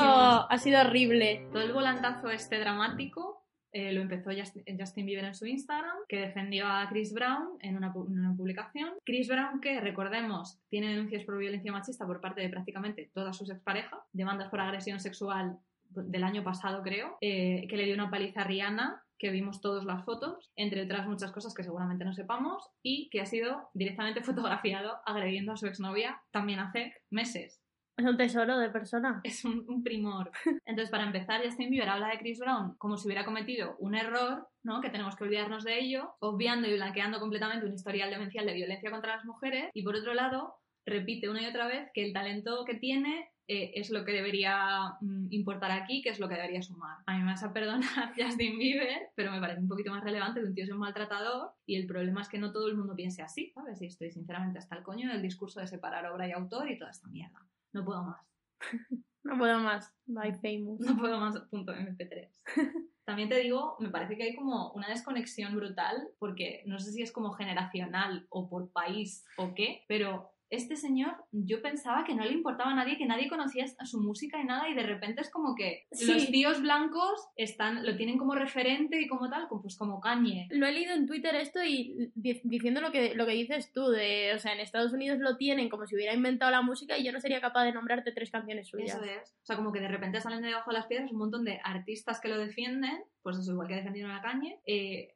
ha 0.50 0.58
sido 0.58 0.80
horrible. 0.80 1.46
Todo 1.52 1.62
el 1.62 1.72
volantazo 1.72 2.28
este 2.30 2.58
dramático 2.58 3.42
eh, 3.76 3.92
lo 3.92 4.02
empezó 4.02 4.30
Justin, 4.30 5.04
Bieber 5.06 5.24
en 5.24 5.34
su 5.34 5.46
Instagram, 5.46 5.96
que 6.08 6.20
defendió 6.20 6.64
a 6.66 6.88
Chris 6.88 7.12
Brown 7.12 7.58
en 7.60 7.76
una, 7.76 7.92
pu- 7.92 8.06
en 8.06 8.20
una 8.20 8.32
publicación. 8.36 8.90
Chris 9.04 9.26
Brown, 9.28 9.60
que 9.60 9.80
recordemos, 9.80 10.60
tiene 10.68 10.90
denuncias 10.90 11.24
por 11.24 11.38
violencia 11.38 11.72
machista 11.72 12.06
por 12.06 12.20
parte 12.20 12.40
de 12.40 12.50
prácticamente 12.50 13.10
todas 13.12 13.36
sus 13.36 13.50
exparejas, 13.50 13.98
demandas 14.12 14.48
por 14.48 14.60
agresión 14.60 15.00
sexual 15.00 15.58
del 15.90 16.22
año 16.22 16.44
pasado, 16.44 16.82
creo, 16.84 17.18
eh, 17.20 17.66
que 17.68 17.76
le 17.76 17.84
dio 17.84 17.94
una 17.94 18.10
paliza 18.10 18.42
a 18.42 18.44
Rihanna, 18.44 19.02
que 19.18 19.30
vimos 19.30 19.60
todas 19.60 19.84
las 19.84 20.04
fotos, 20.04 20.50
entre 20.56 20.82
otras 20.82 21.06
muchas 21.06 21.32
cosas 21.32 21.54
que 21.54 21.62
seguramente 21.62 22.04
no 22.04 22.14
sepamos, 22.14 22.68
y 22.82 23.08
que 23.10 23.20
ha 23.20 23.26
sido 23.26 23.68
directamente 23.74 24.22
fotografiado 24.24 24.98
agrediendo 25.06 25.52
a 25.52 25.56
su 25.56 25.66
exnovia 25.66 26.20
también 26.30 26.60
hace 26.60 26.94
meses. 27.10 27.60
Es 27.96 28.04
un 28.04 28.16
tesoro 28.16 28.58
de 28.58 28.70
persona. 28.70 29.20
Es 29.22 29.44
un, 29.44 29.64
un 29.68 29.84
primor. 29.84 30.32
Entonces, 30.66 30.90
para 30.90 31.04
empezar, 31.04 31.44
Justin 31.44 31.70
Bieber 31.70 31.88
habla 31.88 32.08
de 32.08 32.18
Chris 32.18 32.40
Brown 32.40 32.74
como 32.76 32.96
si 32.96 33.06
hubiera 33.06 33.24
cometido 33.24 33.76
un 33.78 33.94
error, 33.94 34.48
¿no? 34.64 34.80
Que 34.80 34.90
tenemos 34.90 35.14
que 35.14 35.22
olvidarnos 35.22 35.62
de 35.62 35.78
ello, 35.78 36.14
obviando 36.18 36.68
y 36.68 36.74
blanqueando 36.74 37.20
completamente 37.20 37.66
un 37.66 37.74
historial 37.74 38.10
demencial 38.10 38.46
de 38.46 38.54
violencia 38.54 38.90
contra 38.90 39.14
las 39.14 39.24
mujeres. 39.24 39.70
Y 39.72 39.84
por 39.84 39.94
otro 39.94 40.12
lado, 40.12 40.56
repite 40.84 41.28
una 41.28 41.42
y 41.42 41.46
otra 41.46 41.68
vez 41.68 41.88
que 41.94 42.04
el 42.04 42.12
talento 42.12 42.64
que 42.64 42.74
tiene 42.74 43.30
eh, 43.46 43.72
es 43.74 43.90
lo 43.90 44.04
que 44.04 44.12
debería 44.12 44.96
mm, 45.00 45.26
importar 45.30 45.70
aquí, 45.70 46.00
que 46.02 46.08
es 46.08 46.18
lo 46.18 46.28
que 46.28 46.34
debería 46.34 46.62
sumar. 46.62 46.98
A 47.06 47.14
mí 47.14 47.20
me 47.20 47.32
vas 47.32 47.42
a 47.42 47.52
perdonar 47.52 47.82
Justin 48.16 48.58
Bieber, 48.58 49.10
pero 49.14 49.32
me 49.32 49.40
parece 49.40 49.60
un 49.60 49.68
poquito 49.68 49.90
más 49.90 50.02
relevante 50.02 50.40
que 50.40 50.46
un 50.46 50.54
tío 50.54 50.64
sea 50.64 50.74
un 50.74 50.80
maltratador 50.80 51.52
y 51.66 51.76
el 51.76 51.86
problema 51.86 52.22
es 52.22 52.28
que 52.28 52.38
no 52.38 52.52
todo 52.52 52.68
el 52.68 52.76
mundo 52.76 52.94
piense 52.94 53.22
así, 53.22 53.50
¿sabes? 53.50 53.80
Y 53.82 53.86
estoy 53.86 54.10
sinceramente 54.10 54.58
hasta 54.58 54.76
el 54.76 54.82
coño 54.82 55.10
del 55.10 55.22
discurso 55.22 55.60
de 55.60 55.66
separar 55.66 56.06
obra 56.06 56.26
y 56.26 56.32
autor 56.32 56.70
y 56.70 56.78
toda 56.78 56.90
esta 56.90 57.08
mierda. 57.08 57.40
No 57.72 57.84
puedo 57.84 58.02
más. 58.02 58.26
No 59.24 59.38
puedo 59.38 59.58
más. 59.58 59.90
Bye, 60.04 60.34
famous. 60.34 60.80
No 60.80 60.98
puedo 60.98 61.18
más, 61.18 61.40
punto 61.48 61.72
MP3. 61.72 62.28
También 63.04 63.30
te 63.30 63.40
digo, 63.40 63.76
me 63.80 63.88
parece 63.88 64.16
que 64.16 64.22
hay 64.22 64.34
como 64.34 64.72
una 64.72 64.88
desconexión 64.88 65.56
brutal, 65.56 66.08
porque 66.18 66.62
no 66.66 66.78
sé 66.78 66.92
si 66.92 67.02
es 67.02 67.10
como 67.10 67.32
generacional 67.32 68.26
o 68.28 68.48
por 68.48 68.70
país 68.70 69.24
o 69.38 69.54
qué, 69.54 69.84
pero 69.88 70.33
este 70.54 70.76
señor 70.76 71.16
yo 71.32 71.60
pensaba 71.62 72.04
que 72.04 72.14
no 72.14 72.24
le 72.24 72.32
importaba 72.32 72.70
a 72.70 72.74
nadie, 72.74 72.96
que 72.96 73.06
nadie 73.06 73.28
conocía 73.28 73.64
su 73.84 74.00
música 74.00 74.40
y 74.40 74.44
nada, 74.44 74.68
y 74.68 74.74
de 74.74 74.82
repente 74.82 75.20
es 75.20 75.30
como 75.30 75.54
que 75.54 75.86
Sí. 75.92 76.06
los 76.12 76.30
tíos 76.30 76.60
blancos 76.62 77.28
están, 77.36 77.84
lo 77.84 77.96
tienen 77.96 78.18
como 78.18 78.34
referente 78.34 79.00
y 79.00 79.08
como 79.08 79.28
tal, 79.30 79.46
pues 79.48 79.76
como 79.76 80.00
Kanye. 80.00 80.48
Lo 80.50 80.66
he 80.66 80.72
leído 80.72 80.94
en 80.94 81.06
Twitter 81.06 81.34
esto 81.34 81.62
y 81.62 82.10
di- 82.14 82.40
diciendo 82.44 82.80
lo 82.80 82.90
que, 82.92 83.14
lo 83.14 83.26
que 83.26 83.32
dices 83.32 83.72
tú, 83.72 83.88
de, 83.88 84.32
o 84.34 84.38
sea, 84.38 84.52
en 84.52 84.60
Estados 84.60 84.92
Unidos 84.92 85.18
lo 85.20 85.36
tienen 85.36 85.68
como 85.68 85.86
si 85.86 85.94
hubiera 85.94 86.14
inventado 86.14 86.50
la 86.50 86.62
música 86.62 86.96
y 86.98 87.04
yo 87.04 87.12
no 87.12 87.20
sería 87.20 87.40
capaz 87.40 87.64
de 87.64 87.72
nombrarte 87.72 88.12
tres 88.12 88.30
canciones 88.30 88.68
suyas. 88.68 88.94
Eso 88.94 89.04
es. 89.04 89.30
O 89.42 89.46
sea, 89.46 89.56
como 89.56 89.72
que 89.72 89.80
de 89.80 89.88
repente 89.88 90.20
salen 90.20 90.40
de 90.42 90.48
debajo 90.48 90.70
de 90.70 90.78
las 90.78 90.86
piedras 90.86 91.10
un 91.12 91.18
montón 91.18 91.44
de 91.44 91.60
artistas 91.64 92.20
que 92.20 92.28
lo 92.28 92.38
defienden, 92.38 93.02
pues 93.22 93.38
eso, 93.38 93.52
igual 93.52 93.68
que 93.68 93.76
defendieron 93.76 94.12
a 94.12 94.20
Kanye. 94.22 94.60
eh, 94.66 95.14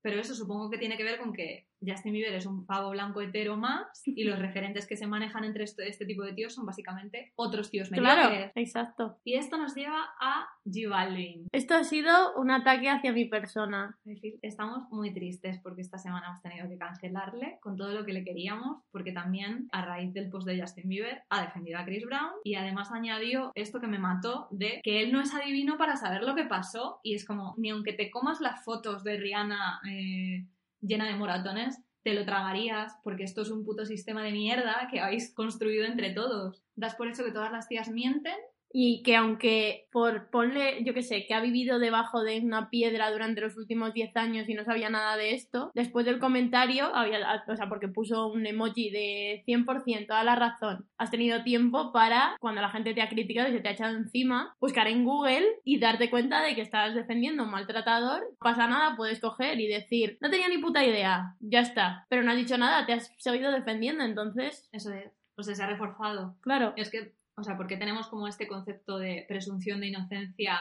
pero 0.00 0.20
eso 0.20 0.34
supongo 0.34 0.70
que 0.70 0.78
tiene 0.78 0.96
que 0.96 1.02
ver 1.04 1.18
con 1.18 1.32
que 1.32 1.67
Justin 1.84 2.12
Bieber 2.12 2.34
es 2.34 2.46
un 2.46 2.66
pavo 2.66 2.90
blanco 2.90 3.20
hetero 3.20 3.56
más 3.56 4.02
y 4.06 4.24
los 4.24 4.38
referentes 4.38 4.86
que 4.86 4.96
se 4.96 5.06
manejan 5.06 5.44
entre 5.44 5.64
este, 5.64 5.88
este 5.88 6.06
tipo 6.06 6.22
de 6.22 6.32
tíos 6.32 6.54
son 6.54 6.66
básicamente 6.66 7.32
otros 7.36 7.70
tíos 7.70 7.88
Claro, 7.88 8.30
mediocres. 8.30 8.52
exacto. 8.56 9.18
Y 9.24 9.34
esto 9.34 9.56
nos 9.58 9.74
lleva 9.74 10.04
a 10.20 10.46
G 10.64 10.88
Balvin. 10.88 11.46
Esto 11.52 11.74
ha 11.74 11.84
sido 11.84 12.34
un 12.36 12.50
ataque 12.50 12.88
hacia 12.90 13.12
mi 13.12 13.26
persona. 13.26 13.96
Es 14.04 14.14
decir, 14.16 14.38
estamos 14.42 14.90
muy 14.90 15.12
tristes 15.12 15.58
porque 15.62 15.82
esta 15.82 15.98
semana 15.98 16.26
hemos 16.28 16.42
tenido 16.42 16.68
que 16.68 16.78
cancelarle 16.78 17.58
con 17.60 17.76
todo 17.76 17.92
lo 17.92 18.04
que 18.04 18.12
le 18.12 18.24
queríamos, 18.24 18.82
porque 18.90 19.12
también 19.12 19.68
a 19.72 19.84
raíz 19.84 20.12
del 20.12 20.30
post 20.30 20.46
de 20.46 20.60
Justin 20.60 20.88
Bieber 20.88 21.22
ha 21.30 21.42
defendido 21.42 21.78
a 21.78 21.84
Chris 21.84 22.04
Brown 22.04 22.32
y 22.44 22.54
además 22.56 22.90
añadió 22.92 23.52
esto 23.54 23.80
que 23.80 23.86
me 23.86 23.98
mató 23.98 24.48
de 24.50 24.80
que 24.82 25.02
él 25.02 25.12
no 25.12 25.20
es 25.20 25.32
adivino 25.34 25.76
para 25.78 25.96
saber 25.96 26.22
lo 26.22 26.34
que 26.34 26.44
pasó 26.44 27.00
y 27.02 27.14
es 27.14 27.24
como, 27.26 27.54
ni 27.58 27.70
aunque 27.70 27.92
te 27.92 28.10
comas 28.10 28.40
las 28.40 28.64
fotos 28.64 29.04
de 29.04 29.16
Rihanna 29.18 29.80
eh, 29.90 30.46
llena 30.80 31.06
de 31.06 31.16
moratones, 31.16 31.80
te 32.02 32.14
lo 32.14 32.24
tragarías 32.24 32.96
porque 33.02 33.24
esto 33.24 33.42
es 33.42 33.50
un 33.50 33.64
puto 33.64 33.84
sistema 33.84 34.22
de 34.22 34.32
mierda 34.32 34.88
que 34.90 35.00
habéis 35.00 35.34
construido 35.34 35.84
entre 35.84 36.10
todos. 36.10 36.62
Das 36.74 36.94
por 36.94 37.08
hecho 37.08 37.24
que 37.24 37.32
todas 37.32 37.52
las 37.52 37.68
tías 37.68 37.88
mienten 37.88 38.36
Y 38.72 39.02
que 39.02 39.16
aunque 39.16 39.86
por 39.90 40.30
ponle, 40.30 40.84
yo 40.84 40.94
qué 40.94 41.02
sé, 41.02 41.26
que 41.26 41.34
ha 41.34 41.40
vivido 41.40 41.78
debajo 41.78 42.22
de 42.22 42.40
una 42.40 42.70
piedra 42.70 43.10
durante 43.10 43.40
los 43.40 43.56
últimos 43.56 43.94
10 43.94 44.16
años 44.16 44.48
y 44.48 44.54
no 44.54 44.64
sabía 44.64 44.90
nada 44.90 45.16
de 45.16 45.34
esto, 45.34 45.70
después 45.74 46.04
del 46.04 46.18
comentario, 46.18 46.94
había, 46.94 47.44
o 47.48 47.56
sea, 47.56 47.68
porque 47.68 47.88
puso 47.88 48.28
un 48.28 48.46
emoji 48.46 48.90
de 48.90 49.42
100%, 49.46 50.06
toda 50.06 50.24
la 50.24 50.36
razón, 50.36 50.86
has 50.98 51.10
tenido 51.10 51.42
tiempo 51.42 51.92
para, 51.92 52.36
cuando 52.40 52.60
la 52.60 52.70
gente 52.70 52.94
te 52.94 53.02
ha 53.02 53.08
criticado 53.08 53.48
y 53.48 53.52
se 53.52 53.60
te 53.60 53.68
ha 53.68 53.72
echado 53.72 53.96
encima, 53.96 54.54
buscar 54.60 54.86
en 54.88 55.04
Google 55.04 55.46
y 55.64 55.78
darte 55.78 56.10
cuenta 56.10 56.42
de 56.42 56.54
que 56.54 56.62
estás 56.62 56.94
defendiendo 56.94 57.42
a 57.42 57.46
un 57.46 57.52
maltratador. 57.52 58.20
No 58.22 58.36
pasa 58.40 58.66
nada, 58.68 58.96
puedes 58.96 59.20
coger 59.20 59.60
y 59.60 59.66
decir, 59.66 60.18
no 60.20 60.30
tenía 60.30 60.48
ni 60.48 60.58
puta 60.58 60.84
idea, 60.84 61.34
ya 61.40 61.60
está, 61.60 62.06
pero 62.08 62.22
no 62.22 62.30
has 62.30 62.36
dicho 62.36 62.58
nada, 62.58 62.86
te 62.86 62.92
has 62.92 63.12
seguido 63.18 63.50
defendiendo, 63.50 64.04
entonces, 64.04 64.68
Eso 64.72 64.92
es. 64.92 65.12
O 65.36 65.42
sea, 65.44 65.54
se 65.54 65.62
ha 65.62 65.68
reforzado. 65.68 66.36
claro. 66.40 66.72
Es 66.76 66.90
que, 66.90 67.14
o 67.38 67.44
sea, 67.44 67.56
porque 67.56 67.76
tenemos 67.76 68.08
como 68.08 68.26
este 68.26 68.48
concepto 68.48 68.98
de 68.98 69.24
presunción 69.28 69.80
de 69.80 69.88
inocencia 69.88 70.58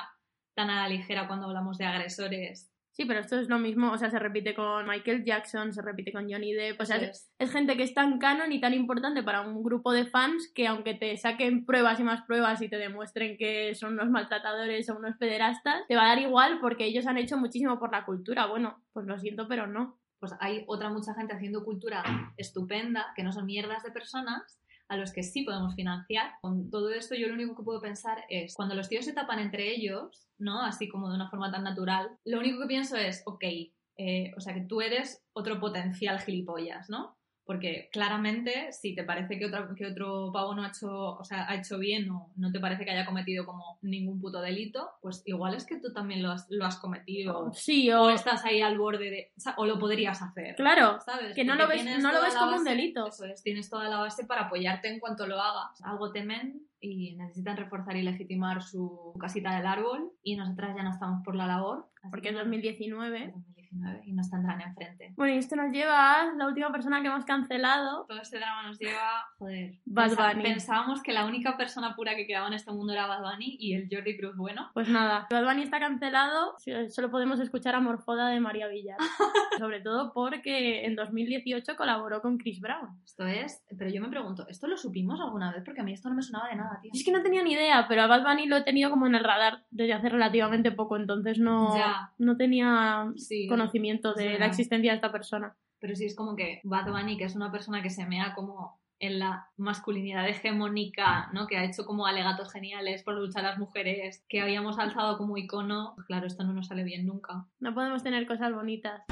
tan 0.55 0.69
a 0.69 0.83
la 0.83 0.89
ligera 0.89 1.27
cuando 1.27 1.47
hablamos 1.47 1.77
de 1.77 1.85
agresores. 1.85 2.71
Sí, 2.91 3.05
pero 3.05 3.19
esto 3.19 3.39
es 3.39 3.47
lo 3.47 3.59
mismo, 3.59 3.91
o 3.91 3.97
sea, 3.99 4.09
se 4.09 4.17
repite 4.17 4.55
con 4.55 4.87
Michael 4.87 5.23
Jackson, 5.23 5.71
se 5.71 5.83
repite 5.83 6.11
con 6.11 6.31
Johnny 6.31 6.53
Depp, 6.53 6.81
o 6.81 6.85
sea, 6.85 6.97
es. 6.97 7.31
es 7.37 7.51
gente 7.51 7.77
que 7.77 7.83
es 7.83 7.93
tan 7.93 8.17
canon 8.17 8.51
y 8.51 8.59
tan 8.59 8.73
importante 8.73 9.21
para 9.21 9.41
un 9.41 9.61
grupo 9.61 9.91
de 9.91 10.07
fans 10.07 10.51
que 10.55 10.65
aunque 10.65 10.95
te 10.95 11.15
saquen 11.15 11.63
pruebas 11.63 11.99
y 11.99 12.03
más 12.03 12.23
pruebas 12.23 12.59
y 12.63 12.69
te 12.69 12.77
demuestren 12.77 13.37
que 13.37 13.75
son 13.75 13.93
unos 13.93 14.09
maltratadores 14.09 14.89
o 14.89 14.97
unos 14.97 15.15
pederastas, 15.17 15.83
te 15.87 15.95
va 15.95 16.05
a 16.05 16.07
dar 16.07 16.19
igual 16.19 16.57
porque 16.59 16.85
ellos 16.85 17.05
han 17.05 17.19
hecho 17.19 17.37
muchísimo 17.37 17.77
por 17.77 17.91
la 17.91 18.03
cultura. 18.03 18.47
Bueno, 18.47 18.83
pues 18.93 19.05
lo 19.05 19.19
siento, 19.19 19.47
pero 19.47 19.67
no. 19.67 19.99
Pues 20.19 20.33
hay 20.39 20.63
otra 20.65 20.89
mucha 20.89 21.13
gente 21.13 21.35
haciendo 21.35 21.63
cultura 21.63 22.03
estupenda, 22.35 23.13
que 23.15 23.21
no 23.21 23.31
son 23.31 23.45
mierdas 23.45 23.83
de 23.83 23.91
personas, 23.91 24.59
a 24.89 24.97
los 24.97 25.11
que 25.11 25.23
sí 25.23 25.43
podemos 25.43 25.75
financiar. 25.75 26.33
Con 26.41 26.69
todo 26.69 26.89
esto 26.89 27.15
yo 27.15 27.27
lo 27.27 27.33
único 27.33 27.55
que 27.55 27.63
puedo 27.63 27.81
pensar 27.81 28.23
es, 28.29 28.55
cuando 28.55 28.75
los 28.75 28.89
tíos 28.89 29.05
se 29.05 29.13
tapan 29.13 29.39
entre 29.39 29.69
ellos, 29.69 30.29
¿no? 30.37 30.61
Así 30.61 30.87
como 30.87 31.09
de 31.09 31.15
una 31.15 31.29
forma 31.29 31.51
tan 31.51 31.63
natural, 31.63 32.09
lo 32.25 32.39
único 32.39 32.61
que 32.61 32.67
pienso 32.67 32.95
es, 32.95 33.23
ok, 33.25 33.43
eh, 33.97 34.31
o 34.37 34.41
sea 34.41 34.53
que 34.53 34.61
tú 34.61 34.81
eres 34.81 35.23
otro 35.33 35.59
potencial 35.59 36.19
gilipollas, 36.19 36.89
¿no? 36.89 37.16
Porque 37.47 37.89
claramente, 37.93 38.71
si 38.73 38.93
te 38.93 39.03
parece 39.05 39.39
que, 39.39 39.45
otra- 39.45 39.69
que 39.75 39.85
otro 39.87 40.31
pavo 40.33 40.53
no 40.53 40.63
ha 40.63 40.67
hecho, 40.67 41.15
o 41.15 41.23
sea, 41.23 41.49
ha 41.49 41.55
hecho 41.55 41.79
bien 41.79 42.09
o 42.11 42.29
no 42.35 42.51
te 42.51 42.59
parece 42.59 42.83
que 42.85 42.91
haya 42.91 43.05
cometido 43.05 43.45
como 43.45 43.79
ningún 43.81 44.19
puto 44.19 44.41
delito, 44.41 44.89
pues 45.01 45.23
igual 45.25 45.53
es 45.55 45.65
que 45.65 45.79
tú 45.79 45.93
también 45.93 46.21
lo 46.21 46.31
has, 46.31 46.45
lo 46.49 46.65
has 46.65 46.77
cometido. 46.77 47.51
Sí, 47.53 47.89
O 47.91 48.03
o... 48.03 48.09
estás 48.09 48.43
ahí 48.45 48.61
al 48.61 48.77
borde 48.77 49.09
de... 49.09 49.31
o 49.37 49.39
sea, 49.39 49.53
O 49.57 49.65
lo 49.65 49.79
podrías 49.79 50.21
hacer. 50.21 50.55
Claro, 50.55 50.99
¿sabes? 51.05 51.33
que 51.33 51.45
no 51.45 51.53
Porque 51.57 51.77
lo 51.77 51.83
ves- 51.85 52.03
no 52.03 52.11
lo 52.11 52.21
ves 52.21 52.35
como 52.35 52.57
un 52.57 52.63
delito. 52.65 53.07
Eso 53.07 53.25
es, 53.25 53.41
tienes 53.41 53.69
toda 53.69 53.87
la 53.89 53.97
base 53.99 54.25
para 54.25 54.41
apoyarte 54.43 54.89
en 54.89 54.99
cuanto 54.99 55.25
lo 55.25 55.39
hagas. 55.41 55.81
Algo 55.83 56.11
temen 56.11 56.61
y 56.81 57.15
necesitan 57.15 57.57
reforzar 57.57 57.95
y 57.95 58.03
legitimar 58.03 58.61
su 58.61 59.13
casita 59.19 59.55
del 59.55 59.65
árbol 59.65 60.11
y 60.21 60.35
nosotras 60.35 60.75
ya 60.75 60.83
no 60.83 60.91
estamos 60.91 61.23
por 61.23 61.35
la 61.35 61.47
labor. 61.47 61.87
porque 62.11 62.23
que 62.23 62.27
es 62.29 62.33
nada, 62.35 62.43
2019. 62.45 63.19
2019. 63.33 63.56
COVID-19 63.71 64.01
y 64.05 64.13
nos 64.13 64.29
tendrán 64.29 64.61
enfrente. 64.61 65.13
Bueno, 65.15 65.33
y 65.33 65.37
esto 65.37 65.55
nos 65.55 65.71
lleva 65.71 66.21
a 66.21 66.33
la 66.33 66.47
última 66.47 66.71
persona 66.71 67.01
que 67.01 67.07
hemos 67.07 67.25
cancelado. 67.25 68.05
Todo 68.07 68.21
este 68.21 68.37
drama 68.37 68.63
nos 68.63 68.79
lleva, 68.79 69.25
joder, 69.37 69.73
Bad 69.85 70.15
Bunny. 70.15 70.43
pensábamos 70.43 71.01
que 71.01 71.13
la 71.13 71.25
única 71.25 71.57
persona 71.57 71.95
pura 71.95 72.15
que 72.15 72.25
quedaba 72.27 72.47
en 72.47 72.53
este 72.53 72.71
mundo 72.71 72.93
era 72.93 73.07
Bad 73.07 73.21
Bunny 73.23 73.57
y 73.59 73.73
el 73.73 73.87
Jordi 73.91 74.17
Cruz 74.17 74.35
bueno. 74.35 74.69
Pues 74.73 74.89
nada, 74.89 75.27
Bad 75.29 75.45
Bunny 75.45 75.63
está 75.63 75.79
cancelado, 75.79 76.55
solo 76.89 77.11
podemos 77.11 77.39
escuchar 77.39 77.75
a 77.75 77.79
Morfoda 77.79 78.29
de 78.29 78.39
María 78.39 78.67
Villar. 78.67 78.97
Sobre 79.57 79.81
todo 79.81 80.13
porque 80.13 80.85
en 80.85 80.95
2018 80.95 81.75
colaboró 81.75 82.21
con 82.21 82.37
Chris 82.37 82.59
Brown. 82.61 82.99
Esto 83.03 83.25
es, 83.25 83.63
pero 83.77 83.89
yo 83.89 84.01
me 84.01 84.09
pregunto, 84.09 84.47
¿esto 84.47 84.67
lo 84.67 84.77
supimos 84.77 85.19
alguna 85.19 85.51
vez? 85.51 85.63
Porque 85.65 85.81
a 85.81 85.83
mí 85.83 85.93
esto 85.93 86.09
no 86.09 86.15
me 86.15 86.21
sonaba 86.21 86.49
de 86.49 86.55
nada, 86.55 86.79
tío. 86.81 86.91
Es 86.93 87.03
que 87.03 87.11
no 87.11 87.21
tenía 87.23 87.43
ni 87.43 87.53
idea, 87.53 87.85
pero 87.87 88.03
a 88.03 88.07
Bad 88.07 88.23
Bunny 88.23 88.45
lo 88.45 88.57
he 88.57 88.63
tenido 88.63 88.89
como 88.89 89.07
en 89.07 89.15
el 89.15 89.23
radar 89.23 89.63
desde 89.71 89.93
hace 89.93 90.09
relativamente 90.09 90.71
poco, 90.71 90.97
entonces 90.97 91.39
no, 91.39 91.75
Ya. 91.75 92.11
no 92.17 92.37
tenía 92.37 93.07
Sí, 93.15 93.47
conocimiento 93.57 94.13
de 94.13 94.33
Sí. 94.33 94.37
la 94.39 94.45
existencia 94.47 94.91
de 94.91 94.95
esta 94.95 95.11
persona. 95.11 95.55
pero 95.79 95.95
sí 95.95 96.05
es 96.05 96.15
como 96.15 96.35
que 96.35 96.59
Bad 96.63 96.89
Bunny, 96.91 97.17
que 97.17 97.25
es 97.25 97.35
una 97.35 97.51
persona 97.51 97.83
que 97.83 97.89
se 97.91 98.05
mea 98.07 98.33
como 98.33 98.79
en 98.99 99.19
la 99.19 99.47
masculinidad 99.57 100.27
hegemónica, 100.27 101.29
¿no? 101.33 101.45
Que 101.45 101.55
ha 101.55 101.63
hecho 101.65 101.85
como 101.85 102.07
alegatos 102.07 102.51
geniales 102.51 103.03
por 103.03 103.13
luchar 103.13 103.45
a 103.45 103.49
las 103.49 103.59
mujeres, 103.59 104.25
que 104.27 104.41
habíamos 104.41 104.79
alzado 104.79 105.19
como 105.19 105.37
icono. 105.37 105.95
Claro, 106.07 106.25
esto 106.25 106.43
no 106.43 106.53
nos 106.53 106.65
sale 106.65 106.83
bien 106.83 107.05
nunca. 107.05 107.45
No 107.59 107.75
podemos 107.75 108.01
tener 108.01 108.25
cosas 108.25 108.51
bonitas. 108.53 109.03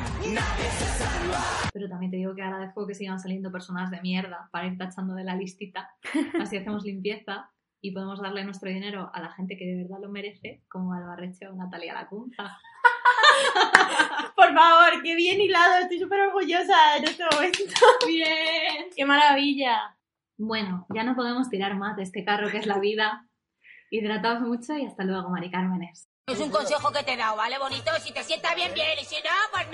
Pero 1.71 1.87
también 1.87 2.09
te 2.09 2.17
digo 2.17 2.33
que 2.33 2.41
agradezco 2.41 2.87
que 2.87 2.95
sigan 2.95 3.19
saliendo 3.19 3.51
personas 3.51 3.91
de 3.91 4.01
mierda 4.01 4.49
para 4.51 4.65
ir 4.65 4.75
tachando 4.77 5.13
de 5.13 5.23
la 5.23 5.35
listita. 5.35 5.91
Así 6.41 6.57
hacemos 6.57 6.83
limpieza 6.83 7.51
y 7.79 7.91
podemos 7.91 8.19
darle 8.21 8.43
nuestro 8.43 8.69
dinero 8.71 9.11
a 9.13 9.19
la 9.21 9.31
gente 9.33 9.55
que 9.55 9.65
de 9.67 9.83
verdad 9.83 9.99
lo 10.01 10.09
merece, 10.09 10.63
como 10.67 10.93
Albarreche 10.93 11.47
o 11.47 11.53
Natalia 11.53 11.93
Lacunza. 11.93 12.57
Por 14.35 14.53
favor, 14.53 15.01
qué 15.01 15.15
bien 15.15 15.39
hilado, 15.39 15.79
estoy 15.81 15.99
súper 15.99 16.19
orgullosa 16.21 16.97
en 16.97 17.05
este 17.05 17.23
momento. 17.31 17.57
¡Bien! 18.07 18.89
¡Qué 18.95 19.05
maravilla! 19.05 19.97
Bueno, 20.37 20.85
ya 20.93 21.03
no 21.03 21.15
podemos 21.15 21.49
tirar 21.49 21.75
más 21.75 21.95
de 21.95 22.03
este 22.03 22.25
carro 22.25 22.49
que 22.49 22.57
es 22.57 22.65
la 22.65 22.79
vida. 22.79 23.25
Hidrataos 23.89 24.41
mucho 24.41 24.75
y 24.77 24.85
hasta 24.85 25.05
luego, 25.05 25.29
Mari 25.29 25.49
Cármenes. 25.49 26.09
Es 26.27 26.39
un 26.39 26.49
consejo 26.49 26.91
que 26.91 27.03
te 27.03 27.13
he 27.13 27.17
dado, 27.17 27.37
¿vale, 27.37 27.57
bonito? 27.59 27.91
Si 28.01 28.11
te 28.11 28.23
sienta 28.23 28.55
bien, 28.55 28.73
bien, 28.73 28.97
y 28.99 29.05
si 29.05 29.15
no, 29.17 29.29
pues 29.51 29.65
nada. 29.65 29.73